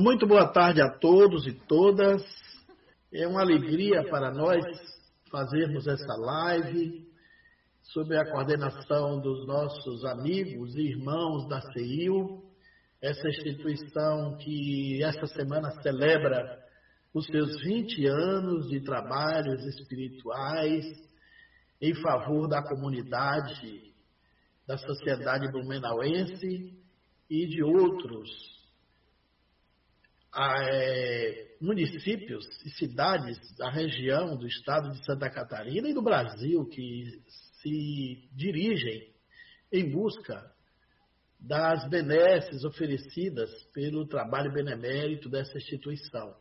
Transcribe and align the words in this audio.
Muito 0.00 0.26
boa 0.26 0.48
tarde 0.48 0.80
a 0.80 0.88
todos 0.88 1.46
e 1.46 1.52
todas. 1.52 2.24
É 3.12 3.28
uma 3.28 3.42
alegria 3.42 4.02
para 4.08 4.30
nós 4.30 4.64
fazermos 5.30 5.86
essa 5.86 6.14
live 6.16 7.06
sob 7.82 8.16
a 8.16 8.24
coordenação 8.24 9.20
dos 9.20 9.46
nossos 9.46 10.02
amigos 10.06 10.74
e 10.76 10.80
irmãos 10.80 11.46
da 11.46 11.60
CEIU, 11.60 12.42
essa 13.02 13.28
instituição 13.28 14.38
que 14.38 15.04
essa 15.04 15.26
semana 15.26 15.70
celebra 15.82 16.58
os 17.12 17.26
seus 17.26 17.60
20 17.60 18.06
anos 18.06 18.70
de 18.70 18.80
trabalhos 18.80 19.62
espirituais 19.66 20.86
em 21.82 21.94
favor 21.96 22.48
da 22.48 22.62
comunidade, 22.62 23.92
da 24.66 24.78
sociedade 24.78 25.52
blumenauense 25.52 26.72
e 27.28 27.46
de 27.46 27.62
outros 27.62 28.61
municípios 31.60 32.44
e 32.64 32.70
cidades 32.70 33.38
da 33.56 33.70
região 33.70 34.36
do 34.36 34.46
estado 34.46 34.90
de 34.90 35.04
Santa 35.04 35.30
Catarina 35.30 35.88
e 35.88 35.94
do 35.94 36.02
Brasil 36.02 36.64
que 36.66 37.22
se 37.60 38.28
dirigem 38.32 39.12
em 39.72 39.90
busca 39.90 40.50
das 41.38 41.88
benesses 41.88 42.64
oferecidas 42.64 43.50
pelo 43.72 44.06
trabalho 44.06 44.52
benemérito 44.52 45.28
dessa 45.28 45.58
instituição. 45.58 46.34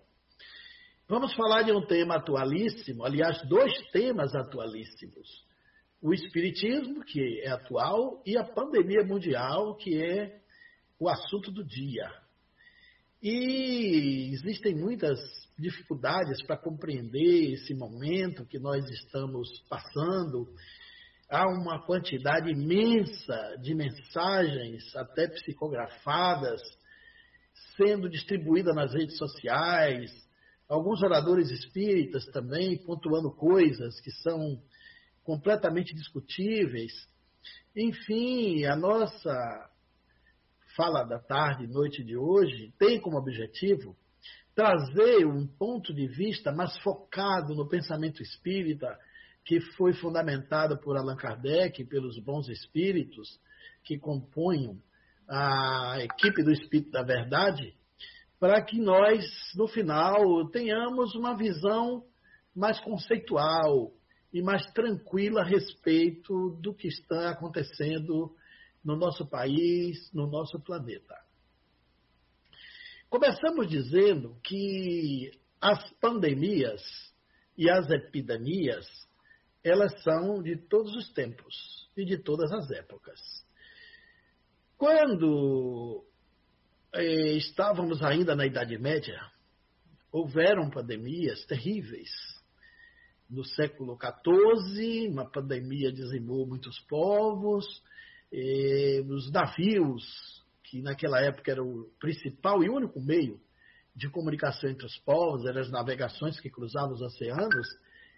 Vamos 1.07 1.33
falar 1.33 1.63
de 1.63 1.71
um 1.71 1.85
tema 1.85 2.15
atualíssimo, 2.15 3.03
aliás, 3.03 3.41
dois 3.47 3.73
temas 3.91 4.33
atualíssimos. 4.33 5.45
O 6.01 6.13
Espiritismo, 6.13 7.03
que 7.03 7.41
é 7.41 7.49
atual, 7.49 8.23
e 8.25 8.37
a 8.37 8.43
pandemia 8.43 9.03
mundial, 9.03 9.75
que 9.75 10.01
é 10.01 10.39
o 10.99 11.09
assunto 11.09 11.51
do 11.51 11.63
dia. 11.63 12.09
E 13.21 14.31
existem 14.33 14.73
muitas 14.73 15.19
dificuldades 15.57 16.41
para 16.41 16.57
compreender 16.57 17.53
esse 17.53 17.73
momento 17.75 18.47
que 18.47 18.57
nós 18.57 18.83
estamos 18.89 19.47
passando. 19.69 20.47
Há 21.29 21.47
uma 21.47 21.85
quantidade 21.85 22.49
imensa 22.49 23.57
de 23.61 23.75
mensagens, 23.75 24.95
até 24.95 25.27
psicografadas, 25.27 26.61
sendo 27.77 28.09
distribuídas 28.09 28.75
nas 28.75 28.91
redes 28.91 29.17
sociais, 29.17 30.11
alguns 30.67 31.03
oradores 31.03 31.51
espíritas 31.51 32.25
também 32.27 32.83
pontuando 32.83 33.31
coisas 33.31 33.99
que 34.01 34.11
são 34.11 34.59
completamente 35.23 35.93
discutíveis. 35.93 36.91
Enfim, 37.75 38.65
a 38.65 38.75
nossa 38.75 39.70
fala 40.75 41.03
da 41.03 41.19
tarde 41.19 41.65
e 41.65 41.67
noite 41.67 42.03
de 42.03 42.17
hoje 42.17 42.73
tem 42.77 42.99
como 42.99 43.17
objetivo 43.17 43.95
trazer 44.53 45.25
um 45.25 45.47
ponto 45.47 45.93
de 45.93 46.07
vista 46.07 46.51
mais 46.51 46.77
focado 46.79 47.55
no 47.55 47.67
pensamento 47.67 48.21
espírita, 48.21 48.97
que 49.45 49.59
foi 49.75 49.93
fundamentado 49.93 50.77
por 50.79 50.97
Allan 50.97 51.15
Kardec 51.15 51.81
e 51.81 51.85
pelos 51.85 52.19
bons 52.19 52.47
espíritos 52.49 53.39
que 53.83 53.97
compõem 53.97 54.81
a 55.27 55.97
equipe 56.01 56.43
do 56.43 56.51
Espírito 56.51 56.91
da 56.91 57.03
Verdade, 57.03 57.73
para 58.39 58.61
que 58.61 58.79
nós, 58.79 59.25
no 59.55 59.67
final, 59.67 60.49
tenhamos 60.49 61.15
uma 61.15 61.35
visão 61.35 62.03
mais 62.55 62.79
conceitual 62.81 63.91
e 64.33 64.41
mais 64.41 64.65
tranquila 64.73 65.41
a 65.41 65.45
respeito 65.45 66.57
do 66.61 66.73
que 66.73 66.87
está 66.87 67.31
acontecendo 67.31 68.35
no 68.83 68.95
nosso 68.95 69.25
país, 69.25 70.11
no 70.13 70.27
nosso 70.27 70.59
planeta. 70.59 71.15
Começamos 73.09 73.67
dizendo 73.67 74.39
que 74.43 75.31
as 75.59 75.91
pandemias 75.99 76.81
e 77.57 77.69
as 77.69 77.89
epidemias, 77.89 78.85
elas 79.63 80.01
são 80.01 80.41
de 80.41 80.55
todos 80.55 80.95
os 80.95 81.11
tempos 81.13 81.89
e 81.95 82.05
de 82.05 82.17
todas 82.17 82.51
as 82.51 82.71
épocas. 82.71 83.19
Quando 84.77 86.03
eh, 86.93 87.33
estávamos 87.33 88.01
ainda 88.01 88.35
na 88.35 88.45
Idade 88.45 88.77
Média, 88.77 89.19
houveram 90.11 90.69
pandemias 90.69 91.45
terríveis. 91.45 92.09
No 93.29 93.45
século 93.45 93.97
XIV, 93.97 95.07
uma 95.09 95.29
pandemia 95.29 95.91
dizimou 95.91 96.47
muitos 96.47 96.79
povos, 96.81 97.65
eh, 98.31 99.01
os 99.07 99.31
navios, 99.31 100.43
que 100.63 100.81
naquela 100.81 101.21
época 101.21 101.51
era 101.51 101.63
o 101.63 101.89
principal 101.99 102.63
e 102.63 102.69
único 102.69 103.01
meio 103.01 103.39
de 103.95 104.09
comunicação 104.09 104.69
entre 104.69 104.85
os 104.85 104.97
povos, 104.99 105.45
eram 105.45 105.61
as 105.61 105.69
navegações 105.69 106.39
que 106.39 106.49
cruzavam 106.49 106.93
os 106.93 107.01
oceanos, 107.01 107.67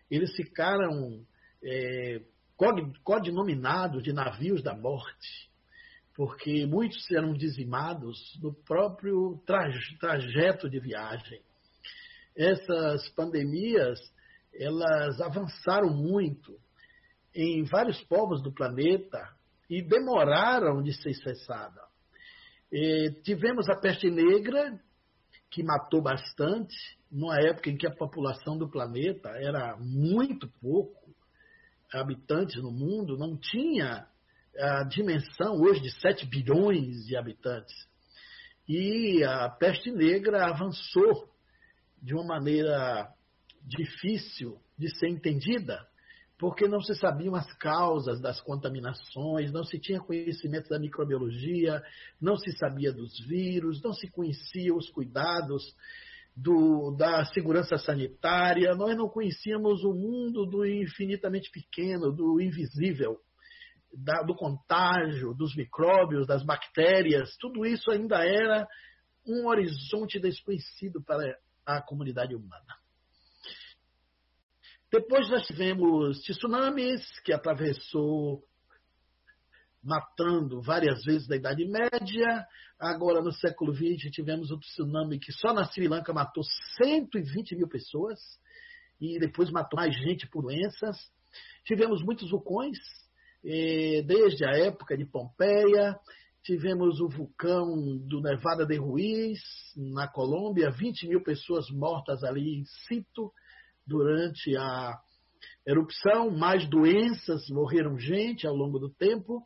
eles 0.10 0.36
ficaram 0.36 1.26
é, 1.64 2.22
codinominados 3.04 4.04
de 4.04 4.14
navios 4.14 4.62
da 4.62 4.76
morte 4.76 5.52
porque 6.16 6.66
muitos 6.66 7.10
eram 7.12 7.34
dizimados 7.34 8.38
no 8.42 8.54
próprio 8.54 9.42
trajeto 10.00 10.70
de 10.70 10.80
viagem. 10.80 11.42
Essas 12.36 13.10
pandemias, 13.10 14.00
elas 14.54 15.20
avançaram 15.22 15.90
muito 15.90 16.60
em 17.34 17.64
vários 17.64 18.00
povos 18.04 18.42
do 18.44 18.52
planeta 18.52 19.28
e 19.74 19.82
demoraram 19.82 20.84
de 20.84 20.94
ser 20.94 21.16
cessada. 21.16 21.82
E 22.72 23.10
tivemos 23.24 23.68
a 23.70 23.76
peste 23.76 24.08
negra, 24.08 24.80
que 25.50 25.64
matou 25.64 26.00
bastante, 26.00 26.76
numa 27.12 27.40
época 27.40 27.72
em 27.72 27.78
que 27.78 27.88
a 27.88 27.96
população 27.96 28.56
do 28.56 28.70
planeta 28.70 29.30
era 29.30 29.76
muito 29.78 30.48
pouco 30.62 31.16
habitantes 31.92 32.62
no 32.62 32.72
mundo, 32.72 33.18
não 33.18 33.36
tinha 33.36 34.08
a 34.56 34.84
dimensão 34.84 35.60
hoje 35.60 35.82
de 35.82 35.92
7 36.00 36.28
bilhões 36.28 37.06
de 37.08 37.16
habitantes. 37.16 37.74
E 38.68 39.24
a 39.24 39.50
peste 39.50 39.92
negra 39.92 40.50
avançou 40.50 41.34
de 42.00 42.14
uma 42.14 42.26
maneira 42.26 43.12
difícil 43.64 44.60
de 44.78 44.88
ser 45.00 45.10
entendida, 45.10 45.88
porque 46.44 46.68
não 46.68 46.82
se 46.82 46.94
sabiam 46.96 47.36
as 47.36 47.50
causas 47.54 48.20
das 48.20 48.42
contaminações, 48.42 49.50
não 49.54 49.64
se 49.64 49.80
tinha 49.80 50.02
conhecimento 50.02 50.68
da 50.68 50.78
microbiologia, 50.78 51.82
não 52.20 52.36
se 52.36 52.52
sabia 52.58 52.92
dos 52.92 53.18
vírus, 53.26 53.82
não 53.82 53.94
se 53.94 54.12
conhecia 54.12 54.76
os 54.76 54.90
cuidados 54.90 55.64
do, 56.36 56.98
da 56.98 57.24
segurança 57.28 57.78
sanitária, 57.78 58.76
nós 58.76 58.94
não 58.98 59.08
conhecíamos 59.08 59.86
o 59.86 59.94
mundo 59.94 60.46
do 60.46 60.66
infinitamente 60.66 61.50
pequeno, 61.50 62.12
do 62.12 62.42
invisível 62.42 63.20
da, 63.94 64.22
do 64.22 64.36
contágio, 64.36 65.34
dos 65.34 65.56
micróbios, 65.56 66.28
das 66.28 66.44
bactérias, 66.44 67.38
tudo 67.40 67.66
isso 67.66 67.90
ainda 67.90 68.18
era 68.18 68.68
um 69.26 69.48
horizonte 69.48 70.20
desconhecido 70.20 71.02
para 71.02 71.38
a 71.66 71.82
comunidade 71.82 72.36
humana. 72.36 72.83
Depois 74.94 75.28
nós 75.28 75.48
tivemos 75.48 76.20
tsunamis, 76.20 77.02
que 77.22 77.34
atravessou 77.34 78.44
matando 79.84 80.62
várias 80.62 81.04
vezes 81.04 81.28
na 81.28 81.36
Idade 81.36 81.66
Média. 81.66 82.46
Agora, 82.80 83.20
no 83.20 83.32
século 83.32 83.74
XX, 83.74 84.12
tivemos 84.12 84.52
um 84.52 84.60
tsunami 84.60 85.18
que 85.18 85.32
só 85.32 85.52
na 85.52 85.66
Sri 85.66 85.88
Lanka 85.88 86.14
matou 86.14 86.44
120 86.78 87.56
mil 87.56 87.68
pessoas 87.68 88.20
e 89.02 89.18
depois 89.18 89.50
matou 89.50 89.78
mais 89.78 89.96
gente 89.96 90.30
por 90.30 90.44
doenças. 90.44 90.96
Tivemos 91.66 92.04
muitos 92.04 92.30
vulcões, 92.30 92.78
desde 93.44 94.46
a 94.46 94.52
época 94.52 94.96
de 94.96 95.08
Pompeia, 95.08 96.00
tivemos 96.44 97.00
o 97.00 97.10
vulcão 97.10 97.98
do 97.98 98.22
Nevada 98.22 98.64
de 98.64 98.78
Ruiz, 98.78 99.40
na 99.76 100.08
Colômbia, 100.08 100.70
20 100.70 101.08
mil 101.08 101.24
pessoas 101.24 101.68
mortas 101.72 102.24
ali 102.24 102.60
em 102.60 102.66
situ 102.88 103.34
durante 103.86 104.56
a 104.58 104.98
erupção, 105.66 106.32
mais 106.32 106.68
doenças, 106.70 107.50
morreram 107.50 107.98
gente 107.98 108.48
ao 108.48 108.56
longo 108.56 108.80
do 108.80 108.90
tempo. 108.90 109.42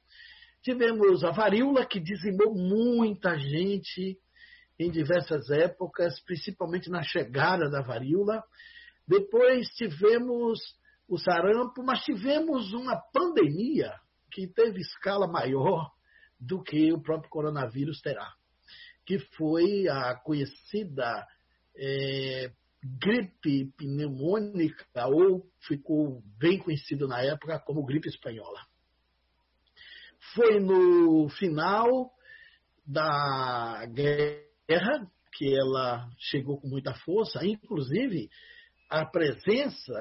Tivemos 0.63 1.23
a 1.23 1.31
varíola, 1.31 1.85
que 1.85 1.99
dizimou 1.99 2.53
muita 2.55 3.37
gente 3.37 4.17
em 4.79 4.91
diversas 4.91 5.49
épocas, 5.49 6.19
principalmente 6.21 6.89
na 6.89 7.01
chegada 7.01 7.69
da 7.69 7.81
varíola. 7.81 8.43
Depois 9.07 9.67
tivemos 9.69 10.59
o 11.07 11.17
sarampo, 11.17 11.83
mas 11.83 12.03
tivemos 12.03 12.73
uma 12.73 12.95
pandemia 13.13 13.93
que 14.31 14.47
teve 14.47 14.81
escala 14.81 15.27
maior 15.27 15.89
do 16.39 16.61
que 16.61 16.91
o 16.91 17.01
próprio 17.01 17.29
coronavírus 17.29 18.01
terá, 18.01 18.31
que 19.05 19.17
foi 19.35 19.87
a 19.87 20.15
conhecida 20.15 21.25
é, 21.75 22.51
gripe 22.83 23.71
pneumônica, 23.77 24.85
ou 25.07 25.45
ficou 25.61 26.21
bem 26.37 26.59
conhecido 26.59 27.07
na 27.07 27.21
época 27.21 27.59
como 27.59 27.85
gripe 27.85 28.07
espanhola. 28.07 28.61
Foi 30.33 30.59
no 30.59 31.29
final 31.29 32.11
da 32.85 33.85
guerra 33.87 35.11
porque 35.23 35.55
ela 35.55 36.09
chegou 36.17 36.59
com 36.59 36.67
muita 36.67 36.95
força, 36.95 37.45
inclusive 37.45 38.29
a 38.89 39.05
presença 39.05 39.93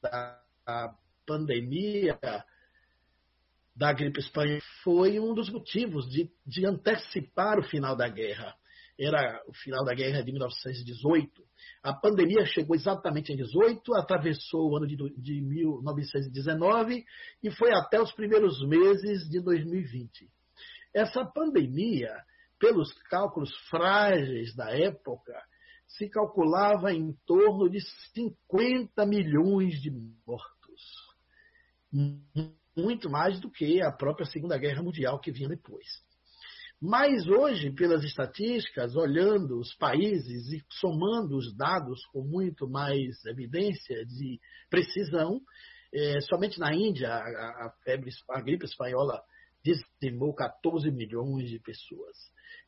da 0.00 0.94
pandemia 1.26 2.18
da 3.74 3.92
gripe 3.92 4.20
espanhola 4.20 4.60
foi 4.84 5.18
um 5.18 5.34
dos 5.34 5.50
motivos 5.50 6.08
de, 6.10 6.30
de 6.46 6.66
antecipar 6.66 7.58
o 7.58 7.64
final 7.64 7.96
da 7.96 8.08
guerra. 8.08 8.54
Era 9.04 9.42
o 9.48 9.52
final 9.52 9.84
da 9.84 9.94
guerra 9.94 10.22
de 10.22 10.30
1918. 10.30 11.42
A 11.82 11.92
pandemia 11.92 12.44
chegou 12.46 12.76
exatamente 12.76 13.32
em 13.32 13.36
18, 13.36 13.94
atravessou 13.94 14.70
o 14.70 14.76
ano 14.76 14.86
de, 14.86 14.96
de 14.96 15.40
1919 15.40 17.04
e 17.42 17.50
foi 17.50 17.72
até 17.72 18.00
os 18.00 18.12
primeiros 18.12 18.64
meses 18.66 19.28
de 19.28 19.40
2020. 19.40 20.30
Essa 20.94 21.24
pandemia, 21.24 22.14
pelos 22.60 22.92
cálculos 23.08 23.50
frágeis 23.68 24.54
da 24.54 24.70
época, 24.70 25.32
se 25.88 26.08
calculava 26.08 26.92
em 26.92 27.12
torno 27.26 27.68
de 27.68 27.80
50 28.14 29.04
milhões 29.04 29.80
de 29.80 29.90
mortos. 29.90 30.82
Muito 32.76 33.10
mais 33.10 33.40
do 33.40 33.50
que 33.50 33.82
a 33.82 33.90
própria 33.90 34.26
Segunda 34.26 34.56
Guerra 34.56 34.82
Mundial 34.82 35.18
que 35.18 35.32
vinha 35.32 35.48
depois. 35.48 35.86
Mas 36.84 37.28
hoje, 37.28 37.70
pelas 37.70 38.02
estatísticas, 38.02 38.96
olhando 38.96 39.56
os 39.60 39.72
países 39.76 40.48
e 40.48 40.64
somando 40.68 41.36
os 41.36 41.56
dados 41.56 42.04
com 42.06 42.24
muito 42.24 42.68
mais 42.68 43.24
evidência 43.24 44.04
de 44.04 44.40
precisão, 44.68 45.40
é, 45.94 46.20
somente 46.22 46.58
na 46.58 46.74
Índia 46.74 47.08
a, 47.08 47.66
a, 47.66 47.74
febre, 47.84 48.10
a 48.30 48.40
gripe 48.40 48.64
espanhola 48.64 49.22
dizimou 49.64 50.34
14 50.34 50.90
milhões 50.90 51.48
de 51.48 51.60
pessoas. 51.60 52.16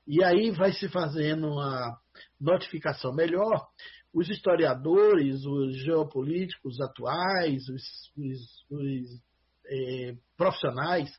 E 0.07 0.23
aí 0.23 0.53
vai 0.53 0.73
se 0.73 0.89
fazendo 0.89 1.49
uma 1.49 1.99
notificação 2.41 3.13
melhor. 3.13 3.67
Os 4.13 4.29
historiadores, 4.29 5.45
os 5.45 5.77
geopolíticos 5.79 6.81
atuais, 6.81 7.69
os, 7.69 7.83
os, 8.17 8.65
os 8.71 9.23
é, 9.67 10.15
profissionais 10.37 11.11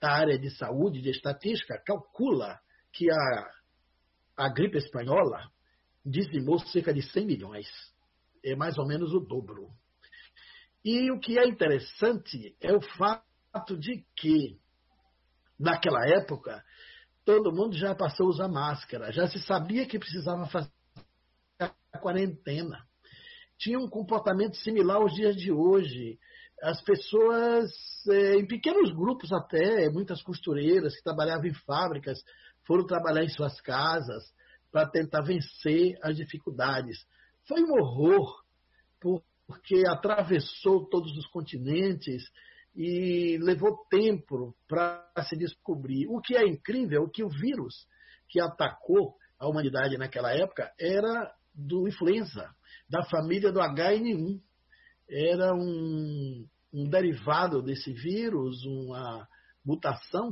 da 0.00 0.12
área 0.12 0.38
de 0.38 0.50
saúde, 0.50 1.02
de 1.02 1.10
estatística, 1.10 1.80
calcula 1.84 2.58
que 2.92 3.10
a, 3.10 3.50
a 4.36 4.48
gripe 4.48 4.78
espanhola 4.78 5.50
dizimou 6.04 6.58
cerca 6.58 6.92
de 6.92 7.02
100 7.02 7.26
milhões. 7.26 7.68
É 8.42 8.56
mais 8.56 8.78
ou 8.78 8.86
menos 8.86 9.12
o 9.12 9.20
dobro. 9.20 9.68
E 10.82 11.10
o 11.10 11.20
que 11.20 11.38
é 11.38 11.46
interessante 11.46 12.56
é 12.60 12.72
o 12.72 12.80
fato 12.80 13.76
de 13.78 14.02
que, 14.16 14.58
naquela 15.58 16.08
época, 16.08 16.64
todo 17.22 17.52
mundo 17.52 17.76
já 17.76 17.94
passou 17.94 18.26
a 18.26 18.30
usar 18.30 18.48
máscara, 18.48 19.12
já 19.12 19.28
se 19.28 19.38
sabia 19.40 19.86
que 19.86 19.98
precisava 19.98 20.46
fazer 20.46 20.70
a 21.58 21.98
quarentena. 21.98 22.88
Tinha 23.58 23.78
um 23.78 23.90
comportamento 23.90 24.56
similar 24.56 24.96
aos 24.96 25.12
dias 25.12 25.36
de 25.36 25.52
hoje 25.52 26.18
as 26.62 26.82
pessoas, 26.82 27.70
é, 28.08 28.36
em 28.36 28.46
pequenos 28.46 28.92
grupos 28.92 29.32
até, 29.32 29.88
muitas 29.90 30.22
costureiras 30.22 30.94
que 30.96 31.02
trabalhavam 31.02 31.46
em 31.46 31.54
fábricas, 31.54 32.22
foram 32.66 32.86
trabalhar 32.86 33.24
em 33.24 33.28
suas 33.28 33.60
casas 33.60 34.22
para 34.70 34.88
tentar 34.88 35.22
vencer 35.22 35.98
as 36.02 36.16
dificuldades. 36.16 36.98
Foi 37.46 37.62
um 37.62 37.72
horror, 37.72 38.44
porque 39.00 39.82
atravessou 39.88 40.88
todos 40.88 41.16
os 41.16 41.26
continentes 41.26 42.22
e 42.74 43.38
levou 43.38 43.84
tempo 43.90 44.54
para 44.68 45.04
se 45.28 45.36
descobrir. 45.36 46.06
O 46.08 46.20
que 46.20 46.36
é 46.36 46.46
incrível 46.46 47.04
é 47.04 47.10
que 47.10 47.24
o 47.24 47.28
vírus 47.28 47.86
que 48.28 48.40
atacou 48.40 49.16
a 49.38 49.48
humanidade 49.48 49.98
naquela 49.98 50.32
época 50.32 50.70
era 50.78 51.34
do 51.52 51.88
influenza, 51.88 52.48
da 52.88 53.02
família 53.04 53.50
do 53.50 53.58
HN1 53.58 54.40
era 55.10 55.54
um, 55.54 56.46
um 56.72 56.88
derivado 56.88 57.60
desse 57.60 57.92
vírus, 57.92 58.64
uma 58.64 59.26
mutação, 59.64 60.30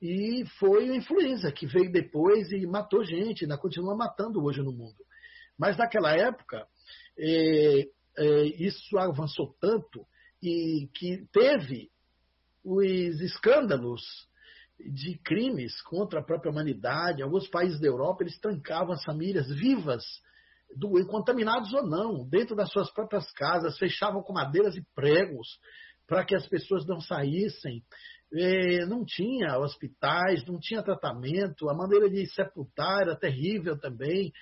e 0.00 0.44
foi 0.58 0.90
a 0.90 0.96
influenza 0.96 1.50
que 1.52 1.66
veio 1.66 1.90
depois 1.90 2.50
e 2.50 2.66
matou 2.66 3.04
gente, 3.04 3.44
ainda 3.44 3.56
continua 3.56 3.96
matando 3.96 4.42
hoje 4.44 4.60
no 4.60 4.72
mundo. 4.72 4.96
Mas 5.58 5.76
naquela 5.76 6.12
época, 6.12 6.66
é, 7.18 7.88
é, 8.18 8.42
isso 8.58 8.98
avançou 8.98 9.54
tanto 9.60 10.04
e 10.42 10.88
que 10.94 11.24
teve 11.32 11.90
os 12.64 13.20
escândalos 13.20 14.02
de 14.78 15.16
crimes 15.18 15.80
contra 15.82 16.20
a 16.20 16.24
própria 16.24 16.50
humanidade. 16.50 17.22
Alguns 17.22 17.48
países 17.48 17.80
da 17.80 17.86
Europa, 17.86 18.24
eles 18.24 18.38
trancavam 18.40 18.92
as 18.92 19.04
famílias 19.04 19.48
vivas 19.48 20.04
do, 20.76 21.06
contaminados 21.06 21.72
ou 21.72 21.86
não, 21.86 22.28
dentro 22.28 22.56
das 22.56 22.70
suas 22.70 22.90
próprias 22.92 23.30
casas, 23.32 23.78
fechavam 23.78 24.22
com 24.22 24.32
madeiras 24.32 24.76
e 24.76 24.84
pregos 24.94 25.58
para 26.06 26.24
que 26.24 26.34
as 26.34 26.46
pessoas 26.48 26.86
não 26.86 27.00
saíssem. 27.00 27.82
É, 28.34 28.86
não 28.86 29.04
tinha 29.04 29.58
hospitais, 29.58 30.44
não 30.46 30.58
tinha 30.58 30.82
tratamento, 30.82 31.68
a 31.68 31.74
maneira 31.74 32.08
de 32.08 32.26
sepultar 32.26 33.02
era 33.02 33.16
terrível 33.16 33.78
também. 33.78 34.32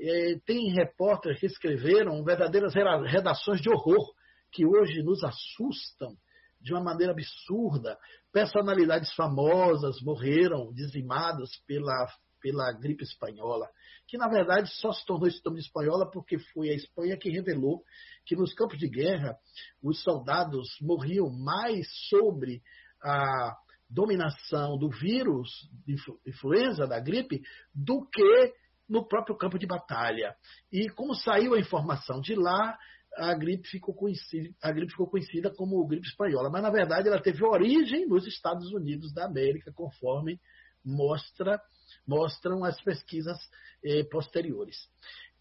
É, 0.00 0.36
tem 0.46 0.72
repórteres 0.72 1.40
que 1.40 1.46
escreveram 1.46 2.22
verdadeiras 2.24 2.72
redações 2.74 3.60
de 3.60 3.68
horror 3.68 4.14
que 4.52 4.64
hoje 4.66 5.02
nos 5.02 5.24
assustam 5.24 6.14
de 6.60 6.72
uma 6.72 6.82
maneira 6.82 7.12
absurda. 7.12 7.98
Personalidades 8.32 9.12
famosas 9.14 10.00
morreram 10.02 10.72
dizimadas 10.72 11.50
pela, 11.66 12.06
pela 12.40 12.72
gripe 12.72 13.02
espanhola 13.02 13.68
que 14.12 14.18
na 14.18 14.28
verdade 14.28 14.68
só 14.74 14.92
se 14.92 15.06
tornou 15.06 15.26
esse 15.26 15.40
espanhola 15.56 16.04
porque 16.10 16.38
foi 16.38 16.68
a 16.68 16.74
Espanha 16.74 17.16
que 17.16 17.30
revelou 17.30 17.82
que 18.26 18.36
nos 18.36 18.52
campos 18.52 18.78
de 18.78 18.86
guerra 18.86 19.38
os 19.82 20.02
soldados 20.02 20.68
morriam 20.82 21.30
mais 21.30 21.88
sobre 22.10 22.60
a 23.02 23.56
dominação 23.88 24.76
do 24.76 24.90
vírus 24.90 25.48
de 25.86 25.96
influenza, 26.26 26.86
da 26.86 27.00
gripe, 27.00 27.40
do 27.74 28.06
que 28.06 28.52
no 28.86 29.08
próprio 29.08 29.34
campo 29.34 29.58
de 29.58 29.66
batalha. 29.66 30.36
E 30.70 30.90
como 30.90 31.14
saiu 31.14 31.54
a 31.54 31.58
informação 31.58 32.20
de 32.20 32.34
lá, 32.34 32.76
a 33.16 33.32
gripe 33.32 33.66
ficou 33.66 33.94
conhecida, 33.94 34.54
a 34.62 34.70
gripe 34.72 34.92
ficou 34.92 35.08
conhecida 35.08 35.50
como 35.50 35.86
gripe 35.86 36.06
espanhola, 36.06 36.50
mas 36.50 36.62
na 36.62 36.70
verdade 36.70 37.08
ela 37.08 37.18
teve 37.18 37.42
origem 37.46 38.06
nos 38.06 38.26
Estados 38.26 38.74
Unidos 38.74 39.10
da 39.14 39.24
América, 39.24 39.72
conforme 39.72 40.38
mostra 40.84 41.58
mostram 42.06 42.64
as 42.64 42.80
pesquisas 42.80 43.38
eh, 43.84 44.04
posteriores. 44.04 44.88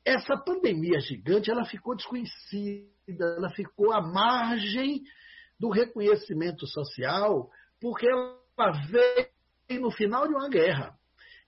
Essa 0.04 0.36
pandemia 0.36 1.00
gigante, 1.00 1.52
ela 1.52 1.66
ficou 1.66 1.96
desconhecida, 1.96 2.90
ela 3.38 3.50
ficou 3.52 3.92
à 3.94 4.02
margem 4.02 5.04
do 5.60 5.70
reconhecimento 5.70 6.66
social, 6.66 7.50
porque 7.80 8.08
ela 8.10 8.72
veio 8.90 9.82
no 9.82 9.92
final 9.92 10.28
de 10.28 10.34
uma 10.34 10.50
guerra. 10.50 10.98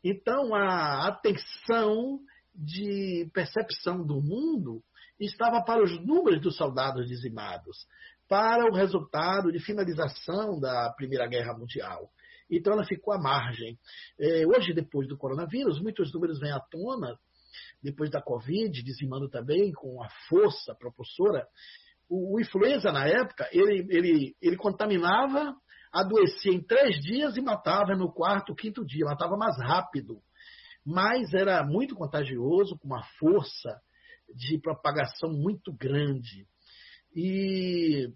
Então, 0.03 0.53
a 0.53 1.07
atenção 1.07 2.19
de 2.53 3.29
percepção 3.33 4.05
do 4.05 4.21
mundo 4.21 4.83
estava 5.19 5.63
para 5.63 5.83
os 5.83 5.99
números 6.05 6.41
dos 6.41 6.55
soldados 6.55 7.07
dizimados, 7.07 7.87
para 8.27 8.65
o 8.65 8.75
resultado 8.75 9.51
de 9.51 9.59
finalização 9.59 10.59
da 10.59 10.91
Primeira 10.91 11.27
Guerra 11.27 11.57
Mundial. 11.57 12.09
Então 12.57 12.73
ela 12.73 12.85
ficou 12.85 13.13
à 13.13 13.17
margem. 13.17 13.77
É, 14.19 14.45
hoje, 14.45 14.73
depois 14.73 15.07
do 15.07 15.17
coronavírus, 15.17 15.81
muitos 15.81 16.13
números 16.13 16.39
vêm 16.39 16.51
à 16.51 16.59
tona, 16.59 17.17
depois 17.81 18.09
da 18.09 18.21
Covid, 18.21 18.83
dizimando 18.83 19.29
também 19.29 19.71
com 19.71 20.01
a 20.03 20.09
força 20.29 20.75
propulsora. 20.75 21.45
O, 22.09 22.35
o 22.35 22.39
influenza, 22.39 22.91
na 22.91 23.07
época, 23.07 23.47
ele, 23.51 23.85
ele, 23.89 24.35
ele 24.41 24.55
contaminava, 24.57 25.55
adoecia 25.91 26.51
em 26.51 26.63
três 26.63 26.99
dias 27.01 27.37
e 27.37 27.41
matava 27.41 27.95
no 27.95 28.11
quarto, 28.11 28.55
quinto 28.55 28.85
dia, 28.85 29.05
matava 29.05 29.37
mais 29.37 29.57
rápido. 29.59 30.21
Mas 30.85 31.33
era 31.33 31.65
muito 31.65 31.95
contagioso, 31.95 32.77
com 32.77 32.87
uma 32.87 33.03
força 33.19 33.79
de 34.35 34.59
propagação 34.59 35.31
muito 35.31 35.71
grande. 35.73 36.47
E 37.15 38.09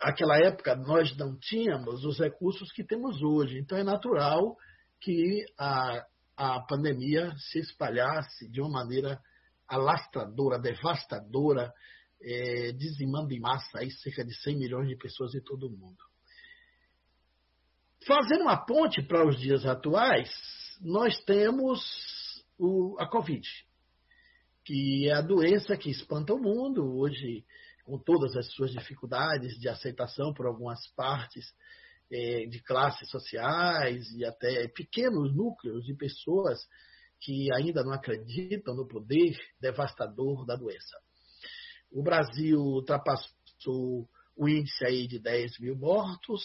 aquela 0.00 0.38
época 0.38 0.74
nós 0.74 1.16
não 1.16 1.38
tínhamos 1.38 2.04
os 2.04 2.18
recursos 2.18 2.70
que 2.72 2.84
temos 2.84 3.22
hoje. 3.22 3.58
Então 3.58 3.78
é 3.78 3.82
natural 3.82 4.56
que 5.00 5.44
a, 5.58 6.04
a 6.36 6.60
pandemia 6.60 7.32
se 7.36 7.58
espalhasse 7.58 8.48
de 8.50 8.60
uma 8.60 8.70
maneira 8.70 9.20
alastradora, 9.68 10.58
devastadora, 10.58 11.72
é, 12.22 12.72
dizimando 12.72 13.32
em 13.32 13.40
massa 13.40 13.78
aí 13.78 13.90
cerca 13.90 14.24
de 14.24 14.34
100 14.34 14.56
milhões 14.56 14.88
de 14.88 14.96
pessoas 14.96 15.34
em 15.34 15.40
todo 15.40 15.66
o 15.66 15.70
mundo. 15.70 16.02
Fazendo 18.06 18.42
uma 18.42 18.56
ponte 18.56 19.02
para 19.02 19.26
os 19.26 19.38
dias 19.38 19.66
atuais, 19.66 20.30
nós 20.80 21.18
temos 21.24 21.80
o, 22.58 22.96
a 23.00 23.08
Covid, 23.08 23.46
que 24.64 25.08
é 25.08 25.12
a 25.12 25.20
doença 25.20 25.76
que 25.76 25.90
espanta 25.90 26.32
o 26.32 26.38
mundo. 26.38 26.96
Hoje, 26.96 27.44
com 27.86 27.98
todas 27.98 28.36
as 28.36 28.52
suas 28.52 28.72
dificuldades 28.72 29.56
de 29.60 29.68
aceitação 29.68 30.34
por 30.34 30.44
algumas 30.44 30.84
partes 30.96 31.54
é, 32.10 32.44
de 32.46 32.60
classes 32.60 33.08
sociais 33.08 34.10
e 34.10 34.24
até 34.24 34.66
pequenos 34.66 35.32
núcleos 35.32 35.84
de 35.84 35.94
pessoas 35.94 36.58
que 37.20 37.48
ainda 37.54 37.84
não 37.84 37.92
acreditam 37.92 38.74
no 38.74 38.88
poder 38.88 39.38
devastador 39.60 40.44
da 40.44 40.56
doença. 40.56 40.96
O 41.92 42.02
Brasil 42.02 42.58
ultrapassou 42.58 44.08
o 44.36 44.48
índice 44.48 44.84
aí 44.84 45.06
de 45.06 45.20
10 45.20 45.60
mil 45.60 45.76
mortos 45.76 46.42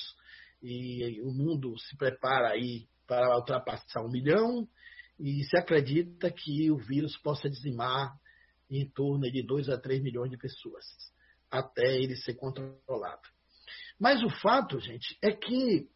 e 0.61 1.19
o 1.23 1.31
mundo 1.31 1.77
se 1.79 1.97
prepara 1.97 2.49
aí 2.49 2.87
para 3.07 3.35
ultrapassar 3.35 4.03
um 4.03 4.11
milhão 4.11 4.67
e 5.19 5.43
se 5.43 5.57
acredita 5.57 6.31
que 6.31 6.69
o 6.69 6.77
vírus 6.77 7.17
possa 7.17 7.49
dizimar 7.49 8.15
em 8.69 8.87
torno 8.87 9.29
de 9.29 9.43
2 9.43 9.69
a 9.69 9.77
3 9.77 10.03
milhões 10.03 10.29
de 10.29 10.37
pessoas 10.37 10.85
até 11.51 11.97
ele 11.97 12.15
ser 12.15 12.35
controlado. 12.35 13.27
Mas 13.99 14.23
o 14.23 14.29
fato, 14.29 14.79
gente, 14.79 15.17
é 15.21 15.31
que 15.31 15.89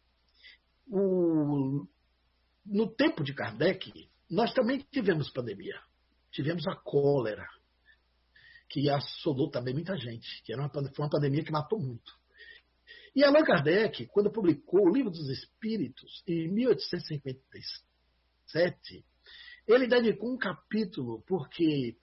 o, 0.86 1.88
no 2.64 2.94
tempo 2.94 3.24
de 3.24 3.34
Kardec, 3.34 4.08
nós 4.30 4.52
também 4.52 4.86
tivemos 4.92 5.30
pandemia. 5.30 5.80
Tivemos 6.30 6.64
a 6.66 6.76
cólera, 6.76 7.48
que 8.68 8.90
assolou 8.90 9.50
também 9.50 9.72
muita 9.72 9.96
gente, 9.96 10.42
que 10.44 10.52
era 10.52 10.60
uma, 10.60 10.68
foi 10.70 10.82
uma 10.98 11.10
pandemia 11.10 11.42
que 11.42 11.50
matou 11.50 11.80
muito. 11.80 12.12
E 13.14 13.24
Allan 13.24 13.44
Kardec, 13.44 14.06
quando 14.08 14.30
publicou 14.30 14.86
o 14.86 14.92
Livro 14.92 15.10
dos 15.10 15.30
Espíritos, 15.30 16.22
em 16.26 16.52
1857, 16.52 19.06
ele 19.66 19.88
dedicou 19.88 20.30
um 20.32 20.36
capítulo, 20.36 21.22
porque 21.26 21.96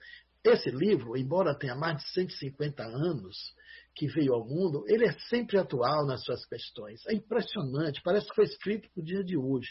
esse 0.44 0.70
livro, 0.70 1.16
embora 1.16 1.58
tenha 1.58 1.74
mais 1.74 1.96
de 1.96 2.08
150 2.12 2.82
anos 2.82 3.54
que 3.94 4.06
veio 4.08 4.34
ao 4.34 4.44
mundo, 4.44 4.84
ele 4.88 5.06
é 5.06 5.12
sempre 5.30 5.56
atual 5.56 6.04
nas 6.04 6.22
suas 6.22 6.44
questões. 6.44 7.00
É 7.06 7.14
impressionante, 7.14 8.02
parece 8.02 8.28
que 8.28 8.34
foi 8.34 8.44
escrito 8.44 8.88
no 8.94 9.02
dia 9.02 9.24
de 9.24 9.36
hoje. 9.36 9.68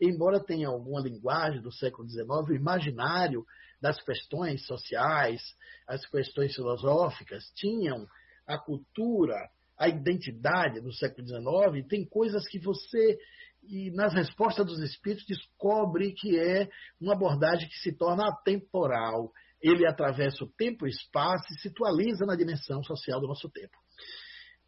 Embora 0.00 0.42
tenha 0.42 0.68
alguma 0.68 1.00
linguagem 1.00 1.60
do 1.60 1.72
século 1.72 2.08
XIX, 2.08 2.28
o 2.48 2.54
imaginário 2.54 3.44
das 3.82 4.00
questões 4.02 4.64
sociais, 4.66 5.42
as 5.86 6.06
questões 6.06 6.54
filosóficas, 6.54 7.44
tinham 7.54 8.06
a 8.46 8.56
cultura, 8.56 9.50
a 9.76 9.88
identidade 9.88 10.80
do 10.80 10.92
século 10.92 11.26
XIX, 11.26 11.86
tem 11.88 12.06
coisas 12.06 12.46
que 12.48 12.58
você, 12.58 13.18
e 13.62 13.90
nas 13.90 14.14
respostas 14.14 14.64
dos 14.64 14.78
espíritos, 14.78 15.26
descobre 15.26 16.12
que 16.12 16.38
é 16.38 16.68
uma 17.00 17.14
abordagem 17.14 17.68
que 17.68 17.78
se 17.78 17.92
torna 17.92 18.28
atemporal. 18.28 19.32
Ele 19.64 19.86
atravessa 19.86 20.44
o 20.44 20.52
tempo 20.58 20.86
e 20.86 20.90
espaço 20.90 21.46
e 21.50 21.58
se 21.58 21.68
atualiza 21.68 22.26
na 22.26 22.36
dimensão 22.36 22.82
social 22.84 23.18
do 23.18 23.26
nosso 23.26 23.48
tempo. 23.48 23.74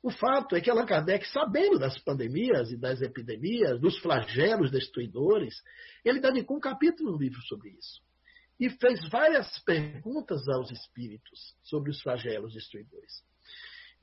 O 0.02 0.10
fato 0.10 0.56
é 0.56 0.60
que 0.60 0.70
Allan 0.70 0.86
Kardec, 0.86 1.28
sabendo 1.28 1.78
das 1.78 1.98
pandemias 1.98 2.70
e 2.70 2.78
das 2.78 3.02
epidemias, 3.02 3.78
dos 3.78 3.98
flagelos 3.98 4.70
destruidores, 4.70 5.54
ele 6.02 6.18
dedicou 6.18 6.56
um 6.56 6.60
capítulo 6.60 7.12
no 7.12 7.18
livro 7.18 7.42
sobre 7.42 7.70
isso. 7.70 8.00
E 8.58 8.70
fez 8.70 9.06
várias 9.10 9.58
perguntas 9.64 10.48
aos 10.48 10.70
espíritos 10.70 11.54
sobre 11.62 11.90
os 11.90 12.00
flagelos 12.00 12.54
destruidores. 12.54 13.22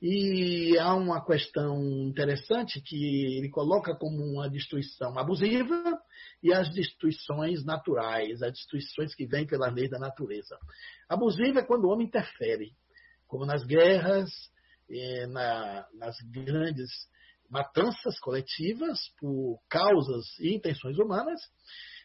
E 0.00 0.78
há 0.78 0.94
uma 0.94 1.24
questão 1.24 1.82
interessante 2.06 2.80
que 2.80 3.36
ele 3.36 3.48
coloca 3.48 3.96
como 3.96 4.22
uma 4.22 4.48
destruição 4.48 5.18
abusiva 5.18 5.98
e 6.44 6.52
as 6.52 6.70
destruições 6.74 7.64
naturais, 7.64 8.42
as 8.42 8.52
destruições 8.52 9.14
que 9.14 9.26
vêm 9.26 9.46
pela 9.46 9.70
lei 9.70 9.88
da 9.88 9.98
natureza. 9.98 10.58
Abusiva 11.08 11.60
é 11.60 11.64
quando 11.64 11.86
o 11.86 11.88
homem 11.88 12.06
interfere, 12.06 12.72
como 13.26 13.46
nas 13.46 13.64
guerras, 13.64 14.28
eh, 14.90 15.26
na, 15.26 15.88
nas 15.94 16.14
grandes 16.30 16.90
matanças 17.48 18.20
coletivas 18.20 18.98
por 19.18 19.58
causas 19.70 20.38
e 20.38 20.54
intenções 20.54 20.98
humanas, 20.98 21.40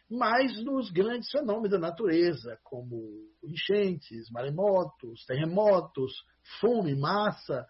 mas 0.08 0.58
nos 0.64 0.90
grandes 0.90 1.30
fenômenos 1.30 1.72
da 1.72 1.78
natureza, 1.78 2.58
como 2.64 3.28
enchentes, 3.44 4.30
maremotos, 4.30 5.22
terremotos, 5.26 6.12
fome, 6.60 6.96
massa, 6.96 7.66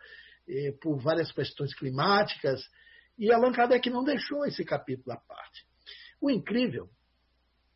eh, 0.49 0.73
por 0.81 1.01
várias 1.01 1.33
questões 1.33 1.75
climáticas. 1.75 2.63
E 3.19 3.33
Allan 3.33 3.51
Kardec 3.51 3.91
não 3.91 4.05
deixou 4.05 4.47
esse 4.47 4.65
capítulo 4.65 5.13
à 5.13 5.17
parte. 5.17 5.69
O 6.21 6.31
incrível 6.31 6.89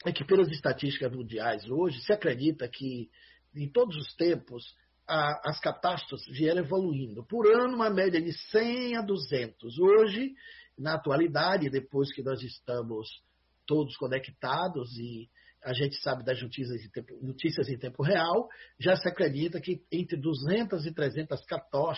é 0.05 0.13
que, 0.13 0.25
pelas 0.25 0.49
estatísticas 0.49 1.11
mundiais 1.13 1.69
hoje, 1.69 2.01
se 2.03 2.13
acredita 2.13 2.69
que, 2.69 3.11
em 3.55 3.71
todos 3.71 3.97
os 3.97 4.15
tempos, 4.15 4.75
a, 5.07 5.51
as 5.51 5.61
catástrofes 5.61 6.27
vieram 6.27 6.61
evoluindo. 6.63 7.25
Por 7.25 7.47
ano, 7.47 7.75
uma 7.75 7.91
média 7.91 8.21
de 8.21 8.33
100 8.51 8.97
a 8.97 9.03
200. 9.03 9.79
Hoje, 9.79 10.35
na 10.79 10.95
atualidade, 10.95 11.71
depois 11.71 12.13
que 12.13 12.23
nós 12.23 12.43
estamos 12.43 13.09
todos 13.67 13.97
conectados 13.97 14.97
e 14.99 15.29
a 15.63 15.73
gente 15.73 15.97
sabe 16.03 16.23
das 16.23 16.41
notícias 16.43 16.85
em, 16.85 16.91
tempo, 16.91 17.19
notícias 17.23 17.69
em 17.71 17.79
tempo 17.79 18.03
real, 18.03 18.49
já 18.79 18.95
se 18.97 19.09
acredita 19.09 19.59
que 19.61 19.83
entre 19.91 20.19
200 20.19 20.85
e 20.85 20.93
300 20.93 21.41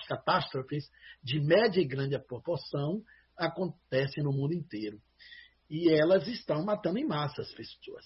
catástrofes 0.06 0.88
de 1.20 1.40
média 1.40 1.80
e 1.80 1.84
grande 1.84 2.16
proporção 2.20 3.02
acontecem 3.36 4.22
no 4.22 4.32
mundo 4.32 4.54
inteiro. 4.54 5.00
E 5.68 5.90
elas 5.90 6.26
estão 6.28 6.64
matando 6.64 6.98
em 6.98 7.06
massa 7.06 7.42
as 7.42 7.52
pessoas. 7.52 8.04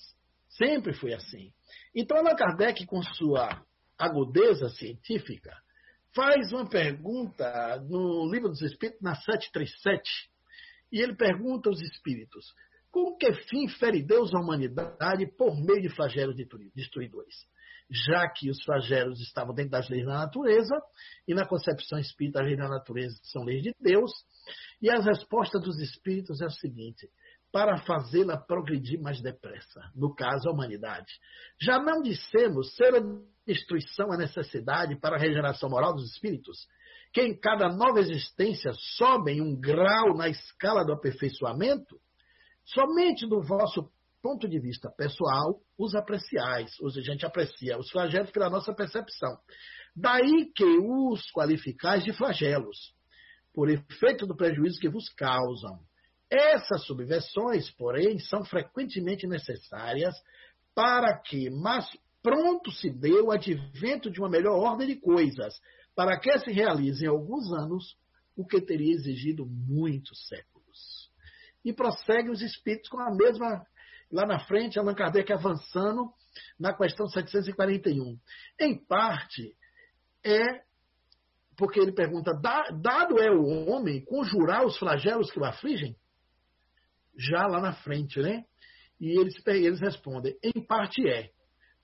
Sempre 0.48 0.92
foi 0.94 1.12
assim. 1.12 1.52
Então, 1.94 2.16
Allan 2.16 2.34
Kardec, 2.34 2.86
com 2.86 3.02
sua 3.02 3.64
agudeza 3.98 4.68
científica, 4.70 5.56
faz 6.14 6.52
uma 6.52 6.68
pergunta 6.68 7.78
no 7.88 8.30
Livro 8.30 8.48
dos 8.48 8.62
Espíritos, 8.62 9.00
na 9.02 9.14
737, 9.14 10.30
e 10.92 11.00
ele 11.00 11.14
pergunta 11.14 11.68
aos 11.68 11.80
espíritos: 11.80 12.44
com 12.90 13.16
que 13.16 13.32
fim 13.48 13.68
fere 13.68 14.02
Deus 14.02 14.34
a 14.34 14.40
humanidade 14.40 15.26
por 15.36 15.54
meio 15.54 15.80
de 15.80 15.88
flagelos 15.88 16.36
destruidores? 16.74 17.34
Já 17.88 18.28
que 18.28 18.50
os 18.50 18.62
flagelos 18.62 19.20
estavam 19.20 19.54
dentro 19.54 19.72
das 19.72 19.88
leis 19.88 20.06
da 20.06 20.14
natureza, 20.14 20.74
e 21.26 21.34
na 21.34 21.46
concepção 21.46 21.98
espírita, 21.98 22.40
as 22.40 22.46
leis 22.46 22.58
da 22.58 22.68
natureza 22.68 23.18
são 23.24 23.42
leis 23.42 23.62
de 23.62 23.74
Deus, 23.80 24.10
e 24.80 24.88
as 24.90 25.04
respostas 25.04 25.62
dos 25.62 25.78
espíritos 25.80 26.40
é 26.40 26.46
o 26.46 26.50
seguinte: 26.50 27.08
para 27.52 27.78
fazê-la 27.78 28.36
progredir 28.36 29.00
mais 29.00 29.20
depressa, 29.20 29.80
no 29.94 30.14
caso 30.14 30.48
a 30.48 30.52
humanidade. 30.52 31.12
Já 31.60 31.78
não 31.78 32.02
dissemos 32.02 32.74
ser 32.76 32.94
a 32.94 33.02
destruição 33.46 34.12
a 34.12 34.16
necessidade 34.16 34.98
para 35.00 35.16
a 35.16 35.18
regeneração 35.18 35.68
moral 35.68 35.94
dos 35.94 36.12
espíritos, 36.12 36.66
que 37.12 37.20
em 37.20 37.38
cada 37.38 37.68
nova 37.68 37.98
existência 37.98 38.70
sobem 38.96 39.40
um 39.40 39.58
grau 39.58 40.14
na 40.16 40.28
escala 40.28 40.84
do 40.84 40.92
aperfeiçoamento? 40.92 42.00
Somente 42.64 43.26
do 43.26 43.42
vosso 43.42 43.90
ponto 44.22 44.48
de 44.48 44.60
vista 44.60 44.90
pessoal, 44.90 45.60
os 45.78 45.94
apreciais, 45.94 46.70
seja, 46.76 47.00
a 47.00 47.12
gente 47.12 47.26
aprecia 47.26 47.78
os 47.78 47.90
flagelos 47.90 48.30
pela 48.30 48.50
nossa 48.50 48.72
percepção. 48.72 49.36
Daí 49.96 50.52
que 50.54 50.64
os 50.64 51.30
qualificais 51.32 52.04
de 52.04 52.12
flagelos, 52.12 52.94
por 53.52 53.68
efeito 53.68 54.26
do 54.26 54.36
prejuízo 54.36 54.78
que 54.78 54.88
vos 54.88 55.08
causam. 55.10 55.80
Essas 56.30 56.84
subversões, 56.84 57.70
porém, 57.72 58.18
são 58.20 58.44
frequentemente 58.44 59.26
necessárias 59.26 60.14
para 60.74 61.18
que 61.18 61.50
mais 61.50 61.86
pronto 62.22 62.70
se 62.70 62.88
dê 62.88 63.20
o 63.20 63.32
advento 63.32 64.10
de 64.10 64.20
uma 64.20 64.28
melhor 64.28 64.56
ordem 64.56 64.86
de 64.86 64.96
coisas, 64.96 65.60
para 65.94 66.18
que 66.18 66.38
se 66.38 66.52
realize 66.52 67.04
em 67.04 67.08
alguns 67.08 67.52
anos 67.52 67.96
o 68.36 68.46
que 68.46 68.60
teria 68.60 68.94
exigido 68.94 69.44
muitos 69.44 70.28
séculos. 70.28 71.10
E 71.64 71.72
prossegue 71.72 72.30
os 72.30 72.40
espíritos 72.40 72.88
com 72.88 73.00
a 73.00 73.10
mesma. 73.10 73.66
Lá 74.10 74.26
na 74.26 74.38
frente, 74.40 74.78
Allan 74.78 74.94
Kardec 74.94 75.32
avançando 75.32 76.12
na 76.58 76.72
questão 76.72 77.06
741. 77.06 78.18
Em 78.58 78.78
parte, 78.86 79.54
é 80.24 80.62
porque 81.56 81.78
ele 81.78 81.92
pergunta: 81.92 82.32
dado 82.32 83.18
é 83.20 83.30
o 83.30 83.68
homem 83.68 84.04
conjurar 84.04 84.64
os 84.64 84.78
flagelos 84.78 85.30
que 85.30 85.38
o 85.38 85.44
afligem? 85.44 85.96
Já 87.20 87.46
lá 87.46 87.60
na 87.60 87.72
frente, 87.72 88.20
né? 88.20 88.44
E 89.00 89.18
eles, 89.18 89.34
eles 89.46 89.80
respondem: 89.80 90.36
em 90.42 90.64
parte 90.64 91.06
é. 91.08 91.30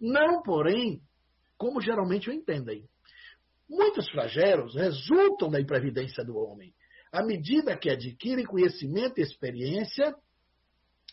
Não, 0.00 0.42
porém, 0.42 1.00
como 1.56 1.80
geralmente 1.80 2.30
o 2.30 2.32
entendem. 2.32 2.84
Muitos 3.68 4.08
flagelos 4.10 4.74
resultam 4.74 5.50
da 5.50 5.60
imprevidência 5.60 6.24
do 6.24 6.36
homem 6.36 6.74
à 7.16 7.22
medida 7.22 7.76
que 7.76 7.88
adquire 7.88 8.44
conhecimento 8.44 9.18
e 9.18 9.22
experiência, 9.22 10.14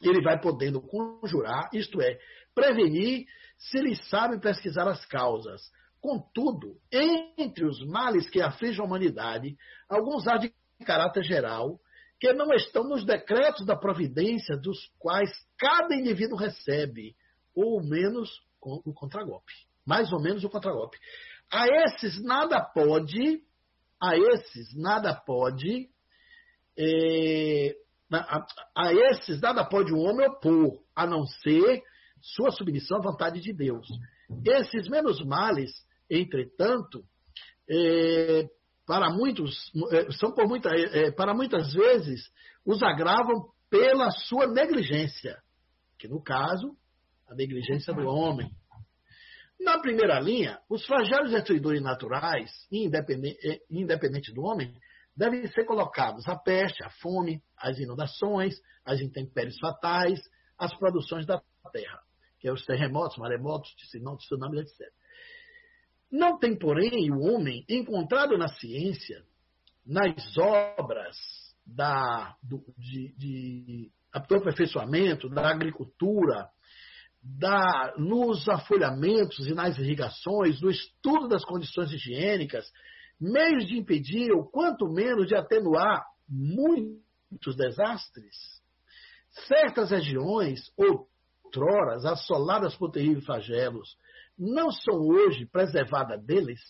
ele 0.01 0.21
vai 0.21 0.39
podendo 0.39 0.81
conjurar, 0.81 1.69
isto 1.73 2.01
é, 2.01 2.19
prevenir, 2.53 3.25
se 3.57 3.77
ele 3.77 3.95
sabe 3.95 4.37
pesquisar 4.39 4.85
as 4.87 5.05
causas. 5.05 5.61
Contudo, 6.01 6.75
entre 6.91 7.65
os 7.65 7.79
males 7.87 8.29
que 8.29 8.41
afligem 8.41 8.81
a 8.81 8.83
humanidade, 8.83 9.55
alguns 9.87 10.27
há 10.27 10.37
de 10.37 10.53
caráter 10.85 11.23
geral, 11.23 11.79
que 12.23 12.31
não 12.31 12.53
estão 12.53 12.85
nos 12.85 13.03
decretos 13.03 13.65
da 13.65 13.75
providência 13.75 14.55
dos 14.55 14.79
quais 14.97 15.29
cada 15.57 15.93
indivíduo 15.93 16.37
recebe, 16.37 17.17
ou 17.53 17.83
menos 17.83 18.29
o 18.61 18.93
contragolpe. 18.93 19.51
Mais 19.85 20.09
ou 20.13 20.21
menos 20.21 20.41
o 20.41 20.49
contragolpe. 20.49 20.97
A 21.51 21.67
esses 21.67 22.23
nada 22.23 22.61
pode, 22.61 23.43
a 24.01 24.15
esses 24.17 24.73
nada 24.73 25.13
pode 25.13 25.89
é, 26.79 27.75
a, 28.09 28.45
a, 28.73 28.93
esses 28.93 29.41
nada 29.41 29.65
pode 29.65 29.93
um 29.93 29.99
homem 29.99 30.25
opor, 30.25 30.81
a 30.95 31.05
não 31.05 31.25
ser 31.25 31.83
sua 32.21 32.51
submissão 32.51 32.99
à 32.99 33.01
vontade 33.01 33.41
de 33.41 33.51
Deus. 33.51 33.85
Esses 34.45 34.87
menos 34.87 35.21
males, 35.25 35.71
entretanto, 36.09 37.03
é, 37.69 38.49
para 38.85 39.09
muitos, 39.09 39.71
é, 39.91 40.11
são 40.13 40.33
por 40.33 40.47
muita, 40.47 40.69
é, 40.69 41.11
para 41.11 41.33
muitas 41.33 41.73
vezes, 41.73 42.21
os 42.65 42.81
agravam 42.83 43.49
pela 43.69 44.11
sua 44.11 44.47
negligência, 44.47 45.41
que 45.97 46.07
no 46.07 46.21
caso, 46.21 46.75
a 47.27 47.35
negligência 47.35 47.93
do 47.93 48.05
homem. 48.05 48.49
Na 49.59 49.79
primeira 49.79 50.19
linha, 50.19 50.59
os 50.69 50.85
flagelos 50.85 51.31
destruidores 51.31 51.81
naturais, 51.81 52.51
independente, 52.71 53.39
é, 53.47 53.59
independente 53.69 54.33
do 54.33 54.43
homem, 54.43 54.75
devem 55.15 55.47
ser 55.47 55.65
colocados 55.65 56.27
a 56.27 56.35
peste, 56.35 56.83
a 56.83 56.89
fome, 57.01 57.41
as 57.57 57.79
inundações, 57.79 58.55
as 58.83 58.99
intempéries 58.99 59.57
fatais, 59.59 60.19
as 60.57 60.75
produções 60.77 61.25
da 61.25 61.41
terra, 61.71 62.01
que 62.39 62.47
é 62.47 62.51
os 62.51 62.65
terremotos, 62.65 63.17
maremotos, 63.17 63.73
tsunamis, 63.75 64.61
etc. 64.61 64.93
Não 66.13 66.37
tem, 66.37 66.55
porém, 66.55 67.11
o 67.11 67.21
homem 67.21 67.65
encontrado 67.67 68.37
na 68.37 68.47
ciência, 68.47 69.23
nas 69.83 70.37
obras 70.37 71.17
da, 71.65 72.37
do, 72.43 72.63
de, 72.77 73.15
de 73.17 73.91
aperfeiçoamento, 74.13 75.27
da 75.27 75.49
agricultura, 75.49 76.49
da, 77.19 77.95
nos 77.97 78.47
afolhamentos 78.47 79.47
e 79.47 79.55
nas 79.55 79.75
irrigações, 79.79 80.61
no 80.61 80.69
estudo 80.69 81.27
das 81.27 81.43
condições 81.43 81.91
higiênicas, 81.91 82.63
meios 83.19 83.65
de 83.65 83.79
impedir, 83.79 84.31
ou 84.33 84.45
quanto 84.45 84.87
menos 84.87 85.25
de 85.25 85.35
atenuar 85.35 86.05
muitos 86.29 87.55
desastres. 87.55 88.35
Certas 89.47 89.89
regiões, 89.89 90.61
outroras 90.77 92.05
assoladas 92.05 92.75
por 92.75 92.91
terríveis 92.91 93.25
flagelos, 93.25 93.97
não 94.37 94.71
são 94.71 94.95
hoje 94.95 95.45
preservadas 95.45 96.23
deles? 96.25 96.61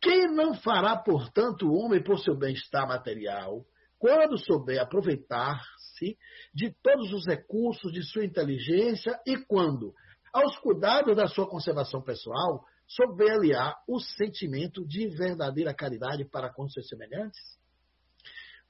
Quem 0.00 0.32
não 0.34 0.54
fará, 0.54 0.96
portanto, 0.96 1.66
o 1.66 1.74
homem 1.74 2.02
por 2.02 2.18
seu 2.18 2.36
bem-estar 2.36 2.88
material, 2.88 3.64
quando 3.98 4.38
souber 4.38 4.80
aproveitar-se 4.80 6.16
de 6.54 6.74
todos 6.82 7.12
os 7.12 7.26
recursos 7.26 7.92
de 7.92 8.02
sua 8.02 8.24
inteligência 8.24 9.20
e 9.26 9.36
quando, 9.36 9.92
aos 10.32 10.56
cuidados 10.58 11.14
da 11.14 11.26
sua 11.26 11.46
conservação 11.46 12.00
pessoal, 12.02 12.64
souber 12.86 13.32
aliar 13.32 13.76
o 13.86 14.00
sentimento 14.00 14.86
de 14.86 15.06
verdadeira 15.08 15.74
caridade 15.74 16.24
para 16.24 16.50
com 16.50 16.66
seus 16.68 16.88
semelhantes? 16.88 17.60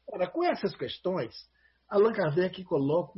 Ora, 0.06 0.28
com 0.28 0.44
essas 0.44 0.74
questões, 0.74 1.32
Allan 1.88 2.12
Kardec 2.12 2.64
coloca 2.64 3.12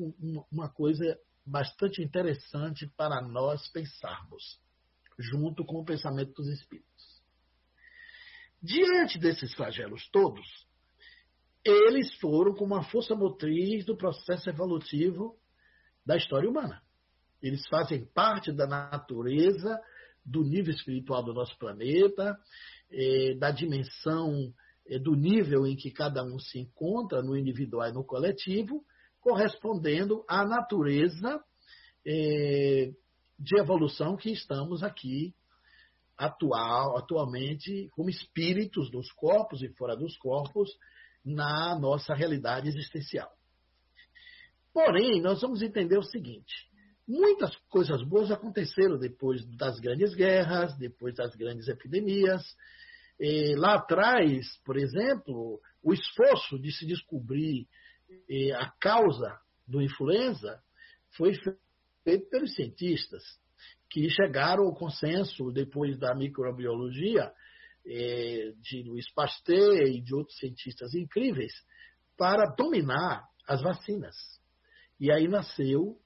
uma 0.50 0.68
coisa 0.68 1.18
bastante 1.44 2.02
interessante 2.02 2.86
para 2.96 3.20
nós 3.20 3.68
pensarmos, 3.70 4.60
junto 5.18 5.64
com 5.64 5.80
o 5.80 5.84
pensamento 5.84 6.32
dos 6.34 6.48
espíritos. 6.48 7.22
Diante 8.62 9.18
desses 9.18 9.52
flagelos 9.54 10.08
todos, 10.10 10.46
eles 11.64 12.14
foram 12.16 12.54
com 12.54 12.64
uma 12.64 12.82
força 12.84 13.14
motriz 13.14 13.84
do 13.84 13.96
processo 13.96 14.48
evolutivo 14.48 15.36
da 16.06 16.16
história 16.16 16.48
humana. 16.48 16.82
Eles 17.40 17.66
fazem 17.68 18.04
parte 18.06 18.52
da 18.52 18.66
natureza, 18.66 19.80
do 20.24 20.42
nível 20.44 20.72
espiritual 20.72 21.24
do 21.24 21.34
nosso 21.34 21.56
planeta, 21.58 22.38
eh, 22.90 23.34
da 23.34 23.50
dimensão 23.50 24.54
eh, 24.86 24.98
do 24.98 25.16
nível 25.16 25.66
em 25.66 25.74
que 25.74 25.90
cada 25.90 26.22
um 26.22 26.38
se 26.38 26.60
encontra, 26.60 27.22
no 27.22 27.36
individual 27.36 27.88
e 27.88 27.92
no 27.92 28.04
coletivo, 28.04 28.84
correspondendo 29.22 30.24
à 30.28 30.44
natureza 30.44 31.42
é, 32.04 32.90
de 33.38 33.58
evolução 33.58 34.16
que 34.16 34.30
estamos 34.30 34.82
aqui 34.82 35.34
atual, 36.18 36.98
atualmente 36.98 37.88
como 37.92 38.10
espíritos 38.10 38.90
dos 38.90 39.10
corpos 39.12 39.62
e 39.62 39.68
fora 39.70 39.96
dos 39.96 40.16
corpos 40.18 40.70
na 41.24 41.78
nossa 41.78 42.14
realidade 42.14 42.68
existencial. 42.68 43.30
Porém, 44.74 45.20
nós 45.22 45.40
vamos 45.40 45.62
entender 45.62 45.98
o 45.98 46.02
seguinte: 46.02 46.52
muitas 47.06 47.56
coisas 47.68 48.02
boas 48.02 48.30
aconteceram 48.30 48.98
depois 48.98 49.44
das 49.56 49.78
grandes 49.78 50.14
guerras, 50.14 50.76
depois 50.78 51.14
das 51.14 51.34
grandes 51.36 51.68
epidemias. 51.68 52.42
E 53.20 53.54
lá 53.54 53.74
atrás, 53.74 54.58
por 54.64 54.76
exemplo, 54.76 55.60
o 55.82 55.92
esforço 55.92 56.58
de 56.58 56.72
se 56.72 56.84
descobrir 56.86 57.68
a 58.52 58.70
causa 58.80 59.38
do 59.66 59.82
influenza 59.82 60.62
foi 61.16 61.34
feito 62.04 62.28
pelos 62.30 62.54
cientistas, 62.54 63.22
que 63.90 64.08
chegaram 64.08 64.64
ao 64.64 64.74
consenso, 64.74 65.52
depois 65.52 65.98
da 65.98 66.14
microbiologia, 66.14 67.32
de 67.84 68.82
Luiz 68.84 69.12
Pasteur 69.12 69.86
e 69.86 70.00
de 70.00 70.14
outros 70.14 70.38
cientistas 70.38 70.94
incríveis, 70.94 71.52
para 72.16 72.46
dominar 72.46 73.28
as 73.46 73.60
vacinas. 73.60 74.14
E 75.00 75.10
aí 75.10 75.26
nasceu 75.26 75.98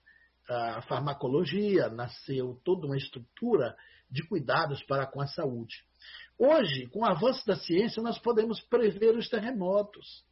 a 0.48 0.82
farmacologia, 0.82 1.88
nasceu 1.88 2.60
toda 2.64 2.86
uma 2.86 2.96
estrutura 2.96 3.76
de 4.10 4.26
cuidados 4.26 4.82
para 4.84 5.06
com 5.06 5.20
a 5.20 5.26
saúde. 5.26 5.84
Hoje, 6.38 6.86
com 6.88 7.00
o 7.00 7.04
avanço 7.04 7.44
da 7.46 7.56
ciência, 7.56 8.02
nós 8.02 8.18
podemos 8.18 8.60
prever 8.62 9.16
os 9.16 9.28
terremotos 9.28 10.24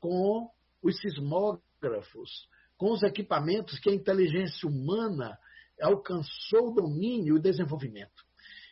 com 0.00 0.50
os 0.82 1.00
sismógrafos, 1.00 2.48
com 2.76 2.92
os 2.92 3.02
equipamentos 3.02 3.78
que 3.78 3.90
a 3.90 3.94
inteligência 3.94 4.68
humana 4.68 5.38
alcançou 5.80 6.70
o 6.70 6.74
domínio 6.74 7.34
e 7.34 7.38
o 7.38 7.42
desenvolvimento. 7.42 8.24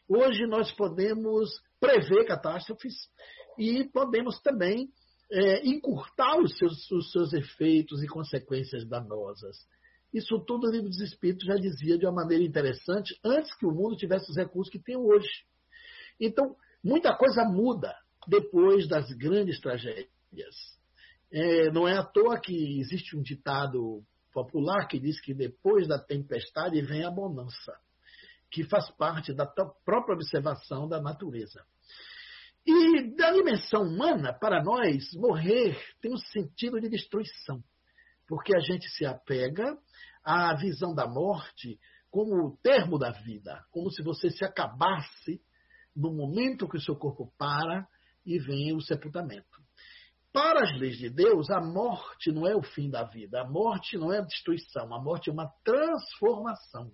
Hoje 0.08 0.46
nós 0.46 0.70
podemos 0.72 1.50
prever 1.80 2.26
catástrofes 2.26 2.94
e 3.58 3.84
podemos 3.84 4.40
também 4.40 4.88
é, 5.30 5.66
encurtar 5.66 6.38
os 6.38 6.56
seus, 6.56 6.90
os 6.90 7.10
seus 7.10 7.32
efeitos 7.32 8.02
e 8.02 8.06
consequências 8.06 8.86
danosas. 8.88 9.66
Isso 10.14 10.38
tudo 10.38 10.68
o 10.68 10.70
livro 10.70 10.88
dos 10.88 11.00
Espíritos 11.00 11.46
já 11.46 11.56
dizia 11.56 11.98
de 11.98 12.06
uma 12.06 12.12
maneira 12.12 12.44
interessante 12.44 13.18
antes 13.24 13.54
que 13.56 13.66
o 13.66 13.72
mundo 13.72 13.96
tivesse 13.96 14.30
os 14.30 14.36
recursos 14.36 14.70
que 14.70 14.78
tem 14.78 14.96
hoje. 14.96 15.44
Então, 16.20 16.56
muita 16.82 17.14
coisa 17.16 17.44
muda 17.44 17.94
depois 18.28 18.88
das 18.88 19.10
grandes 19.12 19.60
tragédias. 19.60 20.76
É, 21.32 21.70
não 21.70 21.88
é 21.88 21.96
à 21.96 22.04
toa 22.04 22.40
que 22.40 22.80
existe 22.80 23.16
um 23.16 23.22
ditado 23.22 24.02
popular 24.32 24.86
que 24.86 25.00
diz 25.00 25.20
que 25.20 25.34
depois 25.34 25.88
da 25.88 25.98
tempestade 25.98 26.80
vem 26.82 27.04
a 27.04 27.10
bonança, 27.10 27.72
que 28.50 28.64
faz 28.64 28.90
parte 28.92 29.32
da 29.32 29.46
própria 29.46 30.14
observação 30.14 30.88
da 30.88 31.00
natureza. 31.00 31.64
E 32.66 33.14
da 33.14 33.30
dimensão 33.30 33.82
humana, 33.82 34.32
para 34.32 34.62
nós, 34.62 35.12
morrer 35.14 35.78
tem 36.00 36.12
um 36.12 36.18
sentido 36.18 36.80
de 36.80 36.88
destruição, 36.88 37.62
porque 38.26 38.56
a 38.56 38.60
gente 38.60 38.88
se 38.90 39.06
apega 39.06 39.76
à 40.24 40.54
visão 40.54 40.94
da 40.94 41.06
morte 41.06 41.78
como 42.10 42.34
o 42.46 42.56
termo 42.58 42.98
da 42.98 43.10
vida, 43.10 43.64
como 43.70 43.90
se 43.90 44.02
você 44.02 44.30
se 44.30 44.44
acabasse 44.44 45.40
no 45.94 46.12
momento 46.12 46.68
que 46.68 46.76
o 46.76 46.80
seu 46.80 46.96
corpo 46.96 47.32
para 47.38 47.86
e 48.24 48.38
vem 48.38 48.74
o 48.74 48.80
sepultamento. 48.80 49.55
Para 50.36 50.64
as 50.64 50.78
leis 50.78 50.98
de 50.98 51.08
Deus, 51.08 51.48
a 51.48 51.62
morte 51.62 52.30
não 52.30 52.46
é 52.46 52.54
o 52.54 52.62
fim 52.62 52.90
da 52.90 53.04
vida, 53.04 53.40
a 53.40 53.48
morte 53.48 53.96
não 53.96 54.12
é 54.12 54.18
a 54.18 54.20
destruição, 54.20 54.92
a 54.92 55.02
morte 55.02 55.30
é 55.30 55.32
uma 55.32 55.50
transformação. 55.64 56.92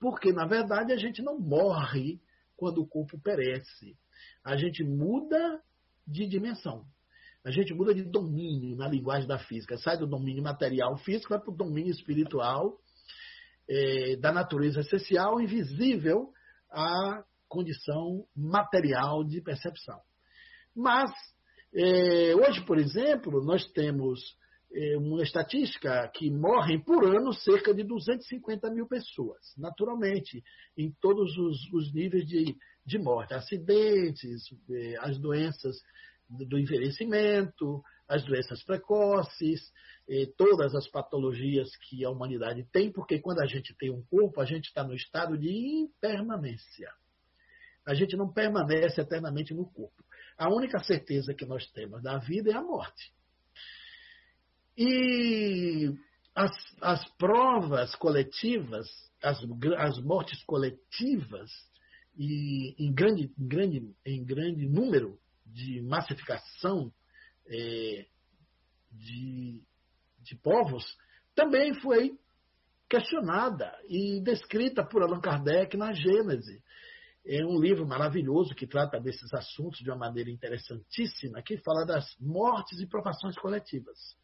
Porque, 0.00 0.32
na 0.32 0.46
verdade, 0.46 0.90
a 0.90 0.96
gente 0.96 1.20
não 1.20 1.38
morre 1.38 2.18
quando 2.56 2.78
o 2.78 2.88
corpo 2.88 3.20
perece. 3.20 3.94
A 4.42 4.56
gente 4.56 4.82
muda 4.82 5.60
de 6.06 6.26
dimensão. 6.26 6.86
A 7.44 7.50
gente 7.50 7.74
muda 7.74 7.94
de 7.94 8.04
domínio 8.04 8.74
na 8.74 8.88
linguagem 8.88 9.28
da 9.28 9.38
física. 9.38 9.76
Sai 9.76 9.98
do 9.98 10.06
domínio 10.06 10.42
material 10.42 10.96
físico, 10.96 11.34
vai 11.34 11.40
para 11.40 11.52
o 11.52 11.56
domínio 11.56 11.90
espiritual 11.90 12.78
é, 13.68 14.16
da 14.16 14.32
natureza 14.32 14.80
essencial, 14.80 15.42
invisível 15.42 16.32
à 16.70 17.22
condição 17.46 18.24
material 18.34 19.24
de 19.24 19.42
percepção. 19.42 20.00
Mas 20.74 21.10
hoje, 21.72 22.64
por 22.66 22.78
exemplo, 22.78 23.42
nós 23.44 23.64
temos 23.72 24.20
é, 24.72 24.96
uma 24.96 25.22
estatística 25.22 26.08
que 26.14 26.30
morrem 26.30 26.80
por 26.80 27.04
ano 27.04 27.32
cerca 27.32 27.74
de 27.74 27.82
250 27.82 28.70
mil 28.70 28.86
pessoas, 28.86 29.40
naturalmente, 29.56 30.42
em 30.76 30.92
todos 31.00 31.36
os, 31.36 31.72
os 31.72 31.92
níveis 31.92 32.26
de, 32.26 32.56
de 32.86 32.98
morte, 32.98 33.34
acidentes, 33.34 34.42
é, 34.70 34.96
as 35.00 35.18
doenças 35.18 35.76
do 36.28 36.58
envelhecimento, 36.58 37.82
as 38.08 38.24
doenças 38.24 38.62
precoces, 38.62 39.60
é, 40.08 40.26
todas 40.36 40.74
as 40.74 40.88
patologias 40.88 41.76
que 41.88 42.04
a 42.04 42.10
humanidade 42.10 42.64
tem, 42.72 42.92
porque 42.92 43.18
quando 43.18 43.40
a 43.40 43.46
gente 43.46 43.74
tem 43.76 43.90
um 43.90 44.02
corpo, 44.02 44.40
a 44.40 44.44
gente 44.44 44.66
está 44.66 44.84
no 44.84 44.94
estado 44.94 45.36
de 45.36 45.48
impermanência. 45.48 46.90
A 47.84 47.94
gente 47.94 48.16
não 48.16 48.32
permanece 48.32 49.00
eternamente 49.00 49.52
no 49.52 49.64
corpo. 49.64 50.04
A 50.40 50.48
única 50.48 50.78
certeza 50.78 51.34
que 51.34 51.44
nós 51.44 51.70
temos 51.72 52.02
da 52.02 52.16
vida 52.16 52.50
é 52.50 52.54
a 52.54 52.62
morte. 52.62 53.12
E 54.74 55.92
as, 56.34 56.50
as 56.80 57.06
provas 57.18 57.94
coletivas, 57.96 58.88
as, 59.22 59.38
as 59.76 59.98
mortes 60.02 60.42
coletivas, 60.44 61.50
e 62.16 62.74
em 62.78 62.90
grande, 62.90 63.30
grande, 63.36 63.94
em 64.06 64.24
grande 64.24 64.66
número 64.66 65.20
de 65.44 65.82
massificação 65.82 66.90
é, 67.46 68.06
de, 68.90 69.62
de 70.20 70.36
povos, 70.36 70.96
também 71.34 71.74
foi 71.74 72.18
questionada 72.88 73.78
e 73.86 74.22
descrita 74.22 74.82
por 74.82 75.02
Allan 75.02 75.20
Kardec 75.20 75.76
na 75.76 75.92
Gênese. 75.92 76.62
É 77.26 77.44
um 77.44 77.60
livro 77.60 77.86
maravilhoso 77.86 78.54
que 78.54 78.66
trata 78.66 78.98
desses 78.98 79.32
assuntos 79.34 79.80
de 79.80 79.90
uma 79.90 79.98
maneira 79.98 80.30
interessantíssima, 80.30 81.42
que 81.42 81.58
fala 81.58 81.84
das 81.84 82.16
mortes 82.18 82.80
e 82.80 82.86
provações 82.86 83.36
coletivas. 83.36 84.16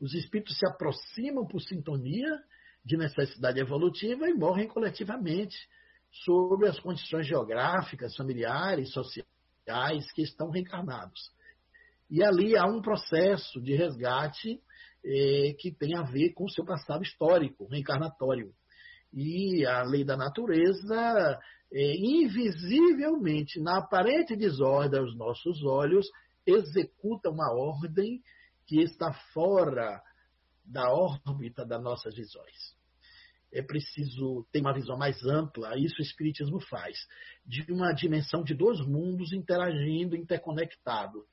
Os 0.00 0.14
espíritos 0.14 0.56
se 0.56 0.66
aproximam 0.66 1.46
por 1.46 1.60
sintonia 1.60 2.38
de 2.84 2.96
necessidade 2.96 3.58
evolutiva 3.58 4.28
e 4.28 4.34
morrem 4.34 4.68
coletivamente, 4.68 5.56
sob 6.24 6.66
as 6.66 6.78
condições 6.78 7.26
geográficas, 7.26 8.16
familiares, 8.16 8.92
sociais 8.92 10.10
que 10.12 10.22
estão 10.22 10.50
reencarnados. 10.50 11.30
E 12.10 12.22
ali 12.22 12.56
há 12.56 12.64
um 12.64 12.80
processo 12.80 13.60
de 13.60 13.74
resgate 13.74 14.60
eh, 15.04 15.54
que 15.58 15.70
tem 15.70 15.94
a 15.94 16.02
ver 16.02 16.32
com 16.32 16.44
o 16.44 16.50
seu 16.50 16.64
passado 16.64 17.02
histórico, 17.02 17.66
reencarnatório. 17.66 18.54
E 19.12 19.64
a 19.64 19.82
lei 19.82 20.04
da 20.04 20.16
natureza, 20.16 21.38
eh, 21.72 21.96
invisivelmente, 21.96 23.60
na 23.60 23.78
aparente 23.78 24.36
desordem 24.36 25.00
aos 25.00 25.16
nossos 25.16 25.62
olhos, 25.64 26.06
executa 26.46 27.30
uma 27.30 27.52
ordem 27.52 28.22
que 28.66 28.80
está 28.80 29.12
fora 29.32 30.02
da 30.64 30.92
órbita 30.92 31.64
das 31.64 31.82
nossas 31.82 32.14
visões. 32.14 32.76
É 33.50 33.62
preciso 33.62 34.46
ter 34.52 34.60
uma 34.60 34.74
visão 34.74 34.98
mais 34.98 35.24
ampla, 35.24 35.78
isso 35.78 35.96
o 35.98 36.02
Espiritismo 36.02 36.60
faz, 36.60 36.98
de 37.46 37.64
uma 37.72 37.92
dimensão 37.92 38.44
de 38.44 38.54
dois 38.54 38.78
mundos 38.80 39.32
interagindo, 39.32 40.14
interconectados. 40.14 41.24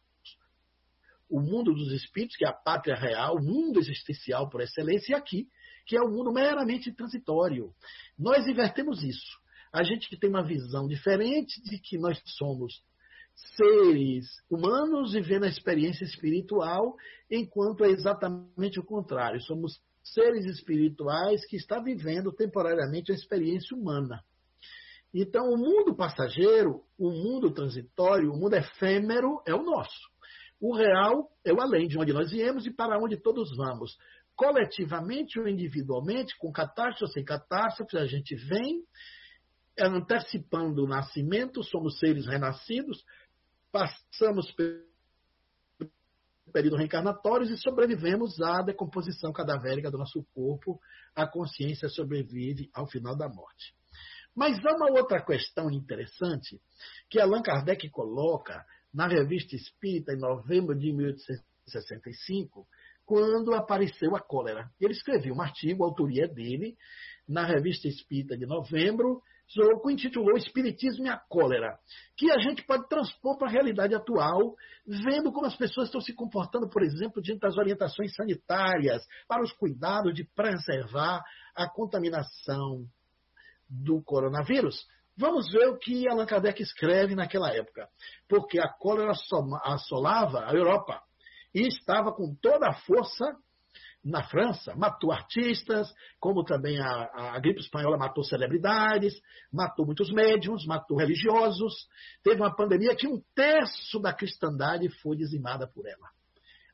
O 1.29 1.41
mundo 1.41 1.73
dos 1.73 1.91
espíritos, 1.91 2.37
que 2.37 2.45
é 2.45 2.47
a 2.47 2.53
pátria 2.53 2.95
real, 2.95 3.35
o 3.35 3.43
mundo 3.43 3.79
existencial 3.79 4.49
por 4.49 4.61
excelência, 4.61 5.11
e 5.11 5.15
aqui, 5.15 5.47
que 5.85 5.95
é 5.95 6.01
o 6.01 6.09
mundo 6.09 6.31
meramente 6.31 6.91
transitório. 6.91 7.71
Nós 8.17 8.47
invertemos 8.47 9.03
isso. 9.03 9.39
A 9.71 9.83
gente 9.83 10.09
que 10.09 10.17
tem 10.17 10.29
uma 10.29 10.43
visão 10.43 10.87
diferente 10.87 11.61
de 11.61 11.79
que 11.79 11.97
nós 11.97 12.21
somos 12.37 12.81
seres 13.55 14.25
humanos 14.49 15.13
vivendo 15.13 15.43
a 15.43 15.49
experiência 15.49 16.05
espiritual, 16.05 16.95
enquanto 17.29 17.83
é 17.83 17.89
exatamente 17.89 18.79
o 18.79 18.85
contrário. 18.85 19.41
Somos 19.41 19.79
seres 20.01 20.45
espirituais 20.45 21.45
que 21.45 21.57
estão 21.57 21.83
vivendo 21.83 22.31
temporariamente 22.31 23.11
a 23.11 23.15
experiência 23.15 23.75
humana. 23.75 24.23
Então, 25.13 25.49
o 25.49 25.57
mundo 25.57 25.95
passageiro, 25.95 26.83
o 26.97 27.09
mundo 27.09 27.51
transitório, 27.51 28.31
o 28.31 28.37
mundo 28.37 28.55
efêmero 28.55 29.41
é 29.45 29.53
o 29.53 29.63
nosso. 29.63 30.09
O 30.59 30.75
real 30.75 31.29
é 31.43 31.53
o 31.53 31.61
além, 31.61 31.87
de 31.87 31.97
onde 31.97 32.13
nós 32.13 32.31
viemos 32.31 32.65
e 32.65 32.71
para 32.71 32.97
onde 32.97 33.17
todos 33.17 33.55
vamos. 33.55 33.97
Coletivamente 34.35 35.39
ou 35.39 35.47
individualmente, 35.47 36.37
com 36.37 36.51
catástrofe 36.51 37.03
ou 37.05 37.09
sem 37.09 37.23
catástrofe, 37.23 37.97
a 37.97 38.05
gente 38.05 38.35
vem 38.35 38.83
antecipando 39.79 40.83
o 40.83 40.87
nascimento, 40.87 41.63
somos 41.63 41.99
seres 41.99 42.25
renascidos, 42.25 43.03
passamos 43.71 44.51
pelo 44.53 44.85
período 46.51 46.77
reencarnatório 46.77 47.45
e 47.45 47.57
sobrevivemos 47.57 48.39
à 48.41 48.61
decomposição 48.61 49.33
cadavérica 49.33 49.91
do 49.91 49.97
nosso 49.97 50.23
corpo, 50.33 50.79
a 51.13 51.27
consciência 51.27 51.89
sobrevive 51.89 52.69
ao 52.73 52.87
final 52.87 53.15
da 53.15 53.27
morte. 53.27 53.75
Mas 54.33 54.63
há 54.65 54.75
uma 54.75 54.91
outra 54.91 55.21
questão 55.23 55.69
interessante 55.71 56.61
que 57.09 57.19
Allan 57.19 57.41
Kardec 57.41 57.89
coloca 57.89 58.65
na 58.93 59.07
Revista 59.07 59.55
Espírita 59.55 60.13
em 60.13 60.19
novembro 60.19 60.73
de 60.77 60.93
1865, 60.93 62.67
quando 63.05 63.53
apareceu 63.53 64.15
a 64.15 64.19
cólera. 64.19 64.69
Ele 64.79 64.93
escreveu 64.93 65.33
um 65.33 65.41
artigo, 65.41 65.83
a 65.83 65.87
autoria 65.87 66.25
é 66.25 66.27
dele, 66.27 66.75
na 67.27 67.45
Revista 67.45 67.87
Espírita 67.87 68.37
de 68.37 68.45
novembro, 68.45 69.21
Zouco 69.53 69.91
intitulou 69.91 70.37
Espiritismo 70.37 71.05
e 71.05 71.09
a 71.09 71.17
Cólera, 71.17 71.77
que 72.17 72.31
a 72.31 72.39
gente 72.39 72.63
pode 72.65 72.87
transpor 72.87 73.37
para 73.37 73.47
a 73.47 73.51
realidade 73.51 73.93
atual, 73.93 74.55
vendo 74.85 75.31
como 75.31 75.45
as 75.45 75.55
pessoas 75.55 75.87
estão 75.87 76.01
se 76.01 76.13
comportando, 76.13 76.67
por 76.67 76.81
exemplo, 76.81 77.21
diante 77.21 77.41
das 77.41 77.57
orientações 77.57 78.15
sanitárias, 78.15 79.05
para 79.27 79.43
os 79.43 79.51
cuidados 79.53 80.13
de 80.15 80.23
preservar 80.35 81.21
a 81.55 81.69
contaminação 81.69 82.85
do 83.69 84.01
coronavírus. 84.03 84.87
Vamos 85.17 85.49
ver 85.51 85.67
o 85.69 85.77
que 85.77 86.07
Allan 86.09 86.25
Kardec 86.25 86.61
escreve 86.61 87.15
naquela 87.15 87.49
época. 87.55 87.87
Porque 88.27 88.59
a 88.59 88.67
cólera 88.67 89.13
assolava 89.63 90.45
a 90.45 90.53
Europa 90.53 91.01
e 91.55 91.67
estava 91.67 92.11
com 92.11 92.35
toda 92.35 92.67
a 92.67 92.73
força 92.73 93.33
na 94.03 94.23
França, 94.23 94.75
matou 94.75 95.11
artistas, 95.11 95.91
como 96.19 96.43
também 96.43 96.79
a, 96.79 97.33
a, 97.33 97.39
gripe 97.39 97.61
espanhola 97.61 97.97
matou 97.97 98.23
celebridades, 98.23 99.19
matou 99.51 99.83
muitos 99.83 100.11
médiums, 100.11 100.65
matou 100.67 100.97
religiosos. 100.97 101.73
Teve 102.21 102.41
uma 102.41 102.55
pandemia 102.55 102.95
que 102.95 103.07
um 103.07 103.19
terço 103.33 103.99
da 103.99 104.13
cristandade 104.13 104.87
foi 105.01 105.17
dizimada 105.17 105.65
por 105.65 105.87
ela. 105.87 106.09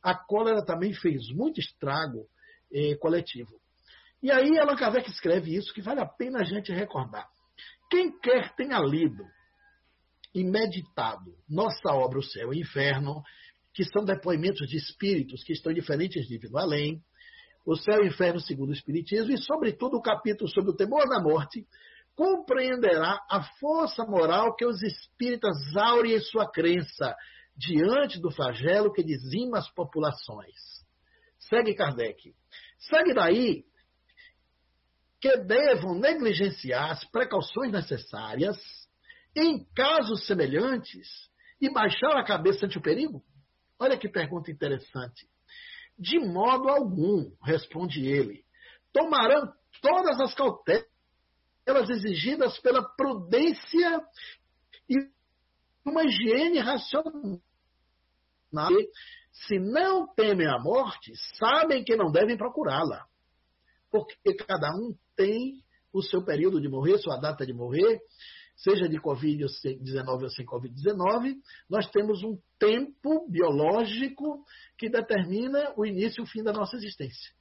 A 0.04 0.14
cólera 0.14 0.66
também 0.66 0.94
fez 0.94 1.30
muito 1.30 1.62
estrago 1.62 2.28
eh, 2.74 2.96
coletivo. 2.96 3.62
E 4.22 4.30
aí 4.30 4.60
Allan 4.60 4.76
Kardec 4.76 5.10
escreve 5.10 5.56
isso 5.56 5.74
que 5.74 5.82
vale 5.82 6.02
a 6.02 6.06
pena 6.06 6.40
a 6.40 6.44
gente 6.44 6.74
recordar. 6.74 7.30
Quem 7.90 8.20
quer 8.20 8.54
tenha 8.56 8.80
lido 8.80 9.24
e 10.34 10.44
meditado 10.44 11.34
nossa 11.48 11.94
obra 11.94 12.20
O 12.20 12.24
Céu 12.24 12.54
e 12.54 12.58
o 12.58 12.62
Inferno, 12.62 13.22
que 13.74 13.84
são 13.86 14.04
depoimentos 14.04 14.68
de 14.68 14.78
espíritos 14.78 15.44
que 15.44 15.54
estão 15.54 15.72
em 15.72 15.76
diferentes 15.76 16.30
níveis 16.30 16.52
do 16.52 16.58
além, 16.58 17.02
o 17.66 17.76
céu 17.76 18.00
e 18.02 18.08
o 18.08 18.08
inferno 18.08 18.40
segundo 18.40 18.70
o 18.70 18.74
Espiritismo, 18.74 19.32
e, 19.32 19.38
sobretudo, 19.38 19.98
o 19.98 20.02
capítulo 20.02 20.50
sobre 20.50 20.72
o 20.72 20.76
temor 20.76 21.08
da 21.08 21.22
morte, 21.22 21.66
compreenderá 22.16 23.20
a 23.30 23.44
força 23.60 24.04
moral 24.04 24.56
que 24.56 24.66
os 24.66 24.82
espíritas 24.82 25.56
aurem 25.76 26.16
em 26.16 26.20
sua 26.20 26.50
crença 26.50 27.16
diante 27.56 28.20
do 28.20 28.32
flagelo 28.32 28.92
que 28.92 29.04
dizima 29.04 29.60
as 29.60 29.70
populações. 29.74 30.56
Segue 31.40 31.74
Kardec. 31.74 32.34
Segue 32.80 33.14
daí 33.14 33.64
que 35.20 35.38
devam 35.38 36.00
negligenciar 36.00 36.92
as 36.92 37.06
precauções 37.06 37.72
necessárias 37.72 38.58
em 39.36 39.64
casos 39.76 40.26
semelhantes 40.26 41.08
e 41.62 41.72
baixar 41.72 42.18
a 42.18 42.26
cabeça 42.26 42.66
ante 42.66 42.78
o 42.78 42.82
perigo? 42.82 43.24
Olha 43.82 43.98
que 43.98 44.08
pergunta 44.08 44.52
interessante. 44.52 45.28
De 45.98 46.20
modo 46.20 46.70
algum, 46.70 47.32
responde 47.44 48.06
ele. 48.06 48.46
Tomarão 48.94 49.52
todas 49.82 50.20
as 50.20 50.36
cautelas 50.36 50.86
exigidas 51.90 52.60
pela 52.60 52.88
prudência 52.96 54.00
e 54.88 54.98
uma 55.84 56.04
higiene 56.04 56.60
racional. 56.60 57.42
Se 59.32 59.58
não 59.58 60.14
temem 60.14 60.46
a 60.46 60.60
morte, 60.60 61.14
sabem 61.40 61.84
que 61.84 61.96
não 61.96 62.12
devem 62.12 62.38
procurá-la. 62.38 63.04
Porque 63.90 64.36
cada 64.46 64.70
um 64.76 64.96
tem 65.16 65.64
o 65.92 66.04
seu 66.04 66.24
período 66.24 66.62
de 66.62 66.70
morrer, 66.70 67.00
sua 67.00 67.18
data 67.18 67.48
de 67.48 67.54
morrer, 67.54 68.00
seja 68.64 68.88
de 68.88 69.00
Covid-19 69.00 70.24
ou 70.24 70.30
sem 70.30 70.46
Covid-19, 70.46 71.36
nós 71.70 71.90
temos 71.90 72.24
um 72.24 72.38
tempo 72.60 73.30
biológico 73.30 74.44
que 74.78 74.90
determina 74.90 75.74
o 75.76 75.86
início 75.86 76.22
e 76.22 76.24
o 76.24 76.28
fim 76.28 76.44
da 76.44 76.54
nossa 76.54 76.76
existência. 76.76 77.32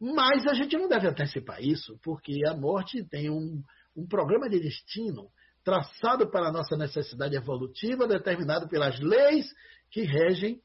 Mas 0.00 0.46
a 0.46 0.54
gente 0.54 0.76
não 0.76 0.88
deve 0.88 1.08
antecipar 1.08 1.62
isso, 1.62 1.98
porque 2.02 2.40
a 2.46 2.54
morte 2.54 3.04
tem 3.04 3.30
um, 3.30 3.62
um 3.96 4.06
programa 4.06 4.48
de 4.48 4.60
destino 4.60 5.30
traçado 5.62 6.30
para 6.30 6.48
a 6.48 6.52
nossa 6.52 6.76
necessidade 6.76 7.34
evolutiva, 7.34 8.06
determinado 8.06 8.68
pelas 8.68 8.98
leis 9.00 9.46
que 9.90 10.02
regem 10.02 10.60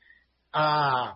a 0.51 1.15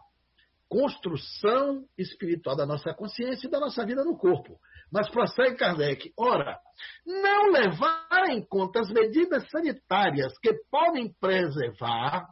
construção 0.69 1.85
espiritual 1.97 2.55
da 2.55 2.65
nossa 2.65 2.93
consciência 2.93 3.47
e 3.47 3.51
da 3.51 3.59
nossa 3.59 3.85
vida 3.85 4.03
no 4.03 4.17
corpo. 4.17 4.59
Mas 4.93 5.09
prossegue 5.09 5.57
Kardec. 5.57 6.13
Ora, 6.15 6.55
não 7.03 7.49
levar 7.51 8.29
em 8.29 8.45
conta 8.45 8.79
as 8.79 8.91
medidas 8.91 9.49
sanitárias 9.49 10.37
que 10.37 10.53
podem 10.69 11.11
preservar, 11.19 12.27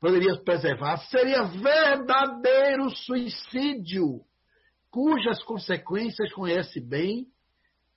poderia 0.00 0.34
preservar, 0.42 0.96
seria 1.08 1.42
verdadeiro 1.42 2.88
suicídio, 2.88 4.24
cujas 4.90 5.42
consequências 5.44 6.32
conhece 6.32 6.80
bem, 6.80 7.26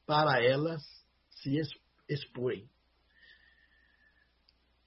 para 0.06 0.44
elas 0.44 0.84
se 1.30 1.58
expõem. 2.10 2.70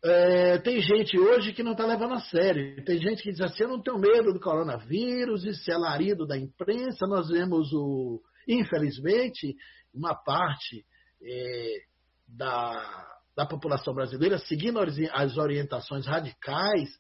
É, 0.05 0.59
tem 0.59 0.81
gente 0.81 1.19
hoje 1.19 1.53
que 1.53 1.63
não 1.63 1.73
está 1.73 1.85
levando 1.85 2.15
a 2.15 2.21
sério. 2.21 2.85
Tem 2.85 3.01
gente 3.01 3.23
que 3.23 3.31
diz 3.31 3.41
assim: 3.41 3.65
eu 3.65 3.69
não 3.69 3.83
tenho 3.83 3.99
medo 3.99 4.33
do 4.33 4.41
coronavírus, 4.41 5.45
isso 5.45 5.71
é 5.71 5.75
alarido 5.75 6.27
da 6.27 6.37
imprensa. 6.37 7.07
Nós 7.07 7.29
vemos, 7.29 7.73
o, 7.73 8.23
infelizmente, 8.47 9.57
uma 9.93 10.15
parte 10.15 10.85
é, 11.23 11.83
da, 12.29 13.09
da 13.37 13.47
população 13.47 13.93
brasileira 13.93 14.39
seguindo 14.39 14.79
as 14.79 15.37
orientações 15.37 16.07
radicais 16.07 16.91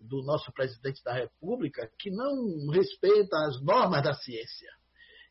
do 0.00 0.22
nosso 0.22 0.52
presidente 0.52 1.02
da 1.02 1.14
República, 1.14 1.90
que 1.98 2.10
não 2.10 2.70
respeita 2.70 3.36
as 3.48 3.60
normas 3.62 4.02
da 4.02 4.14
ciência. 4.14 4.70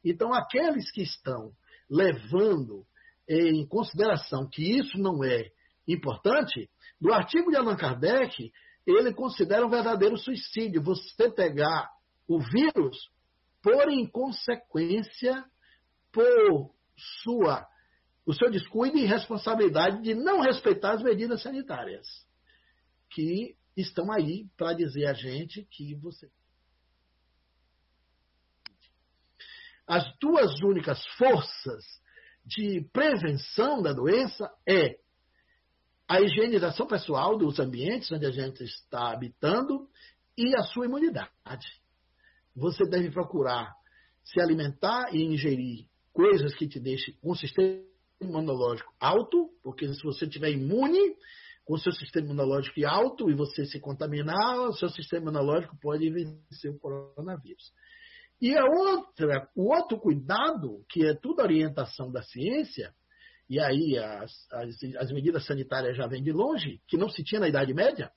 Então, 0.04 0.34
aqueles 0.34 0.92
que 0.92 1.04
estão 1.04 1.52
levando 1.90 2.86
em 3.30 3.66
consideração 3.68 4.50
que 4.52 4.78
isso 4.78 4.98
não 4.98 5.24
é 5.24 5.50
importante, 5.88 6.70
do 7.00 7.14
artigo 7.14 7.52
de 7.52 7.58
Allan 7.58 7.76
Kardec, 7.76 8.52
ele 8.86 9.14
considera 9.14 9.66
um 9.66 9.70
verdadeiro 9.70 10.18
suicídio 10.18 10.82
você 10.82 11.30
pegar 11.32 11.90
o 12.28 12.40
vírus 12.40 13.10
por 13.62 13.90
inconsequência, 13.90 15.44
por 16.12 16.74
sua, 17.24 17.66
o 18.26 18.34
seu 18.34 18.52
descuido 18.52 18.98
e 18.98 19.06
responsabilidade 19.06 20.02
de 20.02 20.14
não 20.14 20.42
respeitar 20.42 20.94
as 20.94 21.04
medidas 21.04 21.42
sanitárias, 21.42 22.06
que 23.10 23.56
estão 23.76 24.12
aí 24.12 24.48
para 24.58 24.74
dizer 24.74 25.06
a 25.08 25.14
gente 25.14 25.66
que 25.72 25.96
você. 25.96 26.30
As 29.88 30.06
duas 30.20 30.62
únicas 30.62 31.04
forças 31.18 31.84
de 32.46 32.88
prevenção 32.92 33.82
da 33.82 33.94
doença 33.94 34.50
é 34.68 34.98
a 36.14 36.22
higienização 36.22 36.86
pessoal 36.86 37.36
dos 37.36 37.60
ambientes 37.60 38.12
onde 38.12 38.28
a 38.28 38.30
gente 38.30 38.64
está 38.64 39.12
habitando 39.12 39.88
e 40.38 40.56
a 40.56 40.62
sua 40.62 40.86
imunidade. 40.86 41.32
Você 42.56 42.88
deve 42.88 43.10
procurar 43.10 43.74
se 44.24 44.40
alimentar 44.40 45.08
e 45.12 45.24
ingerir 45.24 45.88
coisas 46.12 46.54
que 46.54 46.68
te 46.68 46.80
deixem 46.80 47.16
com 47.16 47.32
um 47.32 47.36
sistema 47.36 47.82
imunológico 48.22 48.94
alto, 49.00 49.50
porque 49.64 49.92
se 49.92 50.04
você 50.04 50.26
estiver 50.26 50.52
imune, 50.52 51.16
com 51.66 51.78
seu 51.78 51.92
sistema 51.92 52.28
imunológico 52.28 52.86
alto 52.86 53.32
e 53.32 53.34
você 53.34 53.66
se 53.66 53.80
contaminar, 53.80 54.60
o 54.68 54.74
seu 54.74 54.90
sistema 54.90 55.32
imunológico 55.32 55.76
pode 55.82 56.08
vencer 56.12 56.70
o 56.70 56.78
coronavírus. 56.78 57.74
E 58.40 58.56
a 58.56 58.64
outra, 58.64 59.50
o 59.56 59.74
outro 59.74 59.98
cuidado, 60.00 60.86
que 60.90 61.08
é 61.08 61.16
tudo 61.16 61.42
orientação 61.42 62.12
da 62.12 62.22
ciência, 62.22 62.94
e 63.54 63.60
aí 63.60 64.00
as, 64.00 64.32
as, 64.52 64.84
as 64.98 65.12
medidas 65.12 65.46
sanitárias 65.46 65.96
já 65.96 66.08
vêm 66.08 66.24
de 66.24 66.32
longe, 66.32 66.82
que 66.88 66.98
não 66.98 67.08
se 67.08 67.24
tinha 67.24 67.40
na 67.40 67.48
Idade 67.48 67.72
Média, 67.72 68.12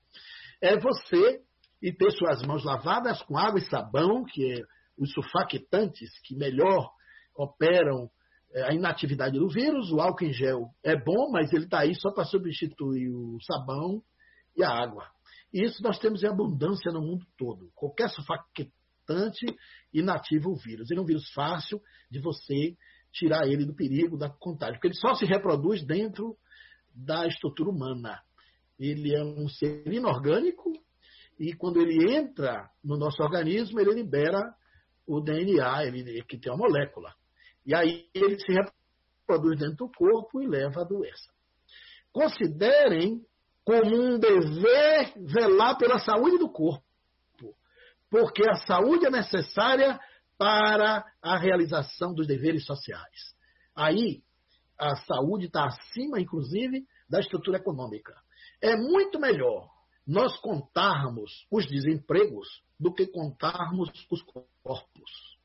é 0.63 0.79
você 0.79 1.43
e 1.83 1.93
ter 1.93 2.11
suas 2.13 2.41
mãos 2.41 2.65
lavadas 2.65 3.21
com 3.23 3.37
água 3.37 3.59
e 3.59 3.69
sabão, 3.69 4.25
que 4.25 4.51
é 4.51 4.63
os 4.97 5.13
sulfactantes 5.13 6.09
que 6.25 6.35
melhor 6.35 6.91
operam 7.37 8.09
é, 8.55 8.63
a 8.63 8.73
inatividade 8.73 9.39
do 9.39 9.47
vírus. 9.47 9.93
O 9.93 10.01
álcool 10.01 10.25
em 10.25 10.33
gel 10.33 10.71
é 10.83 10.97
bom, 10.97 11.31
mas 11.31 11.53
ele 11.53 11.65
está 11.65 11.81
aí 11.81 11.95
só 11.95 12.11
para 12.11 12.25
substituir 12.25 13.11
o 13.11 13.37
sabão 13.43 14.03
e 14.57 14.65
a 14.65 14.71
água. 14.71 15.07
E 15.53 15.63
isso 15.65 15.83
nós 15.83 15.99
temos 15.99 16.23
em 16.23 16.29
abundância 16.29 16.91
no 16.91 17.03
mundo 17.03 17.27
todo. 17.37 17.71
Qualquer 17.75 18.09
sulfactante 18.09 19.45
inativa 19.93 20.49
o 20.49 20.57
vírus. 20.57 20.91
Ele 20.91 20.99
é 20.99 21.03
um 21.03 21.07
vírus 21.07 21.31
fácil 21.35 21.79
de 22.11 22.21
você 22.21 22.75
tirar 23.17 23.47
ele 23.47 23.65
do 23.65 23.75
perigo 23.75 24.17
da 24.17 24.29
contágio, 24.29 24.75
porque 24.75 24.89
ele 24.89 24.95
só 24.95 25.15
se 25.15 25.25
reproduz 25.25 25.85
dentro 25.85 26.37
da 26.95 27.27
estrutura 27.27 27.71
humana. 27.71 28.21
Ele 28.79 29.15
é 29.15 29.23
um 29.25 29.49
ser 29.49 29.87
inorgânico 29.91 30.73
e 31.39 31.55
quando 31.55 31.81
ele 31.81 32.15
entra 32.15 32.69
no 32.85 32.97
nosso 32.97 33.23
organismo, 33.23 33.81
ele 33.81 33.95
libera 33.95 34.41
o 35.07 35.21
DNA, 35.21 35.87
ele, 35.87 36.23
que 36.25 36.39
tem 36.39 36.53
uma 36.53 36.67
molécula. 36.67 37.15
E 37.65 37.75
aí 37.75 38.07
ele 38.15 38.39
se 38.39 38.53
reproduz 38.53 39.59
dentro 39.59 39.87
do 39.87 39.93
corpo 39.93 40.43
e 40.43 40.47
leva 40.47 40.83
a 40.83 40.85
doença. 40.85 41.31
Considerem 42.13 43.23
como 43.65 43.97
um 43.97 44.19
dever 44.19 45.13
velar 45.17 45.77
pela 45.77 45.99
saúde 45.99 46.39
do 46.39 46.51
corpo, 46.51 46.83
porque 48.11 48.49
a 48.49 48.55
saúde 48.67 49.07
é 49.07 49.11
necessária 49.11 49.99
para 50.39 51.05
a 51.23 51.39
realização 51.39 52.13
dos 52.15 52.27
deveres 52.27 52.65
sociais. 52.65 53.35
Aí, 53.75 54.23
a 54.79 54.97
saúde 54.97 55.47
está 55.47 55.65
acima, 55.65 56.21
inclusive, 56.21 56.87
da 57.09 57.21
estrutura 57.21 57.59
econômica. 57.59 58.15
É 58.61 58.77
muito 58.77 59.19
melhor 59.19 59.71
nós 60.07 60.37
contarmos 60.39 61.47
os 61.51 61.67
desempregos 61.67 62.47
do 62.79 62.93
que 62.93 63.07
contarmos 63.07 63.91
os 64.11 64.23
corpos 64.23 65.37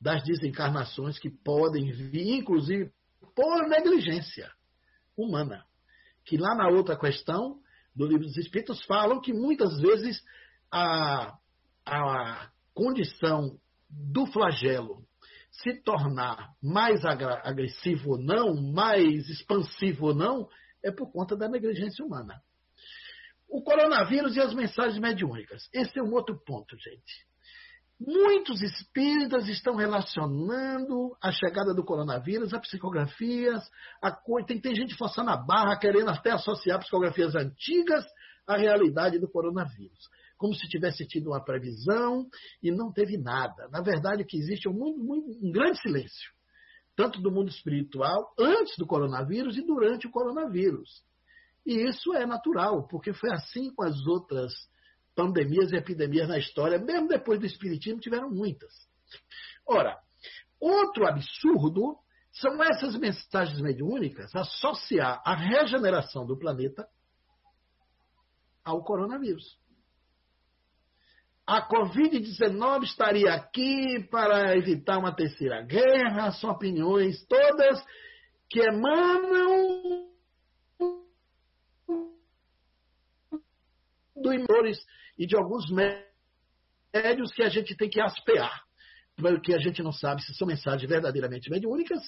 das 0.00 0.24
desencarnações 0.24 1.16
que 1.18 1.30
podem 1.30 1.92
vir, 1.92 2.38
inclusive, 2.38 2.92
por 3.36 3.68
negligência 3.68 4.50
humana. 5.16 5.64
Que 6.24 6.36
lá 6.36 6.56
na 6.56 6.68
outra 6.68 6.98
questão 6.98 7.60
do 7.94 8.06
Livro 8.06 8.26
dos 8.26 8.36
Espíritos 8.36 8.84
falam 8.84 9.20
que 9.20 9.32
muitas 9.32 9.78
vezes 9.80 10.20
a, 10.72 11.38
a 11.86 12.51
condição 12.74 13.58
do 13.88 14.26
flagelo 14.26 15.04
se 15.50 15.74
tornar 15.82 16.50
mais 16.62 17.04
agressivo 17.04 18.12
ou 18.12 18.18
não, 18.18 18.54
mais 18.72 19.28
expansivo 19.28 20.06
ou 20.06 20.14
não, 20.14 20.48
é 20.82 20.90
por 20.90 21.12
conta 21.12 21.36
da 21.36 21.48
negligência 21.48 22.04
humana. 22.04 22.40
O 23.48 23.62
coronavírus 23.62 24.34
e 24.34 24.40
as 24.40 24.54
mensagens 24.54 24.98
mediúnicas. 24.98 25.68
Esse 25.72 25.98
é 25.98 26.02
um 26.02 26.12
outro 26.12 26.42
ponto, 26.44 26.74
gente. 26.78 27.26
Muitos 28.00 28.62
espíritas 28.62 29.46
estão 29.46 29.76
relacionando 29.76 31.14
a 31.22 31.30
chegada 31.30 31.74
do 31.74 31.84
coronavírus 31.84 32.52
a 32.54 32.58
psicografias, 32.58 33.62
a 34.02 34.10
coisa. 34.10 34.48
Tem, 34.48 34.60
tem 34.60 34.74
gente 34.74 34.96
forçando 34.96 35.30
a 35.30 35.36
barra, 35.36 35.78
querendo 35.78 36.08
até 36.08 36.30
associar 36.30 36.80
psicografias 36.80 37.34
antigas 37.36 38.04
à 38.46 38.56
realidade 38.56 39.20
do 39.20 39.30
coronavírus 39.30 40.08
como 40.42 40.56
se 40.56 40.68
tivesse 40.68 41.06
tido 41.06 41.28
uma 41.28 41.40
previsão 41.40 42.28
e 42.60 42.72
não 42.72 42.92
teve 42.92 43.16
nada. 43.16 43.68
Na 43.68 43.80
verdade, 43.80 44.24
o 44.24 44.26
que 44.26 44.36
existe 44.36 44.66
é 44.66 44.70
um, 44.72 44.82
um 45.40 45.52
grande 45.52 45.80
silêncio, 45.80 46.32
tanto 46.96 47.22
do 47.22 47.30
mundo 47.30 47.48
espiritual, 47.48 48.34
antes 48.36 48.76
do 48.76 48.84
coronavírus 48.84 49.56
e 49.56 49.64
durante 49.64 50.08
o 50.08 50.10
coronavírus. 50.10 51.04
E 51.64 51.88
isso 51.88 52.12
é 52.12 52.26
natural, 52.26 52.88
porque 52.88 53.12
foi 53.12 53.30
assim 53.32 53.72
com 53.72 53.84
as 53.84 54.04
outras 54.04 54.52
pandemias 55.14 55.70
e 55.70 55.76
epidemias 55.76 56.28
na 56.28 56.38
história, 56.38 56.76
mesmo 56.76 57.06
depois 57.06 57.38
do 57.38 57.46
Espiritismo, 57.46 58.00
tiveram 58.00 58.28
muitas. 58.28 58.72
Ora, 59.64 59.96
outro 60.58 61.06
absurdo 61.06 61.98
são 62.32 62.60
essas 62.64 62.96
mensagens 62.96 63.60
mediúnicas 63.60 64.34
associar 64.34 65.22
a 65.24 65.36
regeneração 65.36 66.26
do 66.26 66.36
planeta 66.36 66.84
ao 68.64 68.82
coronavírus 68.82 69.61
a 71.52 71.68
Covid-19 71.68 72.84
estaria 72.84 73.34
aqui 73.34 74.02
para 74.10 74.56
evitar 74.56 74.96
uma 74.96 75.14
terceira 75.14 75.60
guerra, 75.60 76.32
são 76.32 76.48
opiniões 76.48 77.22
todas 77.26 77.84
que 78.48 78.58
emanam 78.58 80.08
do 84.16 84.32
imores 84.32 84.78
e 85.18 85.26
de 85.26 85.36
alguns 85.36 85.70
médios 85.70 87.30
que 87.34 87.42
a 87.42 87.50
gente 87.50 87.76
tem 87.76 87.90
que 87.90 88.00
aspear, 88.00 88.62
porque 89.14 89.52
a 89.52 89.58
gente 89.58 89.82
não 89.82 89.92
sabe 89.92 90.22
se 90.22 90.32
são 90.32 90.48
mensagens 90.48 90.88
verdadeiramente 90.88 91.50
mediúnicas 91.50 92.00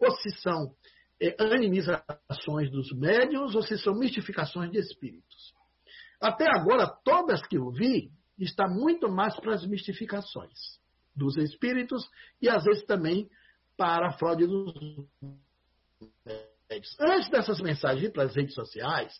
ou 0.00 0.10
se 0.10 0.30
são 0.40 0.74
é, 1.22 1.36
animizações 1.38 2.68
dos 2.72 2.90
médios 2.98 3.54
ou 3.54 3.62
se 3.62 3.78
são 3.78 3.94
mistificações 3.94 4.72
de 4.72 4.78
espíritos. 4.78 5.52
Até 6.20 6.46
agora, 6.50 6.88
todas 7.04 7.46
que 7.46 7.58
eu 7.58 7.70
vi, 7.70 8.10
está 8.44 8.68
muito 8.68 9.08
mais 9.08 9.34
para 9.36 9.54
as 9.54 9.66
mistificações 9.66 10.78
dos 11.14 11.36
espíritos 11.36 12.08
e 12.40 12.48
às 12.48 12.64
vezes 12.64 12.84
também 12.84 13.28
para 13.76 14.08
a 14.08 14.12
fraude 14.12 14.46
dos 14.46 14.74
médios. 16.68 16.96
Antes 17.00 17.30
dessas 17.30 17.60
mensagens 17.60 18.04
ir 18.04 18.12
para 18.12 18.24
as 18.24 18.36
redes 18.36 18.54
sociais, 18.54 19.12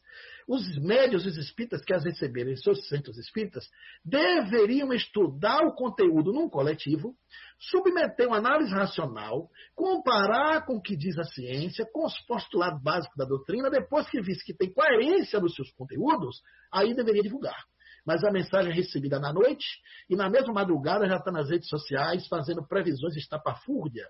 os 0.46 0.78
médios 0.78 1.24
e 1.24 1.28
os 1.28 1.37
espíritas 1.37 1.85
que 1.85 1.94
as 1.94 2.04
receberem 2.04 2.52
em 2.52 2.57
seus 2.57 2.87
centros 2.88 3.16
espíritas 3.18 3.68
deveriam 4.04 4.92
estudar 4.92 5.64
o 5.64 5.74
conteúdo 5.74 6.33
num 6.33 6.48
coletivo, 6.48 7.14
submeter 7.59 8.28
uma 8.28 8.37
análise 8.37 8.70
racional, 8.72 9.48
comparar 9.74 10.64
com 10.66 10.76
o 10.76 10.83
que 10.83 10.96
diz 10.96 11.18
a 11.18 11.24
ciência, 11.24 11.87
com 11.92 12.04
os 12.04 12.18
postulados 12.26 12.83
básicos 12.83 13.16
da 13.16 13.24
doutrina, 13.24 13.70
depois 13.70 14.09
que 14.09 14.20
visse 14.20 14.44
que 14.44 14.54
tem 14.54 14.72
coerência 14.72 15.40
nos 15.40 15.54
seus 15.54 15.70
conteúdos, 15.72 16.42
aí 16.72 16.94
deveria 16.94 17.22
divulgar 17.22 17.64
mas 18.09 18.25
a 18.25 18.31
mensagem 18.31 18.73
é 18.73 18.75
recebida 18.75 19.21
na 19.21 19.35
noite 19.35 19.66
e 20.09 20.16
na 20.16 20.31
mesma 20.31 20.51
madrugada 20.51 21.07
já 21.07 21.18
está 21.18 21.31
nas 21.31 21.51
redes 21.51 21.68
sociais 21.68 22.27
fazendo 22.27 22.66
previsões 22.66 23.14
estapafúrdias 23.14 24.09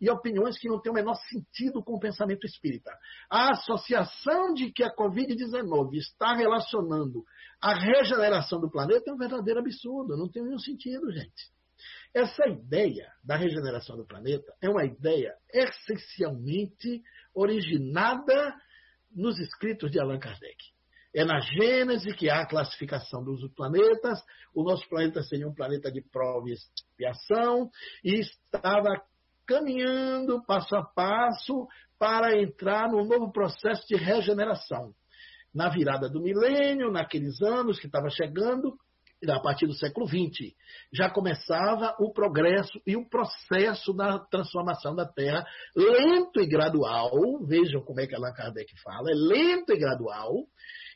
e 0.00 0.10
opiniões 0.10 0.58
que 0.58 0.66
não 0.66 0.80
têm 0.80 0.90
o 0.90 0.94
menor 0.94 1.14
sentido 1.14 1.80
com 1.80 1.94
o 1.94 2.00
pensamento 2.00 2.44
espírita. 2.44 2.90
A 3.30 3.52
associação 3.52 4.54
de 4.54 4.72
que 4.72 4.82
a 4.82 4.92
Covid-19 4.92 5.92
está 5.92 6.34
relacionando 6.34 7.22
a 7.62 7.74
regeneração 7.74 8.60
do 8.60 8.68
planeta 8.68 9.08
é 9.08 9.14
um 9.14 9.18
verdadeiro 9.18 9.60
absurdo, 9.60 10.16
não 10.16 10.28
tem 10.28 10.42
nenhum 10.42 10.58
sentido, 10.58 11.08
gente. 11.12 11.52
Essa 12.12 12.44
ideia 12.48 13.08
da 13.22 13.36
regeneração 13.36 13.96
do 13.96 14.04
planeta 14.04 14.52
é 14.60 14.68
uma 14.68 14.84
ideia 14.84 15.32
essencialmente 15.54 17.04
originada 17.32 18.52
nos 19.14 19.38
escritos 19.38 19.92
de 19.92 20.00
Allan 20.00 20.18
Kardec. 20.18 20.56
É 21.14 21.24
na 21.24 21.40
Gênese 21.40 22.14
que 22.14 22.28
há 22.28 22.42
a 22.42 22.46
classificação 22.46 23.24
dos 23.24 23.40
planetas. 23.54 24.22
O 24.54 24.62
nosso 24.62 24.88
planeta 24.88 25.22
seria 25.22 25.48
um 25.48 25.54
planeta 25.54 25.90
de 25.90 26.02
prova 26.02 26.48
e 26.48 26.52
expiação 26.52 27.70
e 28.04 28.20
estava 28.20 29.02
caminhando 29.46 30.44
passo 30.44 30.76
a 30.76 30.84
passo 30.84 31.66
para 31.98 32.38
entrar 32.38 32.90
num 32.90 33.04
novo 33.04 33.32
processo 33.32 33.86
de 33.88 33.96
regeneração. 33.96 34.92
Na 35.54 35.70
virada 35.70 36.08
do 36.08 36.20
milênio, 36.20 36.92
naqueles 36.92 37.40
anos 37.40 37.80
que 37.80 37.86
estava 37.86 38.10
chegando, 38.10 38.78
a 39.26 39.40
partir 39.40 39.66
do 39.66 39.74
século 39.74 40.06
XX, 40.06 40.54
já 40.92 41.10
começava 41.10 41.96
o 41.98 42.12
progresso 42.12 42.80
e 42.86 42.96
o 42.96 43.08
processo 43.08 43.92
da 43.92 44.18
transformação 44.18 44.94
da 44.94 45.06
Terra, 45.06 45.44
lento 45.74 46.40
e 46.40 46.46
gradual. 46.46 47.10
Vejam 47.44 47.82
como 47.82 48.00
é 48.00 48.06
que 48.06 48.14
Allan 48.14 48.32
Kardec 48.32 48.72
fala: 48.82 49.10
é 49.10 49.14
lento 49.14 49.72
e 49.72 49.78
gradual, 49.78 50.46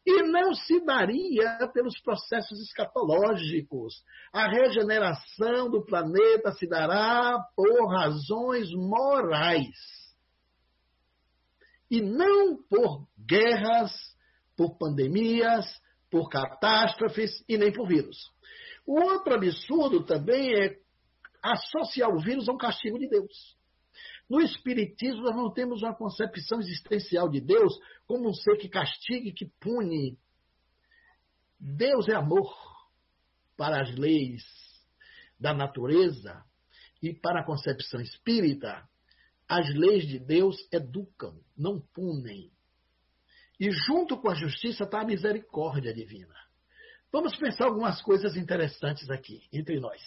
e 0.07 0.23
não 0.23 0.55
se 0.55 0.85
daria 0.85 1.69
pelos 1.73 2.01
processos 2.01 2.61
escatológicos. 2.61 3.95
A 4.33 4.49
regeneração 4.49 5.69
do 5.69 5.85
planeta 5.85 6.53
se 6.53 6.69
dará 6.69 7.39
por 7.57 7.91
razões 7.91 8.71
morais. 8.73 9.77
E 11.91 12.01
não 12.01 12.57
por 12.71 13.07
guerras, 13.19 13.93
por 14.57 14.79
pandemias, 14.79 15.67
por 16.13 16.29
catástrofes 16.29 17.43
e 17.49 17.57
nem 17.57 17.73
por 17.73 17.89
vírus. 17.89 18.31
O 18.87 19.01
outro 19.01 19.33
absurdo 19.33 20.05
também 20.05 20.53
é 20.53 20.77
associar 21.43 22.11
o 22.11 22.21
vírus 22.21 22.47
a 22.51 22.53
um 22.53 22.59
castigo 22.59 22.99
de 22.99 23.09
Deus. 23.09 23.57
No 24.29 24.39
Espiritismo, 24.43 25.23
nós 25.23 25.35
não 25.35 25.51
temos 25.51 25.83
uma 25.83 25.95
concepção 25.95 26.61
existencial 26.61 27.31
de 27.31 27.41
Deus 27.41 27.75
como 28.07 28.29
um 28.29 28.35
ser 28.35 28.59
que 28.59 28.69
castiga 28.69 29.31
e 29.31 29.33
que 29.33 29.47
pune. 29.59 30.19
Deus 31.59 32.07
é 32.09 32.15
amor 32.15 32.55
para 33.57 33.81
as 33.81 33.95
leis 33.97 34.43
da 35.41 35.55
natureza 35.55 36.45
e 37.03 37.15
para 37.15 37.41
a 37.41 37.45
concepção 37.45 38.01
espírita. 38.03 38.87
As 39.49 39.67
leis 39.75 40.07
de 40.07 40.19
Deus 40.19 40.57
educam, 40.71 41.41
não 41.57 41.81
punem. 41.81 42.51
E 43.59 43.71
junto 43.71 44.17
com 44.17 44.31
a 44.31 44.35
justiça 44.35 44.85
está 44.85 45.01
a 45.01 45.05
misericórdia 45.05 45.93
divina. 45.93 46.35
Vamos 47.13 47.37
pensar 47.37 47.67
algumas 47.67 48.01
coisas 48.03 48.37
interessantes 48.37 49.09
aqui 49.11 49.43
entre 49.53 49.79
nós. 49.79 50.01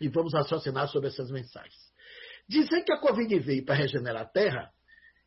E 0.00 0.08
vamos 0.08 0.34
raciocinar 0.34 0.88
sobre 0.88 1.08
essas 1.08 1.30
mensagens. 1.30 1.88
Dizer 2.46 2.82
que 2.82 2.92
a 2.92 3.00
Covid 3.00 3.38
veio 3.40 3.64
para 3.64 3.74
regenerar 3.74 4.22
a 4.22 4.26
Terra, 4.26 4.70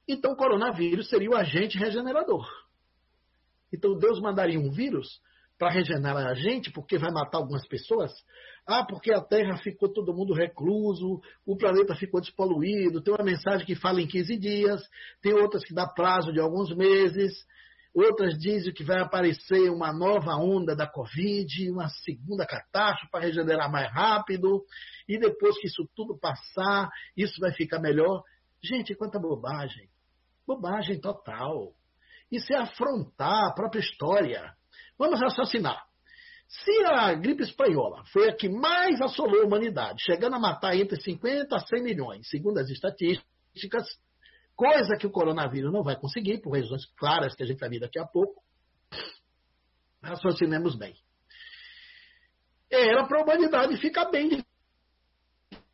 então 0.07 0.33
o 0.33 0.35
coronavírus 0.35 1.09
seria 1.09 1.29
o 1.29 1.35
agente 1.35 1.77
regenerador. 1.77 2.47
Então 3.73 3.97
Deus 3.97 4.19
mandaria 4.19 4.59
um 4.59 4.71
vírus 4.71 5.21
para 5.61 5.73
regenerar 5.73 6.25
a 6.25 6.33
gente, 6.33 6.71
porque 6.71 6.97
vai 6.97 7.11
matar 7.11 7.37
algumas 7.37 7.67
pessoas? 7.67 8.11
Ah, 8.65 8.83
porque 8.83 9.13
a 9.13 9.21
Terra 9.21 9.57
ficou 9.57 9.93
todo 9.93 10.11
mundo 10.11 10.33
recluso, 10.33 11.21
o 11.45 11.55
planeta 11.55 11.93
ficou 11.93 12.19
despoluído. 12.19 12.99
Tem 12.99 13.13
uma 13.13 13.23
mensagem 13.23 13.63
que 13.63 13.75
fala 13.75 14.01
em 14.01 14.07
15 14.07 14.39
dias, 14.39 14.81
tem 15.21 15.33
outras 15.33 15.63
que 15.63 15.71
dá 15.71 15.85
prazo 15.85 16.33
de 16.33 16.39
alguns 16.39 16.75
meses. 16.75 17.45
Outras 17.93 18.39
dizem 18.39 18.73
que 18.73 18.83
vai 18.83 19.01
aparecer 19.01 19.69
uma 19.69 19.93
nova 19.93 20.35
onda 20.35 20.75
da 20.75 20.87
Covid, 20.87 21.69
uma 21.69 21.89
segunda 21.89 22.43
catástrofe 22.43 23.11
para 23.11 23.25
regenerar 23.25 23.71
mais 23.71 23.93
rápido, 23.93 24.63
e 25.07 25.19
depois 25.19 25.59
que 25.59 25.67
isso 25.67 25.87
tudo 25.95 26.17
passar, 26.17 26.89
isso 27.15 27.39
vai 27.39 27.51
ficar 27.53 27.79
melhor. 27.79 28.23
Gente, 28.63 28.95
quanta 28.95 29.19
bobagem. 29.19 29.87
Bobagem 30.47 30.99
total. 30.99 31.71
Isso 32.31 32.51
é 32.51 32.57
afrontar 32.57 33.49
a 33.49 33.53
própria 33.53 33.81
história. 33.81 34.59
Vamos 34.97 35.19
raciocinar. 35.19 35.83
Se 36.47 36.85
a 36.85 37.13
gripe 37.13 37.43
espanhola 37.43 38.03
foi 38.11 38.29
a 38.29 38.35
que 38.35 38.49
mais 38.49 38.99
assolou 39.01 39.41
a 39.41 39.45
humanidade, 39.45 40.03
chegando 40.03 40.35
a 40.35 40.39
matar 40.39 40.75
entre 40.75 40.99
50 41.01 41.55
a 41.55 41.59
100 41.59 41.81
milhões, 41.81 42.29
segundo 42.29 42.57
as 42.57 42.69
estatísticas, 42.69 43.87
coisa 44.53 44.97
que 44.97 45.07
o 45.07 45.11
coronavírus 45.11 45.71
não 45.71 45.81
vai 45.81 45.95
conseguir, 45.95 46.39
por 46.39 46.53
razões 46.53 46.85
claras 46.97 47.33
que 47.33 47.43
a 47.43 47.45
gente 47.45 47.59
vai 47.59 47.69
ver 47.69 47.79
daqui 47.79 47.97
a 47.97 48.05
pouco. 48.05 48.43
Raciocinemos 50.03 50.75
bem. 50.75 50.93
Era 52.69 53.07
para 53.07 53.19
a 53.19 53.23
humanidade 53.23 53.77
ficar 53.77 54.11
bem 54.11 54.43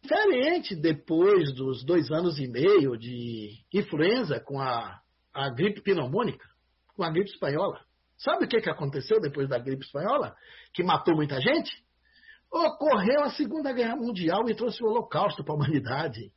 diferente 0.02 0.76
depois 0.76 1.54
dos 1.54 1.84
dois 1.84 2.12
anos 2.12 2.40
e 2.40 2.48
meio 2.48 2.98
de 2.98 3.64
influenza 3.74 4.40
com 4.40 4.60
a, 4.60 5.02
a 5.34 5.50
gripe 5.50 5.82
pneumônica, 5.82 6.48
com 6.96 7.04
a 7.04 7.10
gripe 7.10 7.30
espanhola. 7.30 7.87
Sabe 8.18 8.46
o 8.46 8.48
que, 8.48 8.60
que 8.60 8.70
aconteceu 8.70 9.20
depois 9.20 9.48
da 9.48 9.60
gripe 9.60 9.86
espanhola? 9.86 10.36
Que 10.74 10.84
matou 10.84 11.16
muita 11.16 11.40
gente? 11.40 11.72
Ocorreu 12.52 13.24
a 13.24 13.30
Segunda 13.30 13.72
Guerra 13.72 13.96
Mundial 13.96 14.50
e 14.50 14.56
trouxe 14.56 14.84
o 14.84 14.88
Holocausto 14.88 15.44
para 15.44 15.54
a 15.54 15.58
humanidade. 15.58 16.32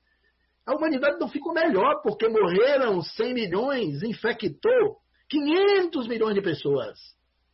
A 0.66 0.74
humanidade 0.74 1.18
não 1.18 1.28
ficou 1.28 1.54
melhor 1.54 2.02
porque 2.02 2.28
morreram 2.28 3.00
100 3.00 3.34
milhões, 3.34 4.02
infectou 4.02 4.98
500 5.28 6.06
milhões 6.06 6.34
de 6.34 6.42
pessoas. 6.42 6.98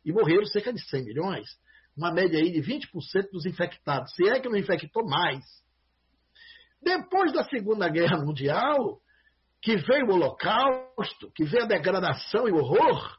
E 0.03 0.11
morreram 0.11 0.45
cerca 0.45 0.73
de 0.73 0.81
100 0.81 1.05
milhões. 1.05 1.47
Uma 1.95 2.11
média 2.11 2.37
aí 2.37 2.51
de 2.51 2.61
20% 2.61 3.31
dos 3.31 3.45
infectados. 3.45 4.13
Se 4.13 4.27
é 4.27 4.39
que 4.39 4.49
não 4.49 4.57
infectou 4.57 5.05
mais. 5.05 5.43
Depois 6.81 7.33
da 7.33 7.43
Segunda 7.45 7.87
Guerra 7.89 8.17
Mundial, 8.17 8.99
que 9.61 9.77
veio 9.77 10.07
o 10.07 10.13
Holocausto, 10.13 11.31
que 11.33 11.45
veio 11.45 11.63
a 11.63 11.67
degradação 11.67 12.47
e 12.47 12.51
o 12.51 12.57
horror 12.57 13.17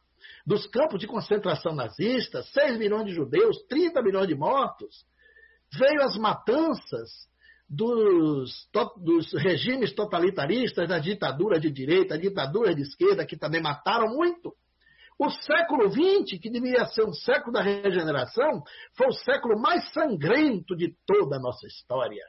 dos 0.48 0.66
campos 0.66 0.98
de 0.98 1.06
concentração 1.06 1.74
nazistas, 1.74 2.50
6 2.52 2.78
milhões 2.78 3.04
de 3.04 3.12
judeus, 3.12 3.62
30 3.68 4.00
milhões 4.00 4.26
de 4.26 4.34
mortos, 4.34 5.04
veio 5.78 6.02
as 6.02 6.16
matanças 6.16 7.10
dos, 7.68 8.66
dos, 8.96 9.30
regimes 9.34 9.94
totalitaristas, 9.94 10.88
da 10.88 10.98
ditadura 10.98 11.60
de 11.60 11.70
direita, 11.70 12.16
ditadura 12.16 12.74
de 12.74 12.80
esquerda, 12.80 13.26
que 13.26 13.36
também 13.36 13.60
mataram 13.60 14.08
muito. 14.08 14.54
O 15.18 15.28
século 15.28 15.90
XX, 15.90 16.40
que 16.40 16.48
deveria 16.48 16.86
ser 16.86 17.04
um 17.04 17.12
século 17.12 17.52
da 17.52 17.60
regeneração, 17.60 18.62
foi 18.96 19.08
o 19.08 19.12
século 19.12 19.60
mais 19.60 19.92
sangrento 19.92 20.74
de 20.74 20.96
toda 21.04 21.36
a 21.36 21.40
nossa 21.40 21.66
história. 21.66 22.24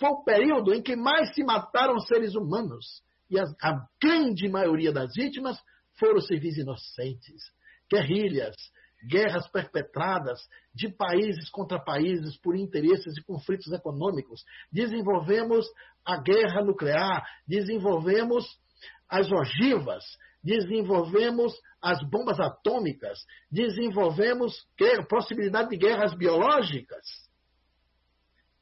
Foi 0.00 0.08
o 0.08 0.24
período 0.24 0.72
em 0.72 0.80
que 0.80 0.96
mais 0.96 1.34
se 1.34 1.44
mataram 1.44 1.98
seres 1.98 2.34
humanos. 2.34 3.02
E 3.28 3.38
a, 3.38 3.44
a 3.62 3.86
grande 4.02 4.48
maioria 4.48 4.90
das 4.90 5.12
vítimas 5.14 5.58
foram 6.02 6.20
civis 6.20 6.56
inocentes. 6.56 7.44
Guerrilhas, 7.88 8.56
guerras 9.08 9.46
perpetradas 9.48 10.40
de 10.74 10.88
países 10.88 11.48
contra 11.48 11.78
países 11.78 12.36
por 12.38 12.56
interesses 12.56 13.16
e 13.16 13.22
conflitos 13.22 13.72
econômicos. 13.72 14.44
Desenvolvemos 14.72 15.64
a 16.04 16.20
guerra 16.20 16.64
nuclear, 16.64 17.24
desenvolvemos 17.46 18.44
as 19.08 19.30
ogivas, 19.30 20.04
desenvolvemos 20.42 21.54
as 21.80 22.02
bombas 22.08 22.40
atômicas, 22.40 23.24
desenvolvemos 23.48 24.66
possibilidade 25.08 25.70
de 25.70 25.76
guerras 25.76 26.16
biológicas. 26.16 27.06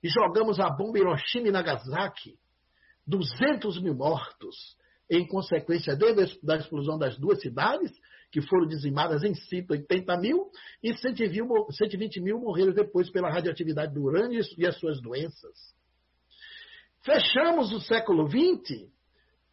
E 0.02 0.08
jogamos 0.10 0.60
a 0.60 0.68
bomba 0.68 0.98
Hiroshima 0.98 1.48
e 1.48 1.50
Nagasaki. 1.50 2.38
200 3.06 3.80
mil 3.82 3.94
mortos 3.94 4.76
em 5.10 5.26
consequência 5.26 5.96
da 5.96 6.56
explosão 6.56 6.96
das 6.96 7.18
duas 7.18 7.40
cidades 7.40 7.90
que 8.30 8.40
foram 8.42 8.66
dizimadas 8.66 9.24
em 9.24 9.34
180 9.34 10.16
mil, 10.18 10.50
e 10.80 10.94
120 10.94 12.20
mil 12.20 12.38
morreram 12.38 12.72
depois 12.72 13.10
pela 13.10 13.28
radioatividade 13.28 13.92
do 13.92 14.04
urânio 14.04 14.40
e 14.56 14.66
as 14.66 14.78
suas 14.78 15.00
doenças. 15.02 15.74
Fechamos 17.02 17.72
o 17.72 17.80
século 17.80 18.28
XX 18.30 18.88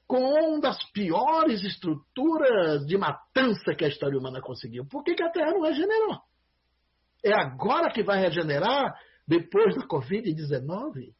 com 0.05 0.20
uma 0.20 0.62
das 0.62 0.78
piores 0.91 1.64
estruturas 1.64 2.86
de 2.86 2.97
matança 2.97 3.74
que 3.76 3.84
a 3.84 3.88
história 3.88 4.18
humana 4.18 4.39
conseguiu. 4.41 4.86
Por 4.86 5.03
que, 5.03 5.16
que 5.16 5.24
a 5.24 5.32
Terra 5.32 5.51
não 5.51 5.62
regenerou? 5.62 6.20
É 7.26 7.34
agora 7.34 7.91
que 7.91 8.03
vai 8.03 8.20
regenerar, 8.20 8.93
depois 9.28 9.76
da 9.76 9.88
Covid-19? 9.88 11.14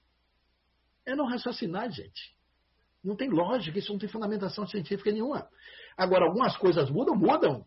É 1.06 1.16
não 1.16 1.26
raciocinar, 1.26 1.90
gente. 1.92 2.37
Não 3.04 3.16
tem 3.16 3.30
lógica, 3.30 3.78
isso 3.78 3.92
não 3.92 4.00
tem 4.00 4.10
fundamentação 4.10 4.68
científica 4.68 5.12
nenhuma. 5.12 5.48
Agora, 5.98 6.26
algumas 6.26 6.58
coisas 6.58 6.90
mudam, 6.90 7.16
mudam. 7.16 7.66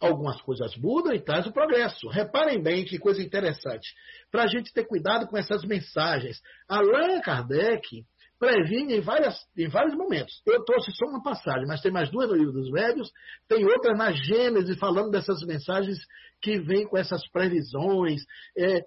Algumas 0.00 0.40
coisas 0.42 0.76
mudam 0.76 1.12
e 1.12 1.20
traz 1.20 1.46
o 1.46 1.52
progresso. 1.52 2.08
Reparem 2.08 2.62
bem 2.62 2.84
que 2.84 2.98
coisa 2.98 3.20
interessante. 3.20 3.92
Para 4.30 4.44
a 4.44 4.46
gente 4.46 4.72
ter 4.72 4.84
cuidado 4.86 5.26
com 5.26 5.36
essas 5.36 5.64
mensagens. 5.64 6.40
Allan 6.68 7.20
Kardec 7.20 8.04
previne 8.38 8.96
em, 8.96 9.00
várias, 9.00 9.36
em 9.56 9.68
vários 9.68 9.96
momentos. 9.96 10.40
Eu 10.46 10.64
trouxe 10.64 10.92
só 10.92 11.06
uma 11.06 11.22
passagem, 11.22 11.66
mas 11.66 11.80
tem 11.80 11.90
mais 11.90 12.10
duas 12.10 12.28
no 12.28 12.36
livro 12.36 12.52
dos 12.52 12.70
Médios, 12.70 13.10
tem 13.48 13.64
outra 13.64 13.94
na 13.94 14.12
Gênesis 14.12 14.78
falando 14.78 15.10
dessas 15.10 15.42
mensagens 15.42 15.98
que 16.40 16.58
vêm 16.60 16.86
com 16.86 16.96
essas 16.96 17.28
previsões, 17.30 18.22
é, 18.56 18.82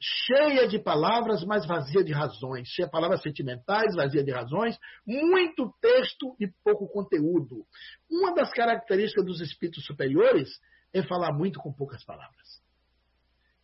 cheia 0.00 0.66
de 0.66 0.78
palavras, 0.78 1.44
mas 1.44 1.66
vazia 1.66 2.02
de 2.02 2.12
razões, 2.12 2.68
cheia 2.68 2.86
de 2.86 2.92
palavras 2.92 3.20
sentimentais, 3.22 3.94
vazia 3.94 4.24
de 4.24 4.32
razões, 4.32 4.78
muito 5.06 5.72
texto 5.80 6.34
e 6.40 6.48
pouco 6.64 6.88
conteúdo. 6.88 7.66
Uma 8.10 8.34
das 8.34 8.50
características 8.50 9.24
dos 9.24 9.40
espíritos 9.40 9.84
superiores 9.84 10.48
é 10.92 11.02
falar 11.02 11.32
muito 11.32 11.60
com 11.60 11.72
poucas 11.72 12.02
palavras. 12.04 12.60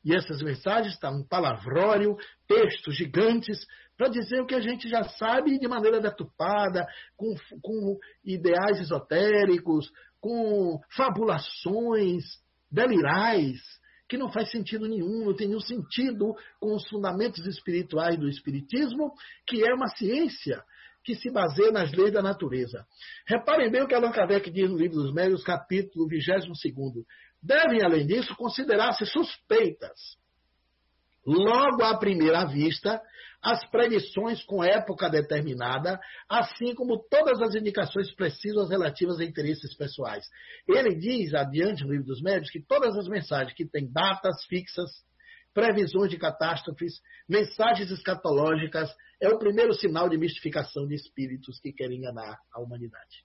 E 0.05 0.15
essas 0.15 0.41
mensagens 0.41 0.95
estão 0.95 1.17
um 1.19 1.27
palavrório, 1.27 2.17
textos 2.47 2.95
gigantes, 2.95 3.67
para 3.97 4.09
dizer 4.09 4.41
o 4.41 4.47
que 4.47 4.55
a 4.55 4.61
gente 4.61 4.89
já 4.89 5.03
sabe 5.03 5.59
de 5.59 5.67
maneira 5.67 6.01
deturpada, 6.01 6.87
com, 7.17 7.35
com 7.61 7.99
ideais 8.25 8.79
esotéricos, 8.79 9.91
com 10.21 10.79
fabulações 10.95 12.23
delirais, 12.71 13.59
que 14.09 14.17
não 14.17 14.31
faz 14.31 14.51
sentido 14.51 14.87
nenhum, 14.87 15.25
não 15.25 15.35
tem 15.35 15.49
nenhum 15.49 15.61
sentido 15.61 16.35
com 16.61 16.75
os 16.75 16.89
fundamentos 16.89 17.45
espirituais 17.47 18.19
do 18.19 18.29
Espiritismo, 18.29 19.13
que 19.47 19.67
é 19.67 19.75
uma 19.75 19.89
ciência 19.89 20.63
que 21.05 21.15
se 21.15 21.31
baseia 21.31 21.71
nas 21.71 21.93
leis 21.93 22.13
da 22.13 22.21
natureza. 22.21 22.85
Reparem 23.27 23.71
bem 23.71 23.83
o 23.83 23.87
que 23.87 23.95
Allan 23.95 24.11
Kardec 24.11 24.51
diz 24.51 24.69
no 24.69 24.77
livro 24.77 24.97
dos 24.97 25.15
Médios, 25.15 25.45
capítulo 25.45 26.09
22 26.09 27.05
devem, 27.43 27.83
além 27.85 28.07
disso, 28.07 28.35
considerar-se 28.35 29.07
suspeitas, 29.07 30.17
logo 31.25 31.83
à 31.83 31.97
primeira 31.97 32.45
vista, 32.45 33.01
as 33.47 33.65
predições 33.71 34.43
com 34.45 34.65
época 34.65 35.09
determinada, 35.09 36.01
assim 36.29 36.75
como 36.75 36.99
todas 37.09 37.41
as 37.41 37.55
indicações 37.55 38.13
precisas 38.13 38.71
relativas 38.71 39.21
a 39.21 39.25
interesses 39.25 39.73
pessoais. 39.77 40.29
Ele 40.69 40.97
diz, 40.97 41.33
adiante 41.33 41.85
no 41.85 41.93
livro 41.93 42.07
dos 42.07 42.21
médios, 42.21 42.51
que 42.51 42.61
todas 42.61 42.97
as 42.97 43.07
mensagens 43.07 43.55
que 43.55 43.65
têm 43.65 43.89
datas 43.89 44.45
fixas, 44.47 44.91
previsões 45.55 46.11
de 46.11 46.19
catástrofes, 46.19 47.01
mensagens 47.29 47.89
escatológicas, 47.93 48.93
é 49.21 49.29
o 49.29 49.39
primeiro 49.39 49.75
sinal 49.75 50.09
de 50.09 50.19
mistificação 50.19 50.85
de 50.85 50.97
espíritos 50.97 51.61
que 51.61 51.73
querem 51.73 51.99
enganar 51.99 52.37
a 52.53 52.61
humanidade. 52.61 53.25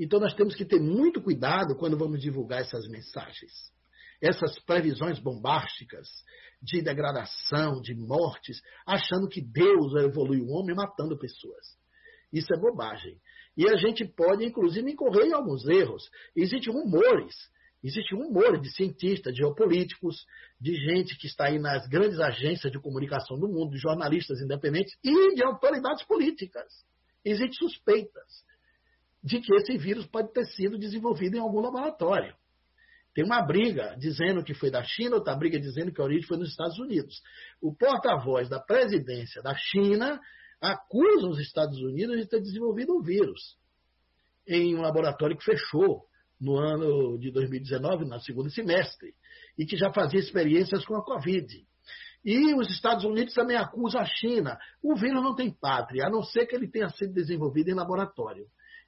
Então 0.00 0.18
nós 0.18 0.32
temos 0.32 0.54
que 0.54 0.64
ter 0.64 0.80
muito 0.80 1.20
cuidado 1.20 1.76
quando 1.76 1.98
vamos 1.98 2.22
divulgar 2.22 2.62
essas 2.62 2.88
mensagens. 2.88 3.52
Essas 4.20 4.58
previsões 4.60 5.18
bombásticas 5.18 6.08
de 6.62 6.82
degradação, 6.82 7.80
de 7.80 7.94
mortes, 7.94 8.60
achando 8.86 9.28
que 9.28 9.40
Deus 9.40 9.94
evolui 9.96 10.40
o 10.40 10.50
homem 10.50 10.74
matando 10.74 11.18
pessoas. 11.18 11.76
Isso 12.32 12.52
é 12.52 12.58
bobagem. 12.58 13.18
E 13.56 13.68
a 13.68 13.76
gente 13.76 14.04
pode, 14.04 14.44
inclusive, 14.44 14.90
incorrer 14.90 15.26
em 15.26 15.32
alguns 15.32 15.66
erros. 15.66 16.10
Existem 16.34 16.72
rumores. 16.72 17.34
Existem 17.82 18.18
rumores 18.18 18.60
de 18.60 18.70
cientistas, 18.70 19.32
de 19.32 19.40
geopolíticos, 19.40 20.26
de 20.60 20.74
gente 20.74 21.16
que 21.16 21.26
está 21.26 21.46
aí 21.46 21.58
nas 21.58 21.86
grandes 21.86 22.18
agências 22.18 22.72
de 22.72 22.80
comunicação 22.80 23.38
do 23.38 23.48
mundo, 23.48 23.70
de 23.70 23.78
jornalistas 23.78 24.40
independentes 24.40 24.94
e 25.04 25.34
de 25.34 25.44
autoridades 25.44 26.04
políticas. 26.04 26.66
Existem 27.24 27.52
suspeitas 27.52 28.44
de 29.22 29.40
que 29.40 29.54
esse 29.54 29.76
vírus 29.76 30.06
pode 30.06 30.32
ter 30.32 30.44
sido 30.46 30.78
desenvolvido 30.78 31.36
em 31.36 31.40
algum 31.40 31.60
laboratório. 31.60 32.34
Tem 33.16 33.24
uma 33.24 33.40
briga 33.40 33.96
dizendo 33.98 34.44
que 34.44 34.52
foi 34.52 34.70
da 34.70 34.84
China, 34.84 35.16
outra 35.16 35.34
briga 35.34 35.58
dizendo 35.58 35.90
que 35.90 36.02
a 36.02 36.04
origem 36.04 36.28
foi 36.28 36.36
nos 36.36 36.50
Estados 36.50 36.78
Unidos. 36.78 37.22
O 37.62 37.74
porta-voz 37.74 38.46
da 38.46 38.60
presidência 38.60 39.40
da 39.40 39.54
China 39.54 40.20
acusa 40.60 41.26
os 41.26 41.40
Estados 41.40 41.80
Unidos 41.80 42.18
de 42.18 42.28
ter 42.28 42.42
desenvolvido 42.42 42.92
o 42.92 42.98
um 42.98 43.02
vírus 43.02 43.56
em 44.46 44.76
um 44.76 44.82
laboratório 44.82 45.34
que 45.34 45.42
fechou 45.42 46.04
no 46.38 46.58
ano 46.58 47.18
de 47.18 47.30
2019, 47.32 48.04
no 48.04 48.20
segundo 48.20 48.50
semestre, 48.50 49.14
e 49.56 49.64
que 49.64 49.78
já 49.78 49.90
fazia 49.94 50.20
experiências 50.20 50.84
com 50.84 50.94
a 50.94 51.02
Covid. 51.02 51.66
E 52.22 52.54
os 52.54 52.70
Estados 52.70 53.04
Unidos 53.06 53.32
também 53.32 53.56
acusam 53.56 54.02
a 54.02 54.04
China. 54.04 54.58
O 54.82 54.94
vírus 54.94 55.22
não 55.22 55.34
tem 55.34 55.50
pátria, 55.50 56.04
a 56.06 56.10
não 56.10 56.22
ser 56.22 56.44
que 56.44 56.54
ele 56.54 56.68
tenha 56.68 56.90
sido 56.90 57.14
desenvolvido 57.14 57.70
em 57.70 57.74
laboratório 57.74 58.46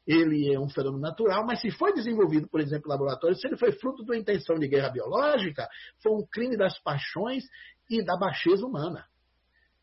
ele 0.09 0.51
é 0.51 0.59
um 0.59 0.71
fenômeno 0.71 1.03
natural, 1.03 1.45
mas 1.45 1.61
se 1.61 1.71
foi 1.71 1.93
desenvolvido, 1.93 2.49
por 2.49 2.61
exemplo, 2.61 2.87
em 2.87 2.93
laboratório, 2.93 3.37
se 3.37 3.47
ele 3.47 3.59
foi 3.59 3.73
fruto 3.73 4.03
de 4.03 4.11
uma 4.11 4.17
intenção 4.17 4.59
de 4.59 4.67
guerra 4.67 4.89
biológica, 4.89 5.69
foi 6.03 6.13
um 6.13 6.27
crime 6.27 6.57
das 6.57 6.79
paixões 6.83 7.45
e 7.91 8.03
da 8.03 8.17
baixeza 8.17 8.65
humana. 8.65 9.05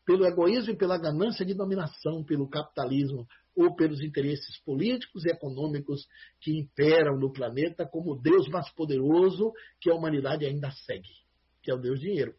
Pelo 0.04 0.26
egoísmo 0.26 0.72
e 0.72 0.76
pela 0.76 0.98
ganância 0.98 1.46
de 1.46 1.54
dominação, 1.54 2.24
pelo 2.24 2.48
capitalismo 2.48 3.24
ou 3.56 3.76
pelos 3.76 4.02
interesses 4.02 4.60
políticos 4.64 5.24
e 5.24 5.30
econômicos 5.30 6.08
que 6.40 6.58
imperam 6.58 7.16
no 7.16 7.32
planeta 7.32 7.86
como 7.86 8.12
o 8.12 8.20
Deus 8.20 8.48
mais 8.48 8.68
poderoso 8.70 9.52
que 9.80 9.88
a 9.88 9.94
humanidade 9.94 10.44
ainda 10.44 10.72
segue, 10.72 11.08
que 11.62 11.70
é 11.70 11.74
o 11.74 11.78
Deus 11.78 12.00
dinheiro. 12.00 12.34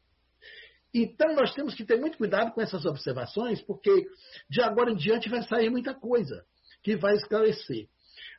Então 0.94 1.34
nós 1.36 1.54
temos 1.54 1.74
que 1.74 1.86
ter 1.86 1.98
muito 1.98 2.18
cuidado 2.18 2.52
com 2.54 2.62
essas 2.62 2.86
observações, 2.86 3.62
porque 3.62 3.92
de 4.50 4.62
agora 4.62 4.92
em 4.92 4.96
diante 4.96 5.30
vai 5.30 5.42
sair 5.44 5.70
muita 5.70 5.94
coisa 5.94 6.46
que 6.88 6.96
vai 6.96 7.16
esclarecer. 7.16 7.90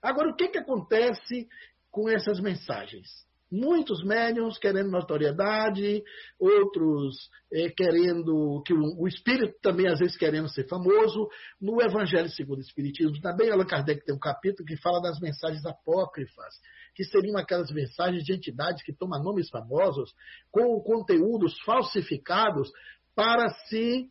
Agora, 0.03 0.30
o 0.30 0.34
que, 0.34 0.49
que 0.49 0.57
acontece 0.57 1.46
com 1.90 2.09
essas 2.09 2.40
mensagens? 2.40 3.07
Muitos 3.53 4.03
médiums 4.03 4.57
querendo 4.59 4.90
notoriedade, 4.90 6.03
outros 6.38 7.28
é, 7.53 7.68
querendo 7.68 8.62
que 8.64 8.72
o, 8.72 9.03
o, 9.03 9.07
espírito 9.07 9.55
também 9.61 9.86
às 9.86 9.99
vezes 9.99 10.16
querendo 10.16 10.49
ser 10.49 10.66
famoso. 10.66 11.28
No 11.61 11.82
Evangelho 11.82 12.30
segundo 12.30 12.59
o 12.59 12.62
Espiritismo, 12.62 13.20
também 13.20 13.51
Allan 13.51 13.66
Kardec 13.66 14.03
tem 14.03 14.14
um 14.14 14.18
capítulo 14.18 14.66
que 14.66 14.78
fala 14.78 15.03
das 15.03 15.20
mensagens 15.20 15.66
apócrifas, 15.66 16.55
que 16.94 17.05
seriam 17.05 17.36
aquelas 17.36 17.70
mensagens 17.70 18.24
de 18.24 18.32
entidades 18.32 18.82
que 18.82 18.94
tomam 18.94 19.22
nomes 19.22 19.51
famosos 19.51 20.14
com 20.51 20.80
conteúdos 20.80 21.59
falsificados 21.66 22.70
para 23.14 23.51
se 23.68 24.11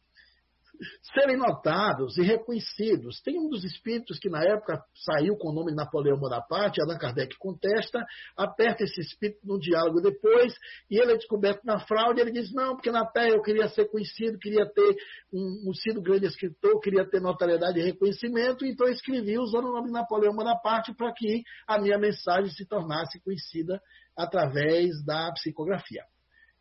serem 1.14 1.38
notados 1.38 2.18
e 2.18 2.22
reconhecidos. 2.22 3.22
Tem 3.22 3.40
um 3.40 3.50
dos 3.50 3.64
espíritos 3.64 4.20
que 4.20 4.30
na 4.30 4.44
época 4.44 4.82
saiu 4.94 5.36
com 5.38 5.50
o 5.50 5.54
nome 5.54 5.74
Napoleão 5.74 6.18
Bonaparte, 6.18 6.82
Allan 6.82 6.98
Kardec 6.98 7.38
contesta, 7.38 8.04
aperta 8.36 8.84
esse 8.84 9.02
espírito 9.02 9.40
no 9.44 9.60
diálogo 9.60 10.02
depois, 10.02 10.54
e 10.90 11.00
ele 11.00 11.14
é 11.14 11.18
descoberto 11.18 11.64
na 11.64 11.80
fraude, 11.80 12.22
ele 12.22 12.32
diz, 12.32 12.52
não, 12.54 12.76
porque 12.76 12.92
na 12.92 13.06
Terra 13.06 13.30
eu 13.30 13.42
queria 13.42 13.68
ser 13.70 13.86
conhecido, 13.90 14.38
queria 14.40 14.66
ter 14.66 14.96
um, 15.34 15.70
um 15.70 15.74
sido 15.74 16.02
grande 16.02 16.26
escritor, 16.26 16.80
queria 16.80 17.08
ter 17.08 17.22
notoriedade 17.22 17.80
e 17.80 17.84
reconhecimento, 17.84 18.66
então 18.66 18.88
eu 18.88 18.94
escrevi 18.94 19.38
usando 19.38 19.66
o 19.66 19.74
nome 19.74 19.88
de 19.88 19.94
Napoleão 19.94 20.34
Bonaparte 20.34 20.94
para 20.96 21.14
que 21.14 21.44
a 21.68 21.80
minha 21.80 21.98
mensagem 21.98 22.50
se 22.52 22.66
tornasse 22.66 23.20
conhecida 23.22 23.82
através 24.16 25.04
da 25.06 25.32
psicografia. 25.34 26.04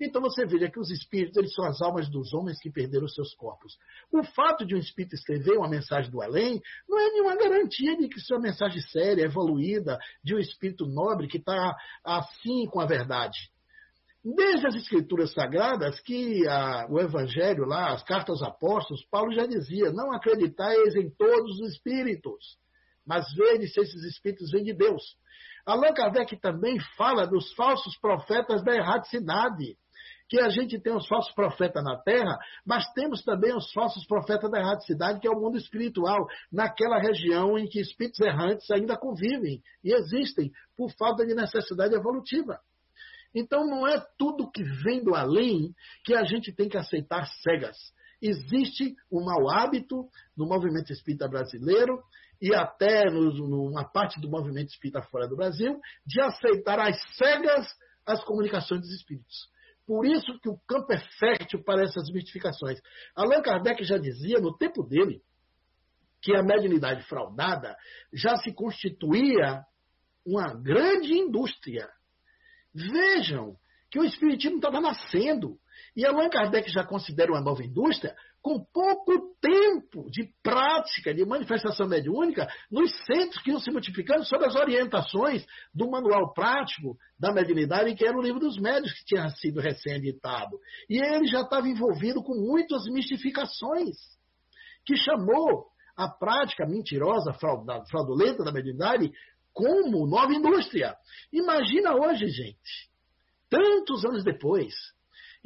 Então 0.00 0.20
você 0.20 0.44
veja 0.44 0.70
que 0.70 0.78
os 0.78 0.90
espíritos 0.90 1.36
eles 1.38 1.54
são 1.54 1.64
as 1.64 1.80
almas 1.80 2.08
dos 2.10 2.34
homens 2.34 2.60
que 2.60 2.70
perderam 2.70 3.08
seus 3.08 3.34
corpos. 3.34 3.78
O 4.12 4.22
fato 4.22 4.66
de 4.66 4.74
um 4.74 4.78
espírito 4.78 5.14
escrever 5.14 5.56
uma 5.56 5.68
mensagem 5.68 6.10
do 6.10 6.20
além 6.20 6.60
não 6.86 6.98
é 6.98 7.10
nenhuma 7.12 7.36
garantia 7.36 7.96
de 7.96 8.08
que 8.08 8.20
sua 8.20 8.38
mensagem 8.38 8.80
séria, 8.82 9.24
evoluída, 9.24 9.98
de 10.22 10.34
um 10.34 10.38
espírito 10.38 10.86
nobre 10.86 11.28
que 11.28 11.38
está 11.38 11.74
assim 12.04 12.66
com 12.66 12.78
a 12.78 12.86
verdade. 12.86 13.38
Desde 14.22 14.66
as 14.66 14.74
escrituras 14.74 15.32
sagradas, 15.32 16.00
que 16.00 16.46
a, 16.46 16.86
o 16.90 17.00
evangelho 17.00 17.64
lá, 17.64 17.92
as 17.92 18.02
cartas 18.02 18.42
aos 18.42 18.42
apóstolos, 18.42 19.06
Paulo 19.08 19.32
já 19.32 19.46
dizia, 19.46 19.92
não 19.92 20.12
acreditais 20.12 20.94
em 20.96 21.08
todos 21.08 21.60
os 21.60 21.74
espíritos, 21.74 22.58
mas 23.06 23.24
vede 23.34 23.68
se 23.68 23.80
esses 23.80 24.02
espíritos 24.02 24.50
vêm 24.50 24.64
de 24.64 24.74
Deus. 24.74 25.16
Allan 25.64 25.94
Kardec 25.94 26.36
também 26.40 26.78
fala 26.96 27.26
dos 27.26 27.52
falsos 27.54 27.96
profetas 27.98 28.62
da 28.64 28.74
erradicidade 28.74 29.76
que 30.28 30.40
a 30.40 30.48
gente 30.48 30.78
tem 30.80 30.94
os 30.94 31.06
falsos 31.06 31.32
profetas 31.34 31.82
na 31.84 31.96
terra, 31.96 32.38
mas 32.64 32.90
temos 32.92 33.22
também 33.22 33.54
os 33.54 33.70
falsos 33.72 34.06
profetas 34.06 34.50
da 34.50 34.58
erradicidade, 34.58 35.20
que 35.20 35.28
é 35.28 35.30
o 35.30 35.40
mundo 35.40 35.56
espiritual, 35.56 36.26
naquela 36.50 36.98
região 36.98 37.58
em 37.58 37.66
que 37.66 37.80
espíritos 37.80 38.20
errantes 38.20 38.70
ainda 38.70 38.96
convivem 38.96 39.62
e 39.84 39.92
existem 39.92 40.50
por 40.76 40.90
falta 40.92 41.24
de 41.24 41.34
necessidade 41.34 41.94
evolutiva. 41.94 42.58
Então 43.34 43.66
não 43.66 43.86
é 43.86 44.02
tudo 44.18 44.50
que 44.50 44.64
vem 44.82 45.04
do 45.04 45.14
além 45.14 45.74
que 46.04 46.14
a 46.14 46.24
gente 46.24 46.52
tem 46.52 46.68
que 46.68 46.78
aceitar 46.78 47.26
cegas. 47.42 47.76
Existe 48.20 48.96
um 49.12 49.24
mau 49.24 49.50
hábito 49.50 50.08
no 50.36 50.46
movimento 50.46 50.90
espírita 50.90 51.28
brasileiro 51.28 52.02
e 52.40 52.54
até 52.54 53.04
numa 53.10 53.84
parte 53.84 54.20
do 54.20 54.30
movimento 54.30 54.68
espírita 54.68 55.02
fora 55.02 55.28
do 55.28 55.36
Brasil 55.36 55.78
de 56.06 56.20
aceitar 56.20 56.80
às 56.80 56.96
cegas 57.14 57.66
as 58.06 58.24
comunicações 58.24 58.80
dos 58.80 58.90
espíritos. 58.90 59.48
Por 59.86 60.04
isso 60.04 60.38
que 60.40 60.48
o 60.48 60.58
campo 60.66 60.92
é 60.92 60.98
fértil 61.18 61.62
para 61.62 61.82
essas 61.82 62.10
mistificações. 62.10 62.80
Allan 63.14 63.40
Kardec 63.40 63.84
já 63.84 63.96
dizia, 63.96 64.40
no 64.40 64.56
tempo 64.56 64.82
dele, 64.82 65.22
que 66.20 66.34
a 66.34 66.42
mediunidade 66.42 67.04
fraudada 67.04 67.76
já 68.12 68.36
se 68.36 68.52
constituía 68.52 69.62
uma 70.26 70.54
grande 70.54 71.12
indústria. 71.14 71.88
Vejam 72.74 73.56
que 73.90 74.00
o 74.00 74.04
Espiritismo 74.04 74.56
estava 74.56 74.80
nascendo. 74.80 75.56
E 75.96 76.04
Allan 76.04 76.28
Kardec 76.28 76.70
já 76.70 76.84
considera 76.84 77.32
uma 77.32 77.40
nova 77.40 77.64
indústria 77.64 78.14
com 78.42 78.62
pouco 78.62 79.34
tempo 79.40 80.10
de 80.10 80.30
prática, 80.42 81.14
de 81.14 81.24
manifestação 81.24 81.88
mediúnica, 81.88 82.46
nos 82.70 82.92
centros 83.06 83.42
que 83.42 83.50
iam 83.50 83.58
se 83.58 83.70
multiplicando 83.70 84.24
sob 84.24 84.44
as 84.44 84.54
orientações 84.54 85.44
do 85.74 85.90
manual 85.90 86.34
prático 86.34 86.96
da 87.18 87.32
mediunidade, 87.32 87.94
que 87.94 88.06
era 88.06 88.16
o 88.16 88.20
livro 88.20 88.38
dos 88.38 88.58
médios, 88.58 88.92
que 88.92 89.06
tinha 89.06 89.28
sido 89.30 89.58
recém-editado. 89.58 90.58
E 90.88 91.00
ele 91.00 91.26
já 91.26 91.40
estava 91.40 91.66
envolvido 91.66 92.22
com 92.22 92.34
muitas 92.34 92.84
mistificações, 92.84 93.96
que 94.84 94.96
chamou 94.96 95.66
a 95.96 96.08
prática 96.08 96.66
mentirosa, 96.66 97.32
fraudulenta 97.32 98.44
da 98.44 98.52
mediunidade 98.52 99.10
como 99.50 100.06
nova 100.06 100.34
indústria. 100.34 100.94
Imagina 101.32 101.94
hoje, 101.96 102.28
gente, 102.28 102.90
tantos 103.48 104.04
anos 104.04 104.22
depois, 104.22 104.74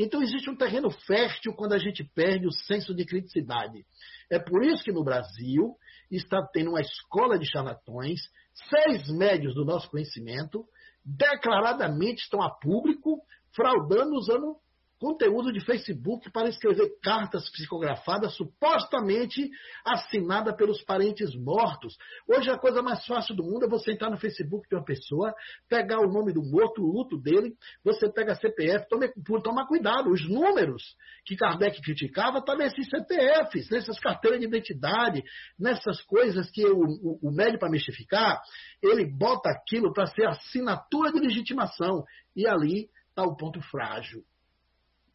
então 0.03 0.23
existe 0.23 0.49
um 0.49 0.57
terreno 0.57 0.91
fértil 0.91 1.53
quando 1.53 1.75
a 1.75 1.79
gente 1.79 2.03
perde 2.15 2.47
o 2.47 2.53
senso 2.53 2.95
de 2.95 3.05
criticidade. 3.05 3.85
É 4.31 4.39
por 4.39 4.65
isso 4.65 4.83
que 4.83 4.93
no 4.93 5.05
Brasil 5.05 5.77
está 6.11 6.43
tendo 6.53 6.71
uma 6.71 6.81
escola 6.81 7.39
de 7.39 7.45
charlatões, 7.45 8.21
seis 8.69 9.09
médios 9.11 9.55
do 9.55 9.65
nosso 9.65 9.91
conhecimento 9.91 10.65
declaradamente 11.05 12.23
estão 12.23 12.43
a 12.43 12.51
público 12.51 13.23
fraudando 13.55 14.15
usando 14.17 14.57
conteúdo 15.01 15.51
de 15.51 15.65
Facebook 15.65 16.31
para 16.31 16.51
escrever 16.51 17.01
cartas 17.03 17.49
psicografadas 17.51 18.35
supostamente 18.37 19.51
assinada 19.83 20.55
pelos 20.55 20.83
parentes 20.83 21.35
mortos. 21.35 21.97
Hoje 22.29 22.51
a 22.51 22.59
coisa 22.59 22.83
mais 22.83 23.05
fácil 23.07 23.35
do 23.35 23.43
mundo 23.43 23.65
é 23.65 23.69
você 23.69 23.93
entrar 23.93 24.11
no 24.11 24.19
Facebook 24.19 24.69
de 24.69 24.77
uma 24.77 24.85
pessoa, 24.85 25.35
pegar 25.71 26.01
o 26.01 26.13
nome 26.13 26.35
do 26.35 26.43
morto, 26.43 26.83
o 26.83 26.93
luto 26.93 27.17
dele, 27.17 27.55
você 27.83 28.13
pega 28.13 28.33
a 28.33 28.37
CPF, 28.37 28.87
tome, 28.91 29.11
toma 29.43 29.67
cuidado, 29.67 30.11
os 30.11 30.29
números 30.29 30.83
que 31.25 31.35
Kardec 31.35 31.81
criticava 31.81 32.39
estão 32.39 32.59
tá 32.59 32.63
nesses 32.63 32.87
CPFs, 32.91 33.71
nessas 33.71 33.99
carteiras 33.99 34.39
de 34.39 34.47
identidade, 34.47 35.23
nessas 35.59 36.03
coisas 36.03 36.51
que 36.51 36.67
o, 36.67 36.79
o, 36.79 37.19
o 37.23 37.33
médico 37.33 37.61
para 37.61 37.71
mistificar, 37.71 38.43
ele 38.83 39.07
bota 39.07 39.49
aquilo 39.49 39.95
para 39.95 40.07
ser 40.07 40.27
assinatura 40.27 41.11
de 41.11 41.21
legitimação. 41.21 42.05
E 42.37 42.47
ali 42.47 42.91
está 43.09 43.23
o 43.23 43.37
ponto 43.37 43.61
frágil 43.63 44.23